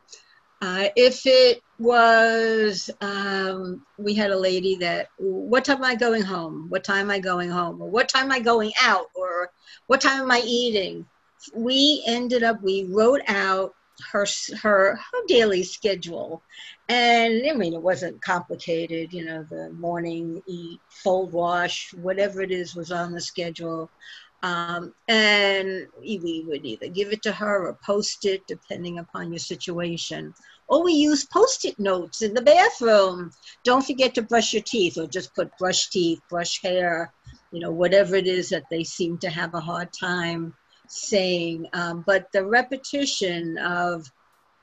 Uh, 0.62 0.88
if 0.96 1.22
it 1.26 1.62
was, 1.80 2.90
um, 3.02 3.86
we 3.98 4.16
had 4.16 4.32
a 4.32 4.40
lady 4.40 4.76
that, 4.78 5.08
what 5.18 5.66
time 5.66 5.78
am 5.78 5.84
I 5.84 5.96
going 5.96 6.24
home? 6.24 6.68
What 6.70 6.84
time 6.84 7.02
am 7.06 7.12
I 7.12 7.20
going 7.20 7.50
home? 7.50 7.82
Or 7.82 7.90
what 7.90 8.10
time 8.10 8.26
am 8.26 8.32
I 8.32 8.40
going 8.40 8.72
out? 8.82 9.08
Or 9.16 9.50
what 9.88 10.02
time 10.02 10.22
am 10.22 10.32
I 10.32 10.42
eating? 10.46 11.06
We 11.54 12.04
ended 12.08 12.44
up, 12.44 12.62
we 12.64 12.88
wrote 12.90 13.22
out 13.28 13.74
her 14.12 14.26
her 14.62 14.96
her 14.96 15.20
daily 15.28 15.64
schedule 15.64 16.42
and 16.90 17.44
i 17.50 17.54
mean 17.54 17.74
it 17.74 17.82
wasn't 17.82 18.22
complicated 18.22 19.14
you 19.14 19.24
know 19.24 19.46
the 19.50 19.70
morning 19.74 20.42
eat 20.48 20.80
fold 20.90 21.32
wash 21.32 21.94
whatever 21.94 22.42
it 22.42 22.52
is 22.52 22.76
was 22.76 22.92
on 22.92 23.12
the 23.12 23.22
schedule 23.22 23.90
um, 24.46 24.94
and 25.08 25.88
we 26.00 26.46
would 26.48 26.66
either 26.66 26.88
give 26.88 27.12
it 27.12 27.22
to 27.24 27.32
her 27.32 27.68
or 27.68 27.80
post 27.86 28.26
it 28.26 28.42
depending 28.48 29.00
upon 29.00 29.32
your 29.32 29.40
situation 29.40 30.34
or 30.68 30.84
we 30.84 30.94
use 30.94 31.26
post-it 31.26 31.78
notes 31.80 32.22
in 32.22 32.34
the 32.34 32.42
bathroom 32.42 33.32
don't 33.64 33.86
forget 33.86 34.14
to 34.14 34.22
brush 34.22 34.54
your 34.54 34.64
teeth 34.64 34.98
or 34.98 35.08
just 35.08 35.34
put 35.36 35.58
brush 35.58 35.90
teeth 35.90 36.20
brush 36.30 36.62
hair 36.62 37.12
you 37.52 37.60
know 37.60 37.72
whatever 37.72 38.16
it 38.16 38.28
is 38.28 38.50
that 38.50 38.70
they 38.70 38.84
seem 38.84 39.18
to 39.18 39.30
have 39.30 39.54
a 39.54 39.60
hard 39.60 39.90
time 39.94 40.54
saying, 40.88 41.68
um, 41.74 42.04
but 42.06 42.32
the 42.32 42.46
repetition 42.46 43.58
of 43.58 44.06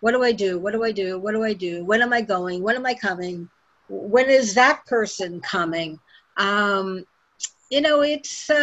what 0.00 0.12
do 0.12 0.22
I 0.22 0.32
do? 0.32 0.58
What 0.58 0.72
do 0.72 0.82
I 0.82 0.92
do? 0.92 1.18
What 1.18 1.32
do 1.32 1.44
I 1.44 1.52
do? 1.52 1.84
When 1.84 2.02
am 2.02 2.12
I 2.12 2.22
going? 2.22 2.62
When 2.62 2.76
am 2.76 2.86
I 2.86 2.94
coming? 2.94 3.48
When 3.88 4.28
is 4.28 4.54
that 4.54 4.84
person 4.86 5.40
coming? 5.40 5.98
Um, 6.36 7.04
you 7.72 7.80
know, 7.80 8.02
it's 8.02 8.50
uh, 8.50 8.54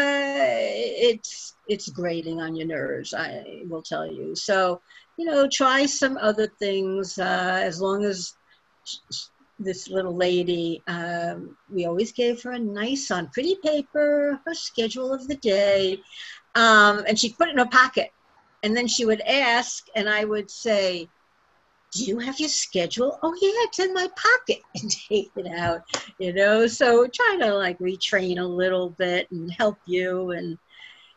it's 1.10 1.56
it's 1.68 1.90
grating 1.90 2.40
on 2.40 2.56
your 2.56 2.68
nerves. 2.68 3.12
I 3.12 3.64
will 3.68 3.82
tell 3.82 4.06
you. 4.06 4.36
So, 4.36 4.82
you 5.18 5.26
know, 5.26 5.50
try 5.52 5.88
some 5.88 6.16
other 6.18 6.48
things. 6.60 7.18
Uh, 7.18 7.60
as 7.64 7.82
long 7.82 8.06
as 8.06 8.36
this 9.58 9.90
little 9.90 10.16
lady, 10.16 10.84
um, 10.88 11.58
we 11.74 11.88
always 11.88 12.12
gave 12.12 12.44
her 12.44 12.52
a 12.52 12.60
nice 12.60 13.10
on 13.10 13.30
pretty 13.30 13.56
paper 13.64 14.40
her 14.46 14.54
schedule 14.54 15.12
of 15.12 15.28
the 15.28 15.38
day 15.38 16.00
um, 16.54 17.04
and 17.08 17.18
she'd 17.18 17.36
put 17.36 17.48
it 17.48 17.54
in 17.54 17.58
her 17.58 17.66
pocket. 17.66 18.12
And 18.62 18.78
then 18.78 18.88
she 18.88 19.06
would 19.06 19.22
ask, 19.22 19.88
and 19.96 20.08
I 20.08 20.24
would 20.24 20.52
say, 20.52 21.08
do 21.92 22.04
you 22.04 22.20
have 22.20 22.40
your 22.40 22.50
schedule? 22.50 23.18
Oh 23.24 23.34
yeah, 23.42 23.52
it's 23.66 23.80
in 23.80 23.94
my 23.94 24.08
pocket 24.16 24.62
and 24.82 24.92
take 25.10 25.32
it 25.36 25.48
out, 25.58 25.82
you 26.20 26.34
know. 26.34 26.68
So 26.68 27.08
try 27.08 27.38
to 27.42 27.54
like 27.56 27.80
retrain 27.80 28.40
a 28.40 28.44
little 28.44 28.92
bit 28.92 29.28
and 29.32 29.52
help 29.52 29.78
you. 29.86 30.32
And 30.32 30.58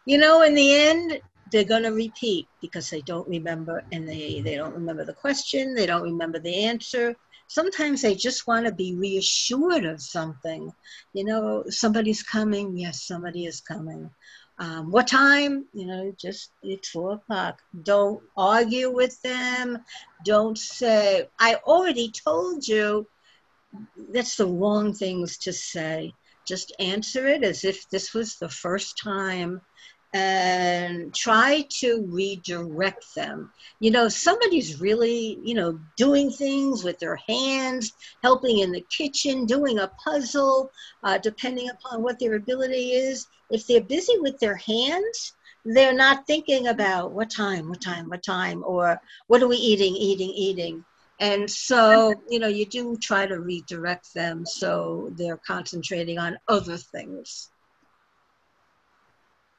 you 0.07 0.19
know, 0.19 0.43
in 0.43 0.55
the 0.55 0.75
end, 0.75 1.21
they're 1.53 1.65
gonna 1.65 1.93
repeat 1.93 2.49
because 2.61 2.89
they 2.91 3.03
don't 3.03 3.29
remember 3.29 3.83
and 3.93 4.09
they, 4.09 4.41
they 4.41 4.57
don't 4.57 4.75
remember 4.75 5.05
the 5.05 5.15
question, 5.15 5.75
they 5.75 5.87
don't 5.87 6.03
remember 6.03 6.39
the 6.39 6.65
answer. 6.65 7.15
Sometimes 7.49 8.01
they 8.01 8.15
just 8.15 8.47
want 8.47 8.67
to 8.67 8.73
be 8.73 8.97
reassured 8.97 9.85
of 9.85 10.01
something. 10.01 10.73
You 11.13 11.25
know, 11.25 11.65
somebody's 11.69 12.23
coming, 12.23 12.79
yes, 12.79 13.07
somebody 13.07 13.45
is 13.45 13.61
coming. 13.61 14.11
Um, 14.63 14.93
what 14.93 15.09
time? 15.09 15.67
You 15.75 15.87
know, 15.87 16.15
just 16.17 16.53
it's 16.63 16.91
four 16.91 17.15
o'clock. 17.15 17.61
Don't 17.83 18.23
argue 18.37 18.93
with 18.93 19.21
them. 19.23 19.79
Don't 20.25 20.57
say, 20.57 21.29
I 21.41 21.57
already 21.67 22.13
told 22.13 22.69
you. 22.69 23.09
That's 24.13 24.37
the 24.37 24.47
wrong 24.47 24.93
things 24.93 25.39
to 25.39 25.53
say. 25.53 26.13
Just 26.47 26.73
answer 26.79 27.27
it 27.27 27.43
as 27.43 27.65
if 27.65 27.89
this 27.91 28.15
was 28.15 28.37
the 28.37 28.49
first 28.49 29.01
time 29.03 29.61
and 30.13 31.15
try 31.15 31.67
to 31.81 32.05
redirect 32.09 33.15
them. 33.15 33.51
You 33.81 33.91
know, 33.91 34.09
somebody's 34.09 34.81
really, 34.81 35.39
you 35.43 35.55
know, 35.55 35.79
doing 35.97 36.31
things 36.31 36.85
with 36.85 36.99
their 36.99 37.19
hands, 37.29 37.93
helping 38.23 38.59
in 38.59 38.73
the 38.73 38.85
kitchen, 38.95 39.47
doing 39.47 39.79
a 39.79 39.91
puzzle, 40.05 40.71
uh, 41.03 41.19
depending 41.19 41.71
upon 41.71 42.03
what 42.03 42.19
their 42.19 42.35
ability 42.35 42.93
is. 42.93 43.27
If 43.51 43.67
they're 43.67 43.83
busy 43.83 44.19
with 44.19 44.39
their 44.39 44.57
hands, 44.57 45.35
they're 45.65 45.95
not 45.95 46.27
thinking 46.27 46.67
about 46.67 47.13
what 47.13 47.31
time, 47.31 47.69
what 47.69 47.81
time, 47.81 48.09
what 48.09 48.23
time, 48.23 48.63
or 48.67 49.01
what 49.29 49.43
are 49.43 49.49
we 49.49 49.57
eating, 49.57 49.95
eating, 49.97 50.31
eating. 50.31 50.85
And 51.21 51.49
so, 51.49 52.15
you 52.29 52.41
know, 52.41 52.49
you 52.49 52.67
do 52.67 52.97
try 52.97 53.27
to 53.27 53.39
redirect 53.39 54.13
them 54.13 54.45
so 54.45 55.11
they're 55.17 55.41
concentrating 55.47 56.19
on 56.19 56.37
other 56.49 56.77
things. 56.77 57.51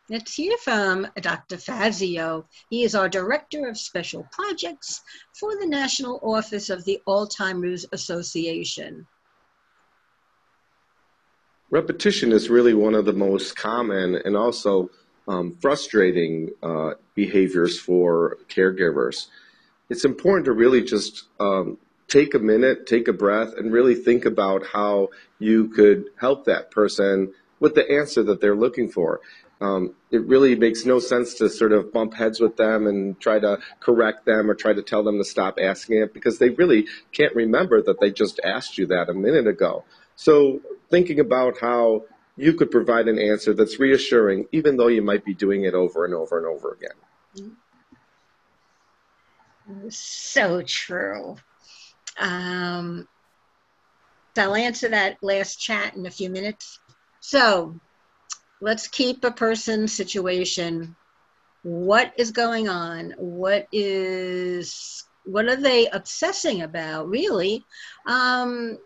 Let's 0.10 0.34
hear 0.34 0.58
from 0.58 1.08
Dr. 1.22 1.58
Fazio. 1.58 2.46
He 2.70 2.84
is 2.84 2.94
our 2.94 3.08
Director 3.08 3.70
of 3.70 3.78
Special 3.78 4.28
Projects 4.34 5.02
for 5.40 5.56
the 5.56 5.66
National 5.66 6.20
Office 6.22 6.70
of 6.70 6.84
the 6.84 7.00
Alzheimer's 7.08 7.86
Association. 7.94 9.08
Repetition 11.72 12.34
is 12.34 12.50
really 12.50 12.74
one 12.74 12.96
of 12.96 13.06
the 13.06 13.14
most 13.14 13.56
common 13.56 14.16
and 14.26 14.36
also 14.36 14.90
um, 15.30 15.56
frustrating 15.62 16.50
uh, 16.62 16.96
behaviors 17.16 17.80
for 17.80 18.40
caregivers. 18.50 19.28
It's 19.90 20.04
important 20.04 20.44
to 20.46 20.52
really 20.52 20.84
just 20.84 21.30
um, 21.40 21.78
take 22.10 22.34
a 22.34 22.40
minute, 22.40 22.88
take 22.88 23.08
a 23.08 23.14
breath, 23.14 23.54
and 23.58 23.72
really 23.72 23.96
think 23.96 24.26
about 24.26 24.66
how 24.66 25.10
you 25.40 25.70
could 25.70 26.10
help 26.20 26.44
that 26.46 26.72
person 26.72 27.34
with 27.62 27.76
the 27.76 27.90
answer 27.90 28.22
that 28.24 28.42
they're 28.42 28.58
looking 28.58 28.90
for. 28.90 29.22
Um, 29.62 29.94
it 30.12 30.26
really 30.26 30.56
makes 30.56 30.86
no 30.86 31.00
sense 31.00 31.36
to 31.36 31.50
sort 31.50 31.72
of 31.72 31.94
bump 31.94 32.14
heads 32.14 32.40
with 32.40 32.58
them 32.58 32.86
and 32.86 33.20
try 33.20 33.40
to 33.40 33.60
correct 33.80 34.26
them 34.26 34.50
or 34.50 34.56
try 34.56 34.74
to 34.74 34.82
tell 34.82 35.04
them 35.04 35.18
to 35.20 35.24
stop 35.24 35.58
asking 35.62 36.00
it 36.00 36.14
because 36.14 36.38
they 36.38 36.50
really 36.50 36.88
can't 37.14 37.34
remember 37.36 37.82
that 37.82 38.00
they 38.02 38.12
just 38.12 38.42
asked 38.44 38.78
you 38.78 38.88
that 38.88 39.10
a 39.10 39.14
minute 39.14 39.48
ago. 39.48 39.86
So 40.16 40.60
thinking 40.90 41.20
about 41.20 41.60
how 41.60 42.04
you 42.36 42.54
could 42.54 42.72
provide 42.72 43.08
an 43.08 43.20
answer 43.20 43.54
that's 43.54 43.80
reassuring, 43.80 44.48
even 44.52 44.76
though 44.76 44.88
you 44.88 45.02
might 45.02 45.24
be 45.24 45.34
doing 45.34 45.64
it 45.64 45.74
over 45.74 46.04
and 46.04 46.14
over 46.14 46.38
and 46.38 46.48
over 46.48 46.72
again. 46.74 46.90
So 49.90 50.62
true. 50.64 51.38
Um, 52.20 53.08
so 54.36 54.42
I'll 54.42 54.56
answer 54.56 54.90
that 54.90 55.18
last 55.22 55.58
chat 55.60 55.96
in 55.96 56.06
a 56.06 56.12
few 56.12 56.30
minutes. 56.30 56.80
So 57.20 57.80
let's 58.64 58.88
keep 58.88 59.26
a 59.26 59.32
person's 59.32 59.92
situation. 59.92 60.96
What 61.64 62.14
is 62.18 62.32
going 62.32 62.70
on? 62.70 63.14
What 63.18 63.68
is 63.74 65.04
what 65.26 65.48
are 65.48 65.58
they 65.58 65.88
obsessing 65.90 66.62
about 66.62 67.10
really? 67.10 67.64
Um, 68.08 68.78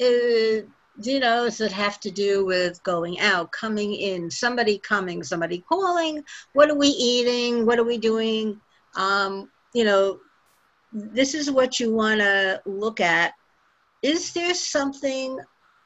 uh, 0.00 0.64
you 1.00 1.20
know 1.20 1.44
does 1.44 1.60
it 1.60 1.70
have 1.72 2.00
to 2.00 2.10
do 2.10 2.44
with 2.44 2.82
going 2.82 3.20
out 3.20 3.52
coming 3.52 3.94
in 3.94 4.30
somebody 4.30 4.78
coming 4.78 5.22
somebody 5.22 5.62
calling? 5.68 6.24
What 6.54 6.70
are 6.70 6.78
we 6.78 6.88
eating? 6.88 7.66
What 7.66 7.78
are 7.78 7.84
we 7.84 7.98
doing? 7.98 8.58
Um, 8.96 9.50
you 9.74 9.84
know 9.84 10.20
this 10.92 11.34
is 11.34 11.50
what 11.50 11.78
you 11.78 11.92
want 11.92 12.20
to 12.20 12.62
look 12.64 12.98
at. 12.98 13.34
Is 14.02 14.32
there 14.32 14.54
something 14.54 15.38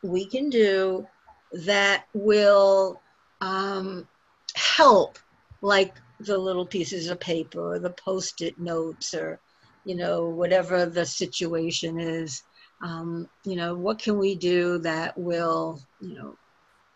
we 0.04 0.26
can 0.26 0.48
do 0.48 1.06
that 1.52 2.04
will 2.14 3.00
um, 3.42 4.08
help, 4.54 5.18
like 5.60 5.94
the 6.20 6.38
little 6.38 6.64
pieces 6.64 7.08
of 7.08 7.18
paper 7.20 7.74
or 7.74 7.78
the 7.78 7.90
post-it 7.90 8.58
notes 8.58 9.12
or, 9.14 9.40
you 9.84 9.96
know, 9.96 10.28
whatever 10.28 10.86
the 10.86 11.04
situation 11.04 11.98
is. 11.98 12.42
Um, 12.82 13.28
you 13.44 13.56
know, 13.56 13.74
what 13.74 13.98
can 13.98 14.18
we 14.18 14.34
do 14.36 14.78
that 14.78 15.18
will, 15.18 15.80
you 16.00 16.14
know, 16.14 16.36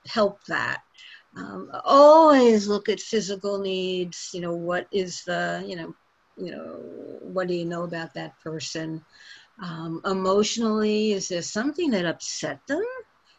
help 0.07 0.43
that? 0.45 0.83
Um, 1.37 1.71
always 1.85 2.67
look 2.67 2.89
at 2.89 3.01
physical 3.01 3.59
needs. 3.59 4.31
You 4.33 4.41
know, 4.41 4.55
what 4.55 4.87
is 4.93 5.23
the, 5.25 5.65
you 5.67 5.77
know, 5.77 5.95
you 6.39 6.53
know, 6.53 6.79
what 7.23 7.49
do 7.49 7.55
you 7.55 7.65
know 7.65 7.83
about 7.83 8.15
that 8.15 8.39
person? 8.41 9.05
Um, 9.63 10.01
emotionally, 10.05 11.13
is 11.13 11.29
there 11.29 11.43
something 11.43 11.91
that 11.91 12.05
upset 12.05 12.61
them? 12.69 12.85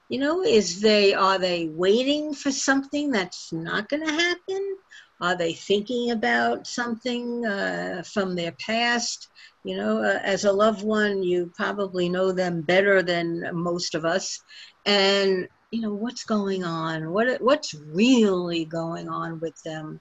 You 0.10 0.20
know 0.20 0.42
is 0.44 0.82
they 0.82 1.14
are 1.14 1.40
they 1.40 1.68
waiting 1.68 2.34
for 2.34 2.52
something 2.52 3.12
that's 3.12 3.52
not 3.54 3.90
going 3.90 4.06
to 4.06 4.12
happen 4.12 4.78
Are 5.20 5.36
they 5.36 5.54
thinking 5.54 6.12
about 6.12 6.68
something 6.68 7.46
uh, 7.46 8.04
from 8.06 8.36
their 8.36 8.52
past? 8.52 9.28
You 9.64 9.78
know, 9.78 10.04
uh, 10.04 10.20
as 10.24 10.46
a 10.46 10.52
loved 10.52 10.84
one, 10.84 11.24
you 11.24 11.52
probably 11.56 12.08
know 12.10 12.32
them 12.32 12.62
better 12.62 13.02
than 13.02 13.50
most 13.54 13.96
of 13.96 14.06
us. 14.06 14.40
And, 14.86 15.48
you 15.72 15.82
know, 15.82 15.94
what's 15.94 16.24
going 16.24 16.64
on? 16.64 17.12
What, 17.12 17.42
what's 17.42 17.74
really 17.74 18.66
going 18.66 19.10
on 19.10 19.40
with 19.40 19.60
them? 19.64 20.00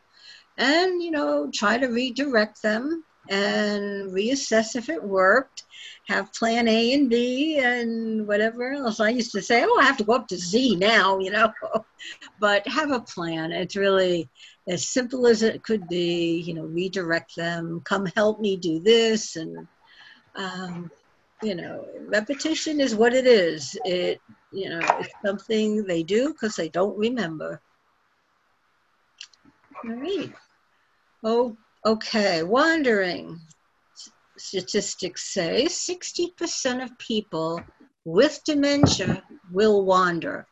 And, 0.58 1.02
you 1.02 1.10
know, 1.10 1.50
try 1.52 1.78
to 1.78 1.86
redirect 1.88 2.62
them 2.62 3.04
and 3.30 4.10
reassess 4.12 4.76
if 4.76 4.88
it 4.88 5.02
worked 5.02 5.64
have 6.08 6.32
plan 6.32 6.68
A 6.68 6.94
and 6.94 7.10
B 7.10 7.58
and 7.58 8.26
whatever 8.26 8.72
else. 8.72 9.00
I 9.00 9.10
used 9.10 9.32
to 9.32 9.42
say, 9.42 9.64
oh, 9.66 9.78
I 9.80 9.84
have 9.84 9.96
to 9.98 10.04
go 10.04 10.14
up 10.14 10.28
to 10.28 10.36
Z 10.36 10.76
now, 10.76 11.18
you 11.18 11.30
know, 11.30 11.52
but 12.40 12.66
have 12.68 12.90
a 12.92 13.00
plan. 13.00 13.52
It's 13.52 13.76
really 13.76 14.28
as 14.68 14.88
simple 14.88 15.26
as 15.26 15.42
it 15.42 15.62
could 15.62 15.88
be, 15.88 16.42
you 16.46 16.54
know, 16.54 16.64
redirect 16.64 17.34
them, 17.36 17.80
come 17.84 18.06
help 18.14 18.40
me 18.40 18.56
do 18.56 18.80
this. 18.80 19.36
And, 19.36 19.66
um, 20.36 20.90
you 21.42 21.54
know, 21.54 21.84
repetition 22.08 22.80
is 22.80 22.94
what 22.94 23.12
it 23.12 23.26
is. 23.26 23.76
It, 23.84 24.20
you 24.52 24.70
know, 24.70 24.80
it's 25.00 25.12
something 25.24 25.84
they 25.84 26.02
do 26.02 26.32
because 26.32 26.54
they 26.54 26.68
don't 26.68 26.96
remember. 26.96 27.60
All 29.84 29.92
right. 29.92 30.32
Oh, 31.24 31.56
okay. 31.86 32.42
Wandering 32.42 33.40
statistics 34.36 35.32
say 35.32 35.66
60% 35.66 36.84
of 36.84 36.98
people 36.98 37.60
with 38.04 38.40
dementia 38.44 39.22
will 39.50 39.84
wander. 39.84 40.46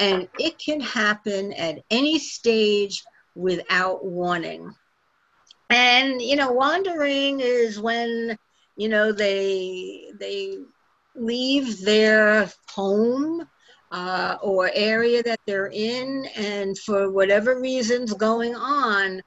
And 0.00 0.28
it 0.38 0.58
can 0.58 0.80
happen 0.80 1.52
at 1.52 1.82
any 1.90 2.18
stage 2.18 3.04
without 3.34 4.04
warning. 4.04 4.74
And, 5.68 6.20
you 6.20 6.36
know, 6.36 6.50
wandering 6.50 7.40
is 7.40 7.78
when, 7.78 8.36
you 8.76 8.88
know, 8.88 9.12
they, 9.12 10.10
they 10.18 10.56
leave 11.14 11.82
their 11.82 12.50
home 12.68 13.46
uh, 13.92 14.36
or 14.42 14.70
area 14.72 15.22
that 15.22 15.40
they're 15.46 15.70
in, 15.72 16.26
and 16.36 16.78
for 16.78 17.10
whatever 17.10 17.60
reasons 17.60 18.14
going 18.14 18.54
on, 18.54 19.20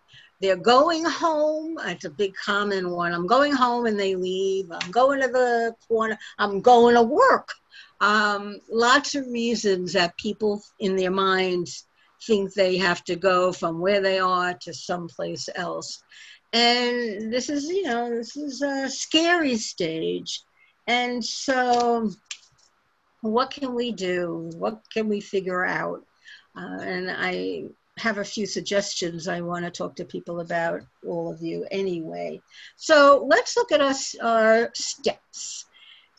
they're 0.44 0.58
going 0.58 1.06
home. 1.06 1.78
It's 1.86 2.04
a 2.04 2.10
big 2.10 2.34
common 2.36 2.90
one. 2.90 3.14
I'm 3.14 3.28
going 3.28 3.54
home 3.54 3.86
and 3.86 3.98
they 3.98 4.16
leave. 4.16 4.66
I'm 4.70 4.92
going 4.92 5.22
to 5.22 5.30
the 5.30 5.74
corner. 5.88 6.18
I'm 6.38 6.60
going 6.60 6.96
to 6.96 7.02
work. 7.02 7.48
Um, 8.02 8.60
lots 8.70 9.16
of 9.16 9.26
reasons 9.28 9.94
that 9.94 10.18
people 10.18 10.62
in 10.80 10.98
their 10.98 11.12
minds 11.12 11.88
think 12.28 12.54
they 12.54 12.76
have 12.78 13.06
to 13.06 13.16
go 13.16 13.54
from 13.54 13.80
where 13.80 14.02
they 14.02 14.20
are 14.20 14.54
to 14.54 14.74
someplace 14.74 15.48
else. 15.56 16.04
And 16.52 17.32
this 17.32 17.50
is, 17.50 17.64
you 17.70 17.84
know, 17.84 18.10
this 18.10 18.36
is 18.36 18.62
a 18.62 18.90
scary 18.90 19.56
stage. 19.56 20.42
And 20.88 21.24
so, 21.24 22.12
what 23.22 23.52
can 23.52 23.74
we 23.74 23.94
do? 23.94 24.50
What 24.58 24.82
can 24.92 25.08
we 25.08 25.22
figure 25.22 25.64
out? 25.64 26.02
Uh, 26.58 26.82
and 26.82 27.10
I 27.10 27.70
have 28.04 28.18
a 28.18 28.26
few 28.26 28.46
suggestions 28.46 29.30
I 29.30 29.40
want 29.40 29.64
to 29.64 29.72
talk 29.72 29.96
to 29.96 30.04
people 30.04 30.42
about, 30.42 30.82
all 31.08 31.32
of 31.32 31.42
you 31.42 31.66
anyway. 31.72 32.42
So 32.76 33.26
let's 33.30 33.56
look 33.56 33.72
at 33.72 33.80
us, 33.80 34.14
our 34.22 34.72
steps. 34.74 35.66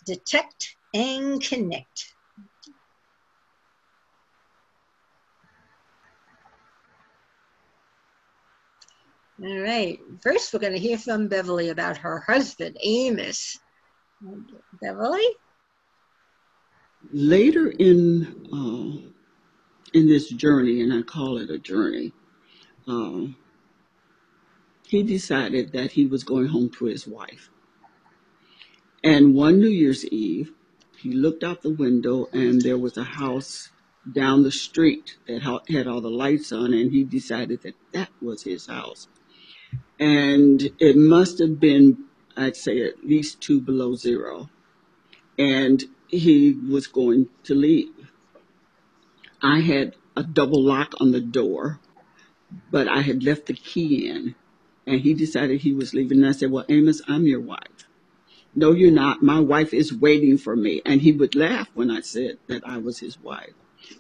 Detect 0.07 0.77
and 0.95 1.43
connect. 1.43 2.15
All 9.45 9.59
right, 9.61 9.99
first 10.23 10.55
we're 10.55 10.61
going 10.61 10.73
to 10.73 10.79
hear 10.79 10.97
from 10.97 11.29
Beverly 11.29 11.69
about 11.69 11.99
her 11.99 12.21
husband, 12.21 12.79
Amos. 12.83 13.59
Beverly? 14.81 15.27
Later 17.13 17.69
in 17.79 18.47
uh, 18.51 19.11
in 19.95 20.09
this 20.09 20.29
journey, 20.29 20.83
and 20.83 20.93
I 20.93 21.03
call 21.03 21.39
it 21.39 21.49
a 21.49 21.59
journey, 21.59 22.13
um, 22.87 23.37
he 24.87 25.03
decided 25.03 25.73
that 25.73 25.93
he 25.93 26.05
was 26.05 26.25
going 26.25 26.49
home 26.49 26.69
to 26.79 26.85
his 26.85 27.07
wife. 27.07 27.49
And 29.03 29.35
one 29.35 29.61
New 29.61 29.69
Year's 29.69 30.05
Eve, 30.07 30.53
he 30.99 31.13
looked 31.13 31.45
out 31.45 31.63
the 31.63 31.71
window 31.71 32.27
and 32.33 32.61
there 32.61 32.79
was 32.79 32.97
a 32.97 33.05
house 33.05 33.71
down 34.11 34.43
the 34.43 34.51
street 34.51 35.17
that 35.27 35.43
had 35.69 35.87
all 35.87 36.01
the 36.01 36.11
lights 36.11 36.53
on, 36.53 36.75
and 36.75 36.93
he 36.93 37.05
decided 37.05 37.63
that 37.63 37.75
that 37.93 38.11
was 38.21 38.43
his 38.43 38.67
house. 38.67 39.09
And 39.99 40.71
it 40.79 40.97
must 40.97 41.39
have 41.39 41.59
been, 41.59 42.05
I'd 42.37 42.57
say, 42.57 42.83
at 42.83 43.05
least 43.05 43.41
two 43.41 43.61
below 43.61 43.95
zero. 43.95 44.51
And 45.39 45.83
he 46.09 46.53
was 46.53 46.87
going 46.87 47.29
to 47.45 47.55
leave. 47.55 47.94
I 49.45 49.61
had 49.61 49.95
a 50.17 50.23
double 50.23 50.63
lock 50.63 50.95
on 51.01 51.13
the 51.13 51.21
door, 51.21 51.79
but 52.71 52.89
I 52.89 53.03
had 53.03 53.23
left 53.23 53.45
the 53.45 53.53
key 53.53 54.09
in. 54.09 54.35
And 54.87 55.01
he 55.01 55.13
decided 55.13 55.61
he 55.61 55.75
was 55.75 55.93
leaving. 55.93 56.19
And 56.19 56.29
I 56.29 56.33
said, 56.33 56.51
Well, 56.51 56.65
Amos, 56.69 57.03
I'm 57.07 57.27
your 57.27 57.41
wife. 57.41 57.87
No, 58.55 58.73
you're 58.73 58.91
not. 58.91 59.23
My 59.23 59.41
wife 59.41 59.75
is 59.75 59.93
waiting 59.93 60.39
for 60.39 60.57
me. 60.57 60.81
And 60.87 61.03
he 61.03 61.13
would 61.13 61.35
laugh 61.35 61.69
when 61.75 61.91
I 61.91 62.01
said 62.01 62.39
that 62.47 62.67
I 62.67 62.79
was 62.79 62.99
his 63.01 63.21
wife. 63.21 63.53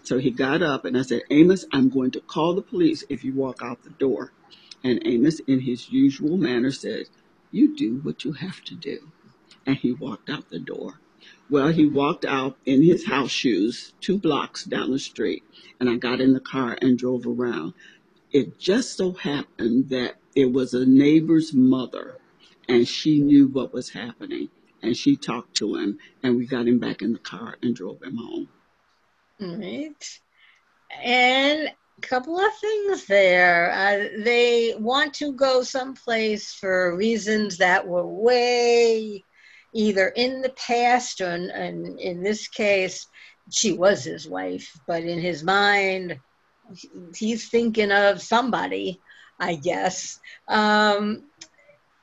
So 0.02 0.18
he 0.18 0.30
got 0.30 0.62
up 0.62 0.86
and 0.86 0.96
I 0.96 1.02
said, 1.02 1.22
Amos, 1.30 1.66
I'm 1.72 1.90
going 1.90 2.12
to 2.12 2.20
call 2.20 2.54
the 2.54 2.62
police 2.62 3.04
if 3.10 3.22
you 3.22 3.34
walk 3.34 3.60
out 3.62 3.82
the 3.82 3.90
door. 3.90 4.32
And 4.82 5.02
Amos, 5.06 5.40
in 5.40 5.60
his 5.60 5.90
usual 5.90 6.38
manner, 6.38 6.70
said, 6.70 7.06
You 7.50 7.76
do 7.76 8.00
what 8.02 8.24
you 8.24 8.32
have 8.32 8.62
to 8.64 8.74
do. 8.74 9.10
And 9.66 9.76
he 9.76 9.92
walked 9.92 10.30
out 10.30 10.48
the 10.48 10.58
door. 10.58 11.00
Well, 11.50 11.68
he 11.68 11.86
walked 11.86 12.24
out 12.24 12.56
in 12.64 12.82
his 12.82 13.06
house 13.06 13.30
shoes 13.30 13.92
two 14.00 14.18
blocks 14.18 14.64
down 14.64 14.90
the 14.90 14.98
street, 14.98 15.44
and 15.78 15.88
I 15.88 15.96
got 15.96 16.20
in 16.20 16.32
the 16.32 16.40
car 16.40 16.78
and 16.80 16.98
drove 16.98 17.26
around. 17.26 17.74
It 18.32 18.58
just 18.58 18.96
so 18.96 19.12
happened 19.12 19.90
that 19.90 20.16
it 20.34 20.52
was 20.52 20.74
a 20.74 20.86
neighbor's 20.86 21.52
mother, 21.52 22.18
and 22.68 22.88
she 22.88 23.20
knew 23.20 23.46
what 23.48 23.72
was 23.72 23.90
happening, 23.90 24.48
and 24.82 24.96
she 24.96 25.16
talked 25.16 25.54
to 25.56 25.76
him, 25.76 25.98
and 26.22 26.36
we 26.36 26.46
got 26.46 26.66
him 26.66 26.78
back 26.78 27.02
in 27.02 27.12
the 27.12 27.18
car 27.18 27.56
and 27.62 27.76
drove 27.76 28.02
him 28.02 28.16
home. 28.16 28.48
All 29.40 29.56
right. 29.56 30.20
And 31.02 31.70
a 31.98 32.00
couple 32.00 32.38
of 32.38 32.54
things 32.60 33.06
there. 33.06 33.70
Uh, 33.70 34.22
they 34.24 34.74
want 34.78 35.14
to 35.14 35.32
go 35.32 35.62
someplace 35.62 36.52
for 36.54 36.96
reasons 36.96 37.58
that 37.58 37.86
were 37.86 38.06
way 38.06 39.24
either 39.74 40.08
in 40.08 40.40
the 40.40 40.50
past 40.50 41.20
or 41.20 41.34
in, 41.34 41.50
in, 41.50 41.98
in 41.98 42.22
this 42.22 42.48
case, 42.48 43.06
she 43.50 43.72
was 43.72 44.04
his 44.04 44.28
wife, 44.28 44.70
but 44.86 45.02
in 45.02 45.18
his 45.18 45.42
mind, 45.42 46.18
he's 47.14 47.50
thinking 47.50 47.92
of 47.92 48.22
somebody, 48.22 49.00
I 49.38 49.56
guess. 49.56 50.18
Um, 50.48 51.24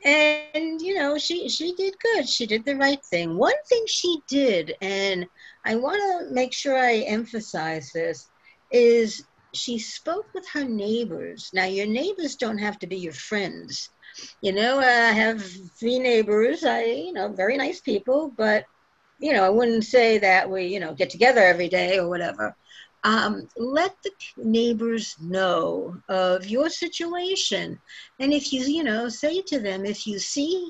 and 0.03 0.81
you 0.81 0.95
know, 0.95 1.17
she 1.17 1.47
she 1.49 1.73
did 1.75 1.93
good. 1.99 2.27
She 2.27 2.45
did 2.45 2.65
the 2.65 2.75
right 2.75 3.03
thing. 3.05 3.37
One 3.37 3.53
thing 3.69 3.83
she 3.87 4.19
did, 4.27 4.75
and 4.81 5.25
I 5.65 5.75
want 5.75 5.97
to 5.97 6.33
make 6.33 6.53
sure 6.53 6.77
I 6.77 6.97
emphasize 6.99 7.91
this, 7.93 8.27
is 8.71 9.23
she 9.53 9.77
spoke 9.77 10.25
with 10.33 10.47
her 10.53 10.63
neighbors. 10.63 11.51
Now, 11.53 11.65
your 11.65 11.85
neighbors 11.85 12.35
don't 12.35 12.57
have 12.57 12.79
to 12.79 12.87
be 12.87 12.97
your 12.97 13.13
friends 13.13 13.89
you 14.41 14.51
know, 14.53 14.79
I 14.79 15.11
have 15.11 15.43
three 15.79 15.99
neighbors. 15.99 16.63
I, 16.63 16.83
you 16.83 17.13
know, 17.13 17.29
very 17.29 17.57
nice 17.57 17.81
people, 17.81 18.33
but 18.35 18.65
you 19.19 19.33
know, 19.33 19.43
I 19.43 19.49
wouldn't 19.49 19.83
say 19.85 20.17
that 20.17 20.49
we, 20.49 20.65
you 20.65 20.79
know, 20.79 20.93
get 20.93 21.09
together 21.09 21.41
every 21.41 21.69
day 21.69 21.99
or 21.99 22.09
whatever. 22.09 22.55
Um, 23.03 23.47
let 23.57 23.95
the 24.03 24.11
neighbors 24.37 25.15
know 25.19 25.95
of 26.09 26.47
your 26.47 26.69
situation, 26.69 27.79
and 28.19 28.33
if 28.33 28.53
you, 28.53 28.61
you 28.61 28.83
know, 28.83 29.09
say 29.09 29.41
to 29.47 29.59
them, 29.59 29.85
if 29.85 30.05
you 30.05 30.19
see 30.19 30.69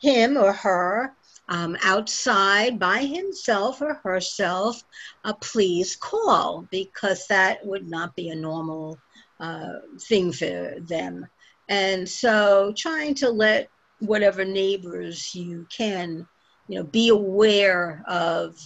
him 0.00 0.36
or 0.36 0.52
her 0.52 1.14
um, 1.48 1.76
outside 1.82 2.78
by 2.78 2.98
himself 2.98 3.80
or 3.80 3.94
herself, 4.02 4.82
uh, 5.24 5.32
please 5.34 5.96
call 5.96 6.66
because 6.70 7.26
that 7.28 7.64
would 7.64 7.88
not 7.88 8.14
be 8.16 8.28
a 8.28 8.34
normal 8.34 8.98
uh, 9.40 9.72
thing 10.08 10.32
for 10.32 10.76
them. 10.80 11.26
And 11.68 12.08
so 12.08 12.72
trying 12.76 13.14
to 13.16 13.30
let 13.30 13.68
whatever 14.00 14.44
neighbors 14.44 15.34
you 15.34 15.66
can, 15.74 16.26
you 16.68 16.78
know, 16.78 16.84
be 16.84 17.08
aware 17.08 18.02
of, 18.08 18.56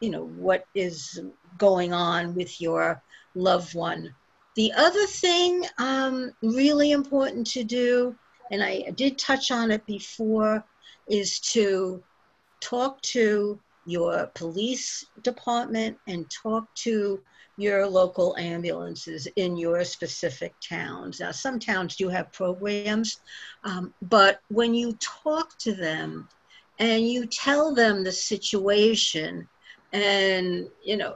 you 0.00 0.10
know, 0.10 0.24
what 0.24 0.66
is 0.74 1.20
going 1.58 1.92
on 1.92 2.34
with 2.34 2.60
your 2.60 3.02
loved 3.34 3.74
one. 3.74 4.14
The 4.54 4.72
other 4.72 5.06
thing 5.06 5.64
um, 5.78 6.32
really 6.42 6.92
important 6.92 7.46
to 7.48 7.64
do, 7.64 8.16
and 8.50 8.62
I 8.62 8.90
did 8.94 9.18
touch 9.18 9.50
on 9.50 9.70
it 9.70 9.84
before, 9.86 10.64
is 11.08 11.40
to 11.40 12.02
talk 12.60 13.00
to 13.02 13.60
your 13.84 14.26
police 14.34 15.04
department 15.22 15.98
and 16.08 16.30
talk 16.30 16.74
to 16.76 17.20
your 17.56 17.86
local 17.86 18.36
ambulances 18.38 19.26
in 19.36 19.56
your 19.56 19.82
specific 19.84 20.54
towns. 20.60 21.20
Now, 21.20 21.30
some 21.30 21.58
towns 21.58 21.96
do 21.96 22.08
have 22.08 22.32
programs, 22.32 23.20
um, 23.64 23.94
but 24.02 24.40
when 24.48 24.74
you 24.74 24.96
talk 25.00 25.56
to 25.58 25.72
them 25.72 26.28
and 26.78 27.08
you 27.08 27.26
tell 27.26 27.74
them 27.74 28.04
the 28.04 28.12
situation, 28.12 29.48
and 29.92 30.68
you 30.84 30.96
know, 30.96 31.14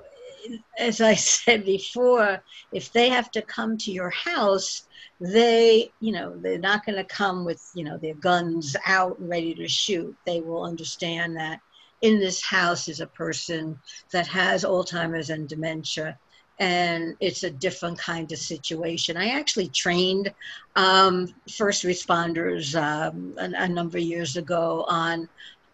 as 0.78 1.00
I 1.00 1.14
said 1.14 1.64
before, 1.64 2.42
if 2.72 2.92
they 2.92 3.10
have 3.10 3.30
to 3.32 3.42
come 3.42 3.76
to 3.78 3.92
your 3.92 4.10
house, 4.10 4.86
they, 5.20 5.92
you 6.00 6.12
know, 6.12 6.34
they're 6.36 6.58
not 6.58 6.86
going 6.86 6.96
to 6.96 7.04
come 7.04 7.44
with, 7.44 7.62
you 7.74 7.84
know, 7.84 7.98
their 7.98 8.14
guns 8.14 8.74
out 8.86 9.18
and 9.18 9.28
ready 9.28 9.54
to 9.54 9.68
shoot. 9.68 10.16
They 10.24 10.40
will 10.40 10.64
understand 10.64 11.36
that 11.36 11.60
in 12.00 12.18
this 12.18 12.42
house 12.42 12.88
is 12.88 13.00
a 13.00 13.06
person 13.06 13.78
that 14.12 14.26
has 14.26 14.64
Alzheimer's 14.64 15.28
and 15.28 15.46
dementia 15.46 16.18
and 16.60 17.16
it's 17.20 17.42
a 17.42 17.50
different 17.50 17.98
kind 17.98 18.30
of 18.30 18.38
situation. 18.38 19.16
I 19.16 19.30
actually 19.30 19.68
trained 19.68 20.32
um, 20.76 21.34
first 21.50 21.84
responders 21.84 22.76
um, 22.80 23.34
a, 23.38 23.64
a, 23.64 23.68
number 23.68 23.96
of 23.96 24.04
years 24.04 24.36
ago 24.36 24.84
on, 24.86 25.26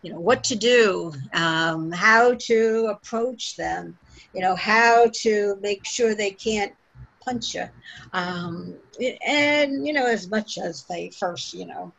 you 0.02 0.12
know, 0.12 0.20
what 0.20 0.44
to 0.44 0.54
do, 0.54 1.12
um, 1.34 1.90
how 1.90 2.34
to 2.34 2.86
approach 2.86 3.56
them, 3.56 3.98
you 4.32 4.40
know, 4.40 4.54
how 4.54 5.10
to 5.12 5.58
make 5.60 5.84
sure 5.84 6.14
they 6.14 6.30
can't 6.30 6.72
punch 7.20 7.56
you, 7.56 7.68
um, 8.12 8.72
and 9.26 9.84
you 9.84 9.92
know, 9.92 10.06
as 10.06 10.30
much 10.30 10.56
as 10.56 10.84
they 10.84 11.10
first, 11.10 11.52
you 11.52 11.66
know, 11.66 11.92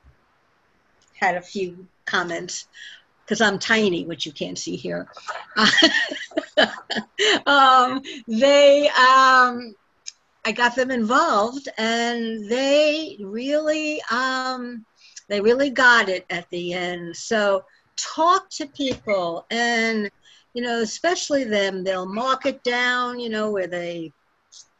had 1.13 1.35
a 1.35 1.41
few 1.41 1.85
comments 2.05 2.67
because 3.27 3.41
I'm 3.41 3.59
tiny, 3.59 4.05
which 4.05 4.25
you 4.25 4.31
can't 4.31 4.57
see 4.57 4.77
here. 4.77 5.05
um, 7.45 8.01
they, 8.25 8.87
um, 8.87 9.75
I 10.45 10.53
got 10.55 10.77
them 10.77 10.91
involved, 10.91 11.67
and 11.77 12.49
they 12.49 13.17
really, 13.19 14.01
um, 14.09 14.85
they 15.27 15.41
really 15.41 15.69
got 15.69 16.07
it 16.07 16.25
at 16.29 16.49
the 16.51 16.71
end. 16.71 17.17
So 17.17 17.65
talk 17.97 18.49
to 18.51 18.67
people, 18.67 19.45
and 19.51 20.09
you 20.53 20.63
know, 20.63 20.81
especially 20.81 21.43
them. 21.43 21.83
They'll 21.83 22.11
mark 22.11 22.45
it 22.45 22.63
down, 22.63 23.19
you 23.19 23.29
know, 23.29 23.51
where 23.51 23.67
they 23.67 24.13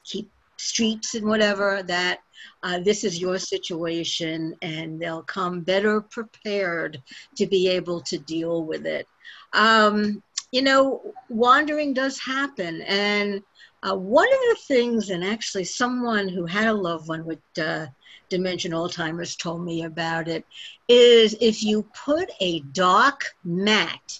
keep 0.06 0.32
streets 0.56 1.16
and 1.16 1.28
whatever 1.28 1.84
that 1.84 2.20
uh, 2.63 2.79
this 2.79 3.03
is 3.03 3.19
your 3.19 3.38
situation 3.38 4.55
and 4.61 4.99
they'll 4.99 5.23
come 5.23 5.61
better 5.61 6.01
prepared 6.01 7.01
to 7.35 7.45
be 7.47 7.67
able 7.69 8.01
to 8.01 8.17
deal 8.17 8.63
with 8.63 8.85
it. 8.85 9.07
Um, 9.53 10.21
you 10.51 10.61
know 10.61 11.13
wandering 11.29 11.93
does 11.93 12.19
happen 12.19 12.81
and 12.83 13.41
uh, 13.83 13.95
one 13.95 14.27
of 14.27 14.39
the 14.49 14.57
things 14.67 15.09
and 15.09 15.23
actually 15.23 15.63
someone 15.63 16.27
who 16.27 16.45
had 16.45 16.67
a 16.67 16.73
loved 16.73 17.07
one 17.07 17.25
with 17.25 17.39
uh, 17.61 17.85
dementia 18.29 18.71
alzheimer's 18.71 19.35
told 19.35 19.63
me 19.63 19.83
about 19.83 20.27
it 20.27 20.45
is 20.88 21.35
if 21.39 21.63
you 21.63 21.85
put 22.05 22.29
a 22.39 22.59
dark 22.71 23.23
mat 23.43 24.19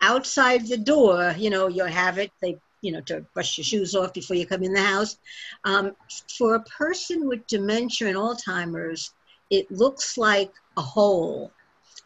outside 0.00 0.66
the 0.66 0.78
door 0.78 1.34
you 1.38 1.50
know 1.50 1.68
you 1.68 1.84
have 1.84 2.18
it 2.18 2.32
they 2.40 2.56
you 2.80 2.92
know, 2.92 3.00
to 3.02 3.20
brush 3.34 3.58
your 3.58 3.64
shoes 3.64 3.94
off 3.94 4.12
before 4.12 4.36
you 4.36 4.46
come 4.46 4.62
in 4.62 4.72
the 4.72 4.82
house. 4.82 5.18
Um, 5.64 5.92
for 6.38 6.54
a 6.54 6.62
person 6.64 7.28
with 7.28 7.46
dementia 7.46 8.08
and 8.08 8.16
Alzheimer's, 8.16 9.12
it 9.50 9.70
looks 9.70 10.16
like 10.16 10.52
a 10.76 10.82
hole. 10.82 11.50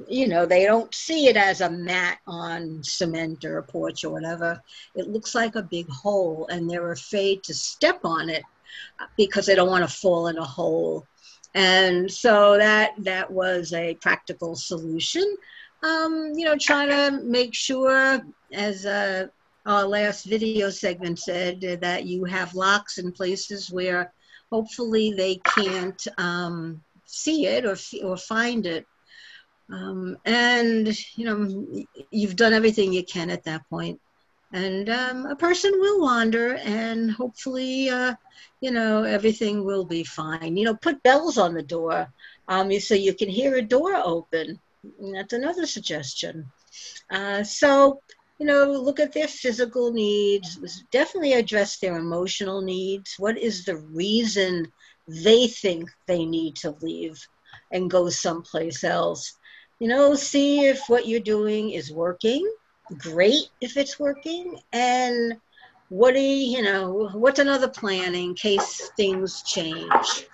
You 0.09 0.27
know, 0.27 0.45
they 0.45 0.65
don't 0.65 0.93
see 0.93 1.29
it 1.29 1.37
as 1.37 1.61
a 1.61 1.71
mat 1.71 2.19
on 2.27 2.83
cement 2.83 3.45
or 3.45 3.59
a 3.59 3.63
porch 3.63 4.05
or 4.05 4.11
whatever. 4.11 4.61
It 4.97 5.09
looks 5.09 5.35
like 5.35 5.55
a 5.55 5.63
big 5.63 5.89
hole, 5.89 6.49
and 6.51 6.69
they're 6.69 6.93
afraid 6.93 7.45
to 7.45 7.55
step 7.55 8.01
on 8.05 8.29
it 8.29 8.43
because 9.17 9.47
they 9.47 9.55
don't 9.55 9.71
want 9.71 9.89
to 9.89 9.97
fall 9.97 10.27
in 10.27 10.39
a 10.39 10.45
hole. 10.45 11.07
And 11.55 12.11
so 12.11 12.59
that 12.59 12.93
that 12.99 13.31
was 13.31 13.73
a 13.73 13.95
practical 13.95 14.57
solution. 14.57 15.37
Um, 15.85 16.33
you 16.35 16.45
know, 16.45 16.57
trying 16.59 16.89
to 16.89 17.23
make 17.23 17.55
sure 17.55 18.21
as 18.53 18.87
a 18.87 19.31
our 19.67 19.85
last 19.87 20.25
video 20.25 20.71
segment 20.71 21.19
said 21.19 21.61
that 21.81 22.05
you 22.05 22.25
have 22.25 22.55
locks 22.55 22.99
in 22.99 23.13
places 23.13 23.71
where 23.71 24.13
hopefully 24.51 25.15
they 25.17 25.37
can't 25.37 26.07
um, 26.19 26.83
see 27.07 27.47
it 27.47 27.65
or, 27.65 27.77
or 28.05 28.17
find 28.17 28.67
it. 28.67 28.87
Um, 29.73 30.19
and, 30.25 30.87
you 31.17 31.25
know, 31.25 31.87
you've 32.11 32.37
done 32.37 32.53
everything 32.53 32.93
you 32.93 33.05
can 33.05 33.31
at 33.31 33.45
that 33.45 33.69
point. 33.71 34.01
And 34.53 34.89
um, 34.89 35.27
a 35.27 35.35
person 35.35 35.73
will 35.75 36.01
wander 36.03 36.55
and 36.57 37.11
hopefully, 37.11 37.89
uh, 37.89 38.15
you 38.61 38.71
know, 38.71 39.03
everything 39.03 39.65
will 39.65 39.85
be 39.85 40.05
fine. 40.05 40.57
You 40.57 40.67
know, 40.67 40.77
put 40.77 41.03
bells 41.03 41.39
on 41.39 41.55
the 41.55 41.63
door 41.63 42.13
um, 42.47 42.71
so 42.79 42.95
you 42.95 43.15
can 43.15 43.29
hear 43.29 43.57
a 43.57 43.63
door 43.63 43.95
open. 43.97 44.61
That's 45.01 45.33
another 45.33 45.67
suggestion. 45.67 46.53
Uh, 47.11 47.43
so 47.43 48.01
you 48.39 48.47
know, 48.47 48.73
look 48.73 48.99
at 48.99 49.13
their 49.13 49.29
physical 49.29 49.93
needs, 49.93 50.59
definitely 50.91 51.35
address 51.35 51.79
their 51.79 51.97
emotional 51.97 52.61
needs. 52.63 53.15
What 53.19 53.39
is 53.39 53.65
the 53.65 53.77
reason 53.77 54.73
they 55.07 55.47
think 55.47 55.89
they 56.07 56.25
need 56.25 56.57
to 56.57 56.77
leave 56.81 57.17
and 57.73 57.91
go 57.91 58.09
someplace 58.09 58.83
else? 58.83 59.39
You 59.79 59.89
know, 59.89 60.15
see 60.15 60.67
if 60.67 60.81
what 60.89 61.07
you're 61.07 61.21
doing 61.21 61.71
is 61.71 61.93
working. 61.93 62.45
Great 62.99 63.49
if 63.61 63.77
it's 63.77 64.01
working. 64.01 64.59
And 64.73 65.37
what 65.89 66.15
do 66.15 66.21
you, 66.21 66.57
you 66.57 66.63
know, 66.63 67.11
what's 67.13 67.39
another 67.39 67.69
plan 67.69 68.15
in 68.15 68.35
case 68.35 68.91
things 68.97 69.43
change? 69.43 70.27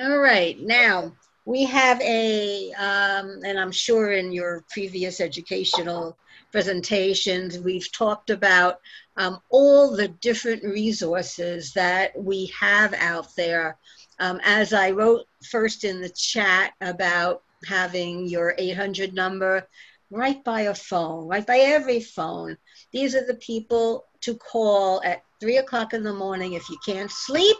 All 0.00 0.18
right, 0.18 0.58
now 0.60 1.12
we 1.48 1.64
have 1.64 1.98
a, 2.02 2.70
um, 2.72 3.40
and 3.42 3.58
I'm 3.58 3.72
sure 3.72 4.12
in 4.12 4.32
your 4.32 4.66
previous 4.70 5.18
educational 5.18 6.14
presentations, 6.52 7.58
we've 7.58 7.90
talked 7.90 8.28
about 8.28 8.80
um, 9.16 9.40
all 9.48 9.96
the 9.96 10.08
different 10.08 10.62
resources 10.62 11.72
that 11.72 12.12
we 12.22 12.52
have 12.60 12.92
out 12.92 13.34
there. 13.34 13.78
Um, 14.18 14.42
as 14.44 14.74
I 14.74 14.90
wrote 14.90 15.24
first 15.50 15.84
in 15.84 16.02
the 16.02 16.10
chat 16.10 16.74
about 16.82 17.44
having 17.64 18.28
your 18.28 18.54
800 18.58 19.14
number 19.14 19.66
right 20.10 20.44
by 20.44 20.62
a 20.62 20.74
phone, 20.74 21.26
right 21.26 21.46
by 21.46 21.60
every 21.60 22.00
phone. 22.00 22.58
These 22.92 23.14
are 23.14 23.26
the 23.26 23.36
people 23.36 24.04
to 24.20 24.34
call 24.34 25.00
at 25.02 25.22
three 25.40 25.56
o'clock 25.56 25.94
in 25.94 26.02
the 26.02 26.12
morning 26.12 26.52
if 26.52 26.68
you 26.68 26.76
can't 26.84 27.10
sleep. 27.10 27.56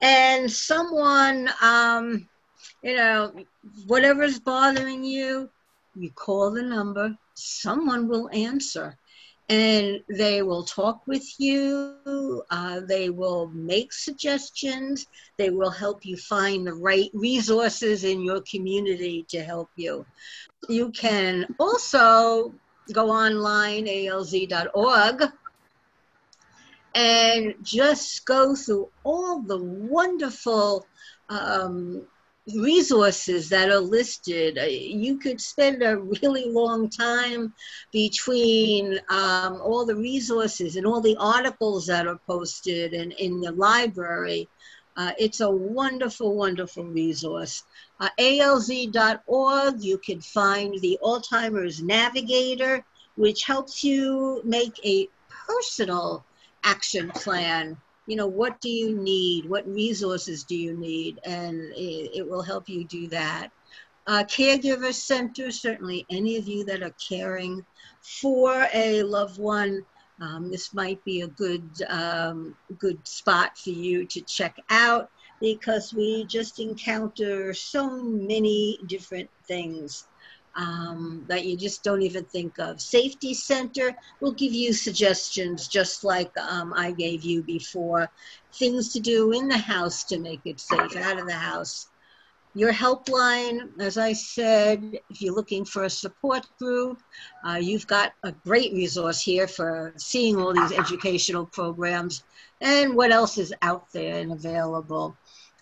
And 0.00 0.48
someone, 0.48 1.50
um, 1.60 2.28
you 2.84 2.94
know, 2.94 3.32
whatever's 3.86 4.38
bothering 4.38 5.02
you, 5.02 5.48
you 5.96 6.10
call 6.10 6.50
the 6.50 6.62
number, 6.62 7.16
someone 7.32 8.06
will 8.08 8.28
answer. 8.30 8.96
And 9.48 10.00
they 10.08 10.42
will 10.42 10.64
talk 10.64 11.06
with 11.06 11.24
you, 11.38 12.42
uh, 12.50 12.80
they 12.86 13.08
will 13.08 13.48
make 13.48 13.92
suggestions, 13.92 15.06
they 15.38 15.48
will 15.50 15.70
help 15.70 16.04
you 16.04 16.16
find 16.16 16.66
the 16.66 16.74
right 16.74 17.10
resources 17.14 18.04
in 18.04 18.22
your 18.22 18.42
community 18.42 19.24
to 19.30 19.42
help 19.42 19.70
you. 19.76 20.04
You 20.68 20.90
can 20.90 21.46
also 21.58 22.52
go 22.92 23.10
online, 23.10 23.86
alz.org, 23.86 25.22
and 26.94 27.54
just 27.62 28.26
go 28.26 28.54
through 28.54 28.88
all 29.04 29.40
the 29.40 29.58
wonderful 29.58 30.86
um, 31.28 32.06
resources 32.52 33.48
that 33.48 33.70
are 33.70 33.78
listed. 33.80 34.58
Uh, 34.58 34.64
you 34.64 35.18
could 35.18 35.40
spend 35.40 35.82
a 35.82 35.96
really 35.96 36.50
long 36.50 36.90
time 36.90 37.54
between 37.92 38.98
um, 39.08 39.60
all 39.62 39.86
the 39.86 39.96
resources 39.96 40.76
and 40.76 40.86
all 40.86 41.00
the 41.00 41.16
articles 41.18 41.86
that 41.86 42.06
are 42.06 42.20
posted 42.26 42.92
in, 42.92 43.12
in 43.12 43.40
the 43.40 43.52
library. 43.52 44.48
Uh, 44.96 45.12
it's 45.18 45.40
a 45.40 45.50
wonderful, 45.50 46.36
wonderful 46.36 46.84
resource. 46.84 47.64
Uh, 47.98 48.08
ALZ.org, 48.18 49.82
you 49.82 49.98
can 49.98 50.20
find 50.20 50.78
the 50.80 50.98
Alzheimer's 51.02 51.82
Navigator, 51.82 52.84
which 53.16 53.44
helps 53.44 53.82
you 53.82 54.40
make 54.44 54.78
a 54.84 55.08
personal 55.46 56.24
action 56.62 57.10
plan 57.10 57.76
you 58.06 58.16
know, 58.16 58.26
what 58.26 58.60
do 58.60 58.68
you 58.68 58.96
need? 58.96 59.48
What 59.48 59.66
resources 59.66 60.44
do 60.44 60.56
you 60.56 60.76
need? 60.76 61.20
And 61.24 61.60
it, 61.74 62.10
it 62.14 62.28
will 62.28 62.42
help 62.42 62.68
you 62.68 62.84
do 62.84 63.08
that. 63.08 63.50
Uh, 64.06 64.24
caregiver 64.24 64.92
center, 64.92 65.50
certainly 65.50 66.04
any 66.10 66.36
of 66.36 66.46
you 66.46 66.64
that 66.64 66.82
are 66.82 66.94
caring 67.08 67.64
for 68.02 68.68
a 68.74 69.02
loved 69.02 69.38
one, 69.38 69.84
um, 70.20 70.50
this 70.50 70.74
might 70.74 71.02
be 71.04 71.22
a 71.22 71.26
good, 71.26 71.68
um, 71.88 72.54
good 72.78 73.06
spot 73.06 73.56
for 73.56 73.70
you 73.70 74.04
to 74.06 74.20
check 74.20 74.56
out 74.68 75.10
because 75.40 75.92
we 75.92 76.24
just 76.26 76.60
encounter 76.60 77.52
so 77.54 77.90
many 77.90 78.78
different 78.86 79.28
things. 79.48 80.06
Um, 80.56 81.24
that 81.28 81.44
you 81.44 81.56
just 81.56 81.82
don't 81.82 82.02
even 82.02 82.24
think 82.24 82.58
of. 82.58 82.80
Safety 82.80 83.34
Center 83.34 83.94
will 84.20 84.32
give 84.32 84.52
you 84.52 84.72
suggestions, 84.72 85.68
just 85.68 86.04
like 86.04 86.36
um, 86.38 86.72
I 86.74 86.92
gave 86.92 87.24
you 87.24 87.42
before, 87.42 88.10
things 88.52 88.92
to 88.92 89.00
do 89.00 89.32
in 89.32 89.48
the 89.48 89.58
house 89.58 90.04
to 90.04 90.18
make 90.18 90.40
it 90.44 90.60
safe, 90.60 90.96
out 90.96 91.18
of 91.18 91.26
the 91.26 91.32
house. 91.32 91.88
Your 92.56 92.72
helpline, 92.72 93.80
as 93.80 93.98
I 93.98 94.12
said, 94.12 95.00
if 95.10 95.20
you're 95.20 95.34
looking 95.34 95.64
for 95.64 95.84
a 95.84 95.90
support 95.90 96.46
group, 96.60 97.02
uh, 97.44 97.58
you've 97.60 97.88
got 97.88 98.12
a 98.22 98.30
great 98.30 98.72
resource 98.72 99.20
here 99.20 99.48
for 99.48 99.92
seeing 99.96 100.38
all 100.38 100.54
these 100.54 100.70
educational 100.70 101.46
programs 101.46 102.22
and 102.60 102.94
what 102.94 103.10
else 103.10 103.38
is 103.38 103.52
out 103.62 103.90
there 103.92 104.20
and 104.20 104.30
available. 104.30 105.16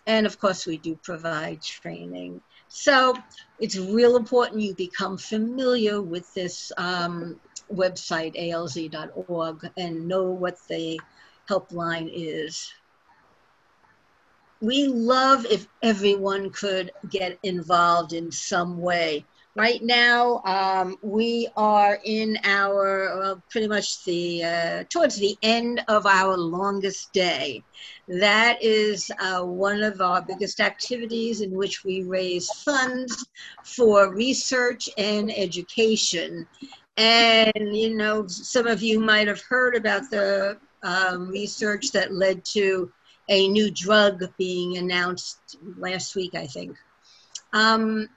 And 0.05 0.27
of 0.27 0.37
course, 0.37 0.67
we 0.67 0.77
do 0.77 0.95
provide 1.01 1.63
training. 1.63 2.41
So 2.75 3.13
it's 3.59 3.77
real 3.77 4.17
important 4.17 4.61
you 4.61 4.73
become 4.73 5.17
familiar 5.17 6.01
with 6.01 6.33
this 6.33 6.71
um, 6.77 7.39
website, 7.71 8.35
alz.org, 8.35 9.69
and 9.77 10.07
know 10.07 10.23
what 10.23 10.57
the 10.67 10.99
helpline 11.47 12.09
is 12.11 12.73
we 14.63 14.87
love 14.87 15.45
if 15.47 15.67
everyone 15.81 16.49
could 16.49 16.89
get 17.09 17.37
involved 17.43 18.13
in 18.13 18.31
some 18.31 18.77
way. 18.77 19.25
Right 19.55 19.83
now, 19.83 20.41
um, 20.45 20.97
we 21.03 21.47
are 21.55 21.99
in 22.03 22.39
our 22.43 23.19
well, 23.19 23.43
pretty 23.51 23.67
much 23.67 24.03
the 24.03 24.43
uh, 24.43 24.83
towards 24.89 25.17
the 25.17 25.37
end 25.43 25.83
of 25.87 26.07
our 26.07 26.35
longest 26.35 27.13
day. 27.13 27.63
That 28.07 28.57
is 28.63 29.11
uh, 29.19 29.43
one 29.43 29.83
of 29.83 30.01
our 30.01 30.23
biggest 30.23 30.59
activities 30.59 31.41
in 31.41 31.51
which 31.51 31.83
we 31.83 32.01
raise 32.01 32.49
funds 32.49 33.27
for 33.63 34.11
research 34.11 34.89
and 34.97 35.31
education. 35.31 36.47
And 36.97 37.77
you 37.77 37.95
know, 37.95 38.25
some 38.25 38.65
of 38.65 38.81
you 38.81 38.99
might 38.99 39.27
have 39.27 39.41
heard 39.41 39.75
about 39.75 40.09
the 40.09 40.57
um, 40.81 41.29
research 41.29 41.91
that 41.91 42.11
led 42.11 42.43
to 42.45 42.91
a 43.29 43.47
new 43.49 43.69
drug 43.69 44.23
being 44.35 44.77
announced 44.77 45.57
last 45.77 46.15
week, 46.15 46.33
I 46.33 46.47
think. 46.47 46.75
Um, 47.53 48.09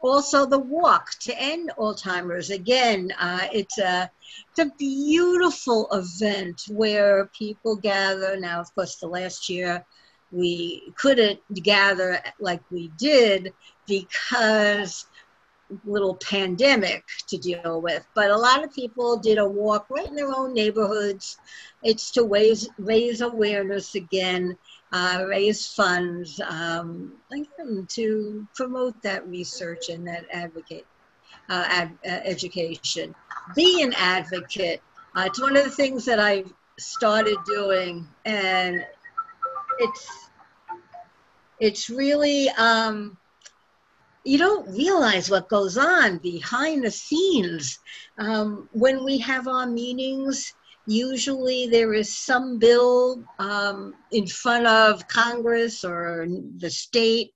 also, 0.00 0.46
the 0.46 0.58
walk 0.58 1.10
to 1.20 1.40
end 1.40 1.72
Alzheimer's. 1.76 2.50
Again, 2.50 3.12
uh, 3.18 3.48
it's 3.52 3.78
a 3.78 4.10
it's 4.50 4.58
a 4.58 4.72
beautiful 4.78 5.88
event 5.92 6.62
where 6.68 7.26
people 7.26 7.76
gather. 7.76 8.38
Now, 8.38 8.60
of 8.60 8.72
course, 8.74 8.96
the 8.96 9.08
last 9.08 9.48
year 9.48 9.84
we 10.30 10.92
couldn't 10.96 11.40
gather 11.62 12.20
like 12.38 12.60
we 12.70 12.88
did 12.98 13.52
because 13.86 15.06
little 15.84 16.14
pandemic 16.14 17.04
to 17.28 17.36
deal 17.36 17.80
with. 17.80 18.06
But 18.14 18.30
a 18.30 18.36
lot 18.36 18.64
of 18.64 18.74
people 18.74 19.16
did 19.16 19.38
a 19.38 19.48
walk 19.48 19.86
right 19.90 20.06
in 20.06 20.14
their 20.14 20.34
own 20.34 20.54
neighborhoods. 20.54 21.38
It's 21.82 22.10
to 22.12 22.24
raise, 22.24 22.68
raise 22.78 23.20
awareness 23.20 23.94
again, 23.94 24.56
uh, 24.92 25.24
raise 25.26 25.66
funds, 25.66 26.40
um, 26.40 27.12
to 27.88 28.46
promote 28.54 29.00
that 29.02 29.26
research 29.28 29.88
and 29.88 30.06
that 30.06 30.24
advocate 30.32 30.86
uh, 31.48 31.64
ad, 31.66 31.98
uh, 32.06 32.20
education. 32.24 33.14
Be 33.54 33.82
an 33.82 33.92
advocate. 33.94 34.82
Uh, 35.14 35.24
it's 35.26 35.40
one 35.40 35.56
of 35.56 35.64
the 35.64 35.70
things 35.70 36.04
that 36.04 36.20
I've 36.20 36.52
started 36.78 37.36
doing, 37.46 38.06
and 38.24 38.84
it's 39.78 40.30
it's 41.60 41.90
really 41.90 42.48
um, 42.50 43.16
you 44.24 44.38
don't 44.38 44.68
realize 44.70 45.30
what 45.30 45.48
goes 45.48 45.78
on 45.78 46.18
behind 46.18 46.84
the 46.84 46.90
scenes. 46.90 47.78
Um, 48.18 48.68
when 48.72 49.04
we 49.04 49.18
have 49.18 49.48
our 49.48 49.66
meetings, 49.66 50.54
usually 50.88 51.66
there 51.66 51.92
is 51.92 52.16
some 52.16 52.58
bill 52.58 53.22
um, 53.38 53.94
in 54.10 54.26
front 54.26 54.66
of 54.66 55.06
Congress 55.06 55.84
or 55.84 56.26
the 56.56 56.70
state, 56.70 57.32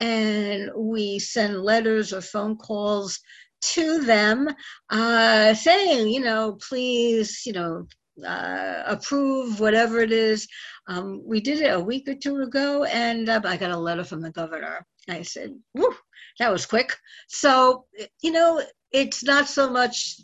and 0.00 0.70
we 0.76 1.18
send 1.18 1.62
letters 1.62 2.12
or 2.12 2.20
phone 2.20 2.56
calls 2.56 3.20
to 3.60 4.00
them 4.00 4.48
uh, 4.90 5.54
saying, 5.54 6.08
you 6.08 6.20
know, 6.20 6.58
please, 6.68 7.42
you 7.44 7.52
know, 7.52 7.86
uh, 8.26 8.82
approve 8.86 9.60
whatever 9.60 10.00
it 10.00 10.12
is. 10.12 10.46
Um, 10.88 11.22
we 11.24 11.40
did 11.40 11.60
it 11.60 11.72
a 11.72 11.80
week 11.80 12.08
or 12.08 12.14
two 12.14 12.36
ago, 12.42 12.84
and 12.84 13.28
uh, 13.28 13.40
I 13.44 13.56
got 13.56 13.70
a 13.70 13.76
letter 13.76 14.04
from 14.04 14.20
the 14.20 14.30
governor. 14.30 14.84
I 15.08 15.22
said, 15.22 15.54
Woo, 15.74 15.94
that 16.38 16.52
was 16.52 16.66
quick. 16.66 16.94
So, 17.28 17.86
you 18.22 18.32
know, 18.32 18.62
it's 18.92 19.24
not 19.24 19.48
so 19.48 19.70
much 19.70 20.20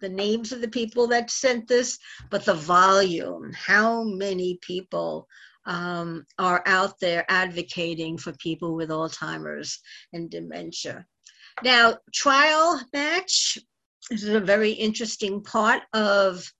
the 0.00 0.08
names 0.08 0.52
of 0.52 0.60
the 0.60 0.68
people 0.68 1.06
that 1.08 1.30
sent 1.30 1.68
this, 1.68 1.98
but 2.30 2.44
the 2.44 2.54
volume. 2.54 3.52
How 3.52 4.04
many 4.04 4.58
people 4.62 5.26
um, 5.66 6.24
are 6.38 6.62
out 6.66 6.98
there 7.00 7.24
advocating 7.28 8.18
for 8.18 8.32
people 8.34 8.74
with 8.74 8.90
Alzheimer's 8.90 9.78
and 10.12 10.30
dementia? 10.30 11.06
Now, 11.62 11.98
trial 12.12 12.80
match 12.92 13.58
this 14.10 14.22
is 14.22 14.34
a 14.34 14.40
very 14.40 14.72
interesting 14.72 15.42
part 15.42 15.82
of 15.92 16.50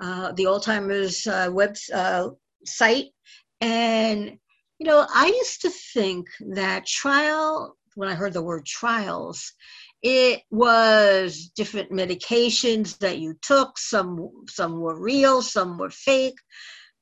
uh, 0.00 0.32
the 0.32 0.44
Alzheimer's 0.44 1.26
uh, 1.26 1.48
web 1.50 1.74
uh, 1.92 2.28
site. 2.64 3.06
And, 3.60 4.38
you 4.78 4.86
know, 4.86 5.06
I 5.12 5.26
used 5.26 5.62
to 5.62 5.70
think 5.70 6.28
that 6.50 6.86
trial 6.86 7.76
when 7.94 8.08
I 8.08 8.14
heard 8.14 8.32
the 8.32 8.42
word 8.42 8.64
trials, 8.64 9.52
it 10.02 10.42
was 10.50 11.50
different 11.56 11.90
medications 11.90 12.98
that 12.98 13.18
you 13.18 13.34
took. 13.42 13.78
Some 13.78 14.30
some 14.48 14.80
were 14.80 15.00
real, 15.00 15.42
some 15.42 15.78
were 15.78 15.90
fake, 15.90 16.38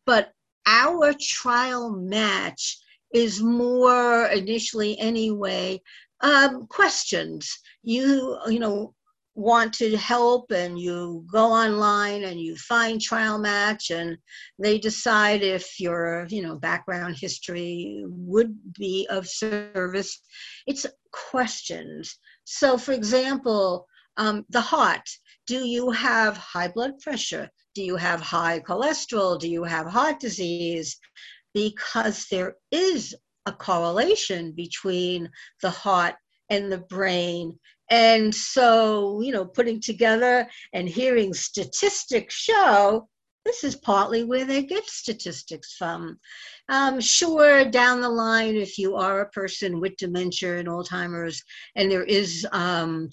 but 0.06 0.32
our 0.66 1.12
trial 1.20 1.90
match 1.90 2.78
is 3.12 3.42
more 3.42 4.26
initially 4.26 4.98
anyway 4.98 5.80
um, 6.20 6.66
questions. 6.66 7.58
You 7.82 8.38
you 8.48 8.58
know 8.58 8.94
want 9.36 9.74
to 9.74 9.96
help 9.98 10.50
and 10.50 10.78
you 10.78 11.24
go 11.30 11.52
online 11.52 12.24
and 12.24 12.40
you 12.40 12.56
find 12.56 13.00
trial 13.00 13.38
match 13.38 13.90
and 13.90 14.16
they 14.58 14.78
decide 14.78 15.42
if 15.42 15.78
your 15.78 16.26
you 16.30 16.42
know 16.42 16.56
background 16.56 17.14
history 17.14 18.02
would 18.06 18.56
be 18.72 19.06
of 19.10 19.28
service 19.28 20.20
it's 20.66 20.86
questions. 21.12 22.18
So 22.44 22.78
for 22.78 22.92
example 22.92 23.86
um, 24.16 24.46
the 24.48 24.62
heart 24.62 25.06
do 25.46 25.64
you 25.64 25.90
have 25.90 26.36
high 26.36 26.68
blood 26.68 26.98
pressure? 27.00 27.48
Do 27.74 27.82
you 27.82 27.96
have 27.96 28.20
high 28.20 28.60
cholesterol? 28.60 29.38
Do 29.38 29.48
you 29.48 29.62
have 29.62 29.86
heart 29.86 30.18
disease? 30.18 30.96
Because 31.54 32.26
there 32.30 32.56
is 32.72 33.14
a 33.46 33.52
correlation 33.52 34.52
between 34.52 35.30
the 35.62 35.70
heart 35.70 36.16
and 36.50 36.70
the 36.70 36.78
brain 36.78 37.58
and 37.90 38.34
so, 38.34 39.20
you 39.20 39.32
know, 39.32 39.44
putting 39.44 39.80
together 39.80 40.48
and 40.72 40.88
hearing 40.88 41.32
statistics 41.34 42.34
show 42.34 43.08
this 43.46 43.62
is 43.62 43.76
partly 43.76 44.24
where 44.24 44.44
they 44.44 44.64
get 44.64 44.84
statistics 44.86 45.74
from. 45.74 46.18
Um, 46.68 47.00
sure, 47.00 47.64
down 47.64 48.00
the 48.00 48.08
line, 48.08 48.56
if 48.56 48.76
you 48.76 48.96
are 48.96 49.20
a 49.20 49.30
person 49.30 49.80
with 49.80 49.96
dementia 49.96 50.58
and 50.58 50.68
Alzheimer's, 50.68 51.40
and 51.76 51.88
there 51.88 52.02
is 52.02 52.44
um, 52.50 53.08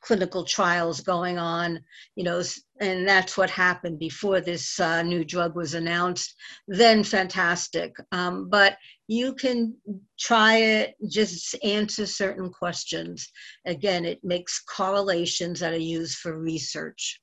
clinical 0.00 0.44
trials 0.44 1.00
going 1.00 1.38
on, 1.38 1.78
you 2.16 2.24
know, 2.24 2.42
and 2.80 3.06
that's 3.06 3.36
what 3.36 3.50
happened 3.50 4.00
before 4.00 4.40
this 4.40 4.80
uh, 4.80 5.02
new 5.02 5.24
drug 5.24 5.54
was 5.54 5.74
announced, 5.74 6.34
then 6.66 7.04
fantastic. 7.04 7.94
Um, 8.10 8.48
but 8.50 8.76
you 9.08 9.34
can 9.34 9.74
try 10.20 10.56
it, 10.58 10.94
just 11.10 11.56
answer 11.64 12.06
certain 12.06 12.50
questions. 12.50 13.32
Again, 13.64 14.04
it 14.04 14.20
makes 14.22 14.60
correlations 14.60 15.60
that 15.60 15.72
are 15.72 15.78
used 15.78 16.18
for 16.18 16.38
research. 16.38 17.18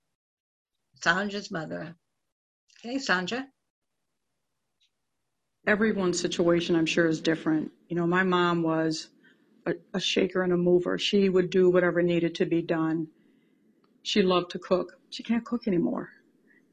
Sandra's 1.03 1.51
mother. 1.51 1.95
Okay, 2.79 2.97
Sandra. 2.97 3.45
Everyone's 5.67 6.19
situation, 6.19 6.75
I'm 6.75 6.87
sure, 6.87 7.07
is 7.07 7.21
different. 7.21 7.71
You 7.87 7.95
know, 7.95 8.07
my 8.07 8.23
mom 8.23 8.63
was 8.63 9.09
a, 9.67 9.73
a 9.93 9.99
shaker 9.99 10.41
and 10.41 10.53
a 10.53 10.57
mover. 10.57 10.97
She 10.97 11.29
would 11.29 11.51
do 11.51 11.69
whatever 11.69 12.01
needed 12.01 12.33
to 12.35 12.45
be 12.45 12.63
done. 12.63 13.07
She 14.01 14.23
loved 14.23 14.51
to 14.51 14.59
cook. 14.59 14.99
She 15.11 15.21
can't 15.21 15.45
cook 15.45 15.67
anymore. 15.67 16.09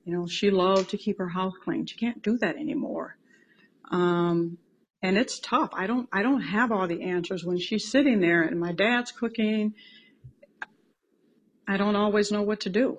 You 0.05 0.15
know, 0.15 0.27
she 0.27 0.51
loved 0.51 0.91
to 0.91 0.97
keep 0.97 1.19
her 1.19 1.29
house 1.29 1.55
clean. 1.63 1.85
She 1.85 1.97
can't 1.97 2.23
do 2.23 2.39
that 2.39 2.57
anymore. 2.57 3.17
Um, 3.91 4.59
and 5.03 5.19
it's 5.19 5.39
tough. 5.41 5.71
I 5.73 5.87
don't 5.87 6.09
I 6.13 6.23
don't 6.23 6.41
have 6.41 6.71
all 6.71 6.87
the 6.87 7.03
answers 7.03 7.45
when 7.45 7.59
she's 7.59 7.91
sitting 7.91 8.21
there 8.21 8.43
and 8.43 8.59
my 8.59 8.73
dad's 8.73 9.13
cooking. 9.13 9.75
I 11.67 11.77
don't 11.77 11.97
always 11.97 12.31
know 12.31 12.43
what 12.43 12.61
to 12.61 12.71
do. 12.71 12.99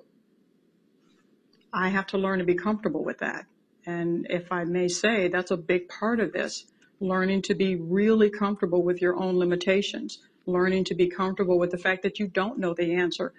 I 1.72 1.88
have 1.88 2.06
to 2.08 2.18
learn 2.18 2.38
to 2.38 2.44
be 2.44 2.54
comfortable 2.54 3.04
with 3.04 3.18
that. 3.18 3.46
And 3.86 4.26
if 4.30 4.52
I 4.52 4.64
may 4.64 4.88
say, 4.88 5.28
that's 5.28 5.50
a 5.50 5.56
big 5.56 5.88
part 5.88 6.20
of 6.20 6.32
this 6.32 6.66
learning 7.00 7.42
to 7.42 7.54
be 7.54 7.76
really 7.76 8.30
comfortable 8.30 8.82
with 8.82 9.02
your 9.02 9.16
own 9.16 9.38
limitations, 9.38 10.18
learning 10.46 10.84
to 10.84 10.94
be 10.94 11.08
comfortable 11.08 11.58
with 11.58 11.70
the 11.70 11.78
fact 11.78 12.02
that 12.02 12.18
you 12.18 12.26
don't 12.26 12.58
know 12.58 12.72
the 12.72 12.94
answer, 12.94 13.32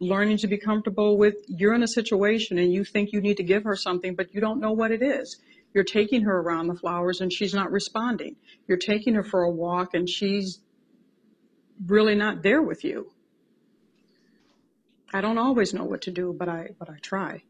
learning 0.00 0.38
to 0.38 0.46
be 0.46 0.56
comfortable 0.56 1.18
with 1.18 1.36
you're 1.46 1.74
in 1.74 1.82
a 1.82 1.88
situation 1.88 2.58
and 2.58 2.72
you 2.72 2.84
think 2.84 3.12
you 3.12 3.20
need 3.20 3.36
to 3.36 3.42
give 3.42 3.64
her 3.64 3.76
something, 3.76 4.14
but 4.14 4.34
you 4.34 4.40
don't 4.40 4.60
know 4.60 4.72
what 4.72 4.90
it 4.90 5.02
is. 5.02 5.40
You're 5.74 5.84
taking 5.84 6.22
her 6.22 6.40
around 6.40 6.68
the 6.68 6.74
flowers 6.74 7.20
and 7.20 7.32
she's 7.32 7.54
not 7.54 7.72
responding. 7.72 8.36
You're 8.68 8.78
taking 8.78 9.14
her 9.14 9.24
for 9.24 9.42
a 9.42 9.50
walk 9.50 9.94
and 9.94 10.08
she's 10.08 10.60
really 11.86 12.14
not 12.14 12.42
there 12.42 12.62
with 12.62 12.84
you. 12.84 13.10
I 15.12 15.20
don't 15.20 15.38
always 15.38 15.74
know 15.74 15.84
what 15.84 16.02
to 16.02 16.10
do, 16.10 16.34
but 16.38 16.48
I 16.48 16.70
but 16.78 16.88
I 16.88 16.98
try. 17.02 17.42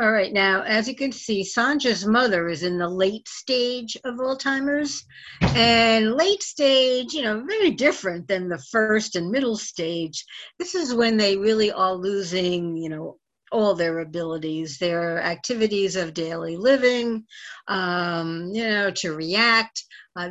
All 0.00 0.10
right, 0.10 0.32
now, 0.32 0.62
as 0.62 0.88
you 0.88 0.96
can 0.96 1.12
see, 1.12 1.44
Sandra's 1.44 2.06
mother 2.06 2.48
is 2.48 2.62
in 2.62 2.78
the 2.78 2.88
late 2.88 3.28
stage 3.28 3.94
of 4.04 4.14
Alzheimer's. 4.16 5.04
And 5.42 6.14
late 6.14 6.42
stage, 6.42 7.12
you 7.12 7.22
know, 7.22 7.44
very 7.46 7.72
different 7.72 8.26
than 8.26 8.48
the 8.48 8.62
first 8.70 9.16
and 9.16 9.30
middle 9.30 9.56
stage. 9.56 10.24
This 10.58 10.74
is 10.74 10.94
when 10.94 11.18
they 11.18 11.36
really 11.36 11.70
are 11.70 11.94
losing, 11.94 12.74
you 12.74 12.88
know, 12.88 13.18
all 13.52 13.74
their 13.74 14.00
abilities, 14.00 14.78
their 14.78 15.22
activities 15.22 15.94
of 15.96 16.14
daily 16.14 16.56
living, 16.56 17.24
um, 17.68 18.50
you 18.52 18.64
know, 18.64 18.90
to 18.90 19.14
react. 19.14 19.84
Uh, 20.16 20.30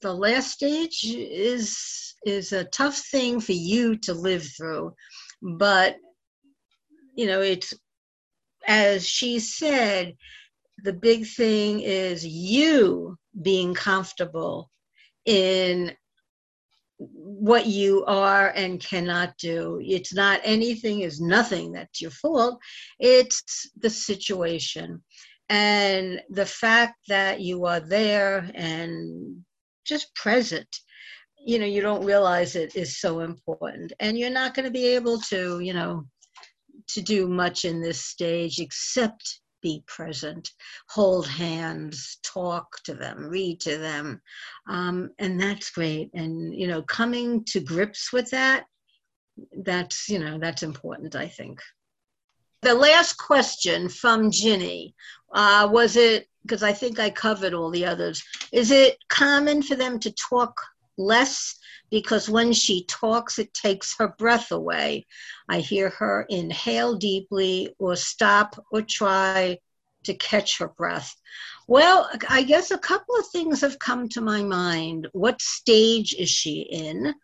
the 0.00 0.12
last 0.12 0.52
stage 0.52 1.04
is 1.04 2.14
is 2.24 2.52
a 2.52 2.64
tough 2.64 2.96
thing 2.96 3.40
for 3.40 3.52
you 3.52 3.96
to 3.96 4.14
live 4.14 4.46
through, 4.56 4.94
but 5.42 5.96
you 7.16 7.26
know, 7.26 7.40
it's 7.40 7.74
as 8.66 9.06
she 9.06 9.40
said, 9.40 10.14
the 10.82 10.92
big 10.92 11.26
thing 11.26 11.80
is 11.80 12.26
you 12.26 13.16
being 13.42 13.74
comfortable 13.74 14.70
in 15.26 15.94
what 17.00 17.66
you 17.66 18.04
are 18.04 18.48
and 18.50 18.78
cannot 18.78 19.34
do. 19.38 19.80
It's 19.82 20.12
not 20.12 20.40
anything 20.44 21.00
is 21.00 21.20
nothing 21.20 21.72
that's 21.72 22.00
your 22.00 22.10
fault. 22.10 22.60
It's 22.98 23.70
the 23.78 23.88
situation. 23.88 25.02
And 25.48 26.20
the 26.28 26.44
fact 26.44 26.96
that 27.08 27.40
you 27.40 27.64
are 27.64 27.80
there 27.80 28.50
and 28.54 29.42
just 29.86 30.14
present, 30.14 30.68
you 31.44 31.58
know, 31.58 31.66
you 31.66 31.80
don't 31.80 32.04
realize 32.04 32.54
it 32.54 32.76
is 32.76 33.00
so 33.00 33.20
important. 33.20 33.94
And 33.98 34.18
you're 34.18 34.30
not 34.30 34.54
going 34.54 34.66
to 34.66 34.70
be 34.70 34.88
able 34.88 35.18
to, 35.30 35.60
you 35.60 35.72
know, 35.72 36.04
to 36.88 37.00
do 37.00 37.28
much 37.28 37.64
in 37.64 37.80
this 37.80 38.04
stage 38.04 38.58
except 38.58 39.39
be 39.62 39.82
present, 39.86 40.50
hold 40.88 41.26
hands, 41.26 42.18
talk 42.22 42.82
to 42.84 42.94
them, 42.94 43.26
read 43.28 43.60
to 43.60 43.78
them. 43.78 44.20
Um, 44.68 45.10
and 45.18 45.40
that's 45.40 45.70
great. 45.70 46.10
And, 46.14 46.54
you 46.54 46.66
know, 46.66 46.82
coming 46.82 47.44
to 47.46 47.60
grips 47.60 48.12
with 48.12 48.30
that, 48.30 48.64
that's, 49.64 50.08
you 50.08 50.18
know, 50.18 50.38
that's 50.38 50.62
important, 50.62 51.16
I 51.16 51.28
think. 51.28 51.60
The 52.62 52.74
last 52.74 53.14
question 53.14 53.88
from 53.88 54.30
Ginny 54.30 54.94
uh, 55.34 55.68
was 55.70 55.96
it, 55.96 56.26
because 56.42 56.62
I 56.62 56.72
think 56.72 56.98
I 56.98 57.10
covered 57.10 57.54
all 57.54 57.70
the 57.70 57.86
others, 57.86 58.22
is 58.52 58.70
it 58.70 58.98
common 59.08 59.62
for 59.62 59.76
them 59.76 59.98
to 60.00 60.12
talk 60.12 60.60
less 60.96 61.56
because 61.90 62.28
when 62.28 62.52
she 62.52 62.84
talks, 62.84 63.38
it 63.38 63.52
takes 63.52 63.96
her 63.98 64.08
breath 64.18 64.52
away. 64.52 65.06
I 65.48 65.60
hear 65.60 65.90
her 65.90 66.26
inhale 66.28 66.96
deeply 66.96 67.74
or 67.78 67.96
stop 67.96 68.64
or 68.70 68.82
try 68.82 69.58
to 70.04 70.14
catch 70.14 70.58
her 70.58 70.68
breath. 70.68 71.14
Well, 71.66 72.10
I 72.28 72.42
guess 72.42 72.70
a 72.70 72.78
couple 72.78 73.16
of 73.16 73.26
things 73.28 73.60
have 73.60 73.78
come 73.78 74.08
to 74.10 74.20
my 74.20 74.42
mind. 74.42 75.08
What 75.12 75.40
stage 75.40 76.14
is 76.14 76.30
she 76.30 76.62
in? 76.62 77.14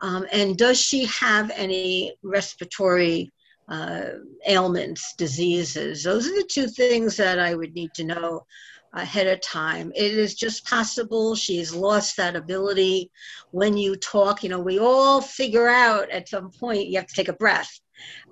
Um, 0.00 0.26
and 0.30 0.56
does 0.56 0.80
she 0.80 1.06
have 1.06 1.50
any 1.50 2.14
respiratory 2.22 3.32
uh, 3.68 4.10
ailments, 4.46 5.14
diseases? 5.16 6.04
Those 6.04 6.28
are 6.28 6.34
the 6.34 6.48
two 6.48 6.68
things 6.68 7.16
that 7.16 7.38
I 7.38 7.54
would 7.54 7.74
need 7.74 7.94
to 7.94 8.04
know 8.04 8.46
ahead 8.94 9.26
of 9.26 9.40
time. 9.40 9.92
It 9.94 10.12
is 10.12 10.34
just 10.34 10.66
possible 10.66 11.34
she's 11.34 11.74
lost 11.74 12.16
that 12.16 12.36
ability. 12.36 13.10
When 13.50 13.76
you 13.76 13.96
talk, 13.96 14.42
you 14.42 14.48
know, 14.48 14.60
we 14.60 14.78
all 14.78 15.20
figure 15.20 15.68
out 15.68 16.10
at 16.10 16.28
some 16.28 16.50
point 16.50 16.86
you 16.86 16.96
have 16.98 17.06
to 17.06 17.14
take 17.14 17.28
a 17.28 17.34
breath. 17.34 17.80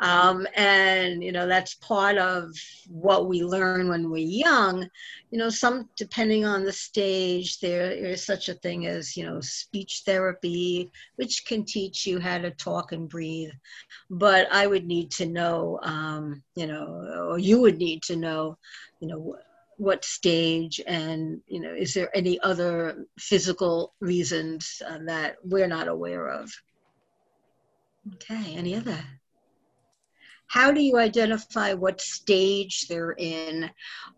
Um, 0.01 0.47
and, 0.55 1.25
you 1.25 1.33
know, 1.33 1.47
that's 1.47 1.75
part 1.77 2.19
of 2.19 2.51
what 2.87 3.29
we 3.29 3.43
learn 3.43 3.89
when 3.89 4.11
we're 4.11 4.19
young. 4.19 4.87
You 5.31 5.39
know, 5.39 5.49
some, 5.49 5.89
depending 5.97 6.45
on 6.45 6.65
the 6.65 6.73
stage, 6.73 7.61
there 7.61 7.91
is 7.91 8.25
such 8.25 8.49
a 8.49 8.55
thing 8.55 8.87
as, 8.87 9.17
you 9.17 9.25
know, 9.25 9.41
speech 9.41 10.03
therapy, 10.05 10.91
which 11.17 11.47
can 11.47 11.65
teach 11.65 12.07
you 12.07 12.21
how 12.21 12.39
to 12.39 12.51
talk 12.51 12.93
and 12.93 13.09
breathe. 13.09 13.53
But 14.11 14.49
I 14.53 14.67
would 14.67 14.87
need 14.87 15.11
to 15.13 15.27
know, 15.27 15.81
um, 15.83 16.43
you 16.55 16.67
know, 16.67 17.27
or 17.31 17.39
you 17.39 17.61
would 17.61 17.79
need 17.79 18.03
to 18.05 18.17
know, 18.17 18.59
you 19.01 19.09
know, 19.09 19.37
what 19.77 20.05
stage 20.05 20.81
and 20.87 21.41
you 21.47 21.61
know 21.61 21.75
is 21.75 21.95
there 21.95 22.15
any 22.17 22.41
other 22.41 23.07
physical 23.19 23.95
reasons 24.01 24.83
uh, 24.87 24.99
that 25.07 25.37
we're 25.45 25.67
not 25.69 25.89
aware 25.89 26.29
of? 26.29 26.53
Okay 28.15 28.55
any 28.55 28.75
other? 28.75 28.99
How 30.47 30.71
do 30.73 30.83
you 30.83 30.99
identify 30.99 31.73
what 31.73 32.01
stage 32.01 32.87
they're 32.89 33.17
in? 33.19 33.71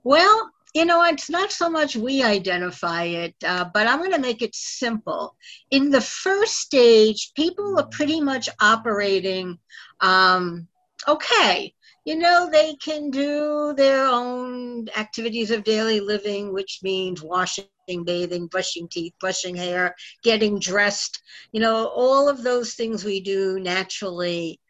Well 0.05 0.51
you 0.75 0.85
know 0.85 1.03
it's 1.05 1.31
not 1.31 1.51
so 1.51 1.71
much 1.71 1.97
we 1.97 2.23
identify 2.23 3.05
it 3.05 3.35
uh, 3.47 3.65
but 3.73 3.87
i'm 3.87 3.99
going 3.99 4.13
to 4.13 4.19
make 4.19 4.43
it 4.43 4.55
simple. 4.55 5.35
In 5.71 5.91
the 5.91 6.03
first 6.03 6.59
stage 6.59 7.33
people 7.35 7.79
are 7.79 7.87
pretty 7.87 8.21
much 8.21 8.49
operating 8.61 9.59
um, 10.01 10.69
okay 11.09 11.73
you 12.07 12.15
know, 12.15 12.49
they 12.51 12.77
can 12.77 13.11
do 13.11 13.75
their 13.77 14.07
own 14.07 14.89
activities 14.97 15.51
of 15.51 15.65
daily 15.65 15.99
living, 15.99 16.53
which 16.53 16.79
means 16.85 17.21
washing, 17.21 17.67
bathing, 18.05 18.47
brushing 18.47 18.87
teeth, 18.89 19.13
brushing 19.19 19.57
hair, 19.57 19.93
getting 20.23 20.61
dressed. 20.61 21.21
You 21.51 21.61
know, 21.61 21.89
all 21.89 22.29
of 22.29 22.45
those 22.45 22.75
things 22.75 23.05
we 23.05 23.21
do 23.21 23.59
naturally 23.59 24.61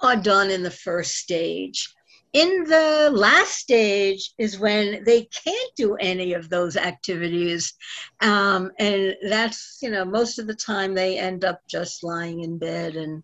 are 0.00 0.16
done 0.16 0.50
in 0.50 0.64
the 0.64 0.70
first 0.70 1.12
stage. 1.12 1.94
In 2.32 2.64
the 2.64 3.08
last 3.14 3.52
stage 3.52 4.32
is 4.38 4.58
when 4.58 5.04
they 5.04 5.26
can't 5.26 5.70
do 5.76 5.94
any 6.00 6.32
of 6.32 6.50
those 6.50 6.76
activities. 6.76 7.72
Um, 8.20 8.72
and 8.80 9.14
that's, 9.28 9.78
you 9.80 9.92
know, 9.92 10.04
most 10.04 10.40
of 10.40 10.48
the 10.48 10.56
time 10.56 10.92
they 10.92 11.20
end 11.20 11.44
up 11.44 11.60
just 11.68 12.02
lying 12.02 12.40
in 12.40 12.58
bed 12.58 12.96
and 12.96 13.22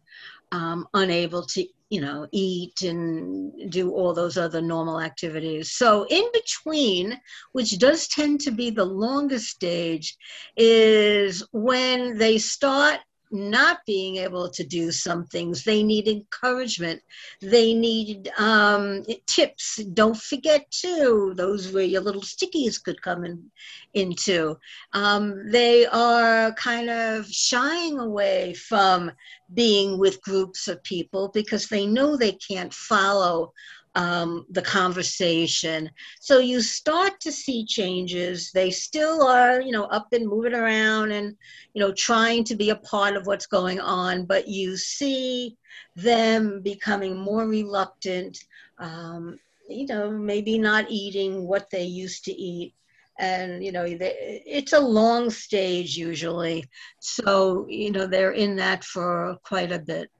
um, 0.52 0.86
unable 0.94 1.44
to 1.46 1.66
you 1.90 2.00
know, 2.00 2.26
eat 2.32 2.82
and 2.82 3.70
do 3.70 3.90
all 3.90 4.14
those 4.14 4.38
other 4.38 4.62
normal 4.62 5.00
activities. 5.00 5.72
So, 5.72 6.06
in 6.08 6.24
between, 6.32 7.20
which 7.52 7.78
does 7.78 8.06
tend 8.08 8.40
to 8.42 8.52
be 8.52 8.70
the 8.70 8.84
longest 8.84 9.48
stage, 9.48 10.16
is 10.56 11.44
when 11.52 12.16
they 12.16 12.38
start 12.38 13.00
not 13.30 13.84
being 13.86 14.16
able 14.16 14.50
to 14.50 14.64
do 14.64 14.90
some 14.90 15.26
things. 15.26 15.62
They 15.62 15.82
need 15.82 16.08
encouragement. 16.08 17.00
They 17.40 17.74
need 17.74 18.30
um, 18.38 19.04
tips. 19.26 19.76
Don't 19.76 20.16
forget 20.16 20.70
too, 20.70 21.34
those 21.36 21.72
where 21.72 21.84
your 21.84 22.00
little 22.00 22.22
stickies 22.22 22.82
could 22.82 23.00
come 23.02 23.24
in, 23.24 23.50
into. 23.94 24.58
Um, 24.92 25.50
they 25.50 25.86
are 25.86 26.52
kind 26.52 26.90
of 26.90 27.26
shying 27.26 27.98
away 27.98 28.54
from 28.54 29.12
being 29.54 29.98
with 29.98 30.22
groups 30.22 30.68
of 30.68 30.82
people 30.82 31.30
because 31.32 31.68
they 31.68 31.86
know 31.86 32.16
they 32.16 32.32
can't 32.32 32.72
follow 32.72 33.52
um, 33.94 34.46
the 34.50 34.62
conversation. 34.62 35.90
So 36.20 36.38
you 36.38 36.60
start 36.60 37.18
to 37.20 37.32
see 37.32 37.64
changes. 37.66 38.50
They 38.52 38.70
still 38.70 39.22
are, 39.22 39.60
you 39.60 39.72
know, 39.72 39.84
up 39.84 40.08
and 40.12 40.28
moving 40.28 40.54
around 40.54 41.12
and, 41.12 41.36
you 41.74 41.80
know, 41.80 41.92
trying 41.92 42.44
to 42.44 42.54
be 42.54 42.70
a 42.70 42.76
part 42.76 43.16
of 43.16 43.26
what's 43.26 43.46
going 43.46 43.80
on, 43.80 44.26
but 44.26 44.46
you 44.46 44.76
see 44.76 45.56
them 45.96 46.62
becoming 46.62 47.18
more 47.18 47.46
reluctant, 47.46 48.38
um, 48.78 49.38
you 49.68 49.86
know, 49.86 50.10
maybe 50.10 50.58
not 50.58 50.86
eating 50.88 51.46
what 51.46 51.68
they 51.70 51.84
used 51.84 52.24
to 52.24 52.32
eat. 52.32 52.74
And, 53.18 53.62
you 53.62 53.70
know, 53.70 53.84
it's 53.86 54.72
a 54.72 54.80
long 54.80 55.30
stage 55.30 55.96
usually. 55.96 56.64
So, 57.00 57.66
you 57.68 57.90
know, 57.90 58.06
they're 58.06 58.32
in 58.32 58.56
that 58.56 58.82
for 58.82 59.36
quite 59.44 59.72
a 59.72 59.78
bit. 59.78 60.10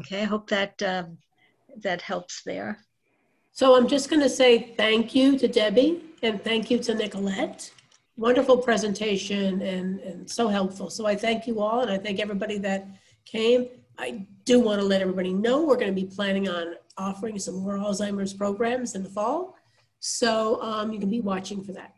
Okay, 0.00 0.22
I 0.22 0.24
hope 0.24 0.50
that 0.50 0.82
uh, 0.82 1.04
that 1.78 2.02
helps 2.02 2.42
there. 2.42 2.78
So 3.52 3.76
I'm 3.76 3.86
just 3.86 4.08
going 4.08 4.22
to 4.22 4.28
say 4.28 4.74
thank 4.76 5.14
you 5.14 5.38
to 5.38 5.46
Debbie 5.46 6.02
and 6.22 6.42
thank 6.42 6.70
you 6.70 6.78
to 6.80 6.94
Nicolette. 6.94 7.70
Wonderful 8.16 8.58
presentation 8.58 9.60
and, 9.62 10.00
and 10.00 10.30
so 10.30 10.48
helpful. 10.48 10.90
So 10.90 11.06
I 11.06 11.14
thank 11.16 11.46
you 11.46 11.60
all 11.60 11.80
and 11.80 11.90
I 11.90 11.98
thank 11.98 12.20
everybody 12.20 12.58
that 12.58 12.86
came. 13.24 13.68
I 13.98 14.26
do 14.44 14.58
want 14.58 14.80
to 14.80 14.86
let 14.86 15.00
everybody 15.02 15.34
know 15.34 15.64
we're 15.64 15.76
going 15.76 15.94
to 15.94 16.00
be 16.00 16.06
planning 16.06 16.48
on 16.48 16.76
offering 16.96 17.38
some 17.38 17.56
more 17.56 17.74
Alzheimer's 17.74 18.32
programs 18.32 18.94
in 18.94 19.02
the 19.02 19.10
fall. 19.10 19.56
So 20.00 20.60
um, 20.62 20.92
you 20.92 20.98
can 20.98 21.10
be 21.10 21.20
watching 21.20 21.62
for 21.62 21.72
that. 21.72 21.94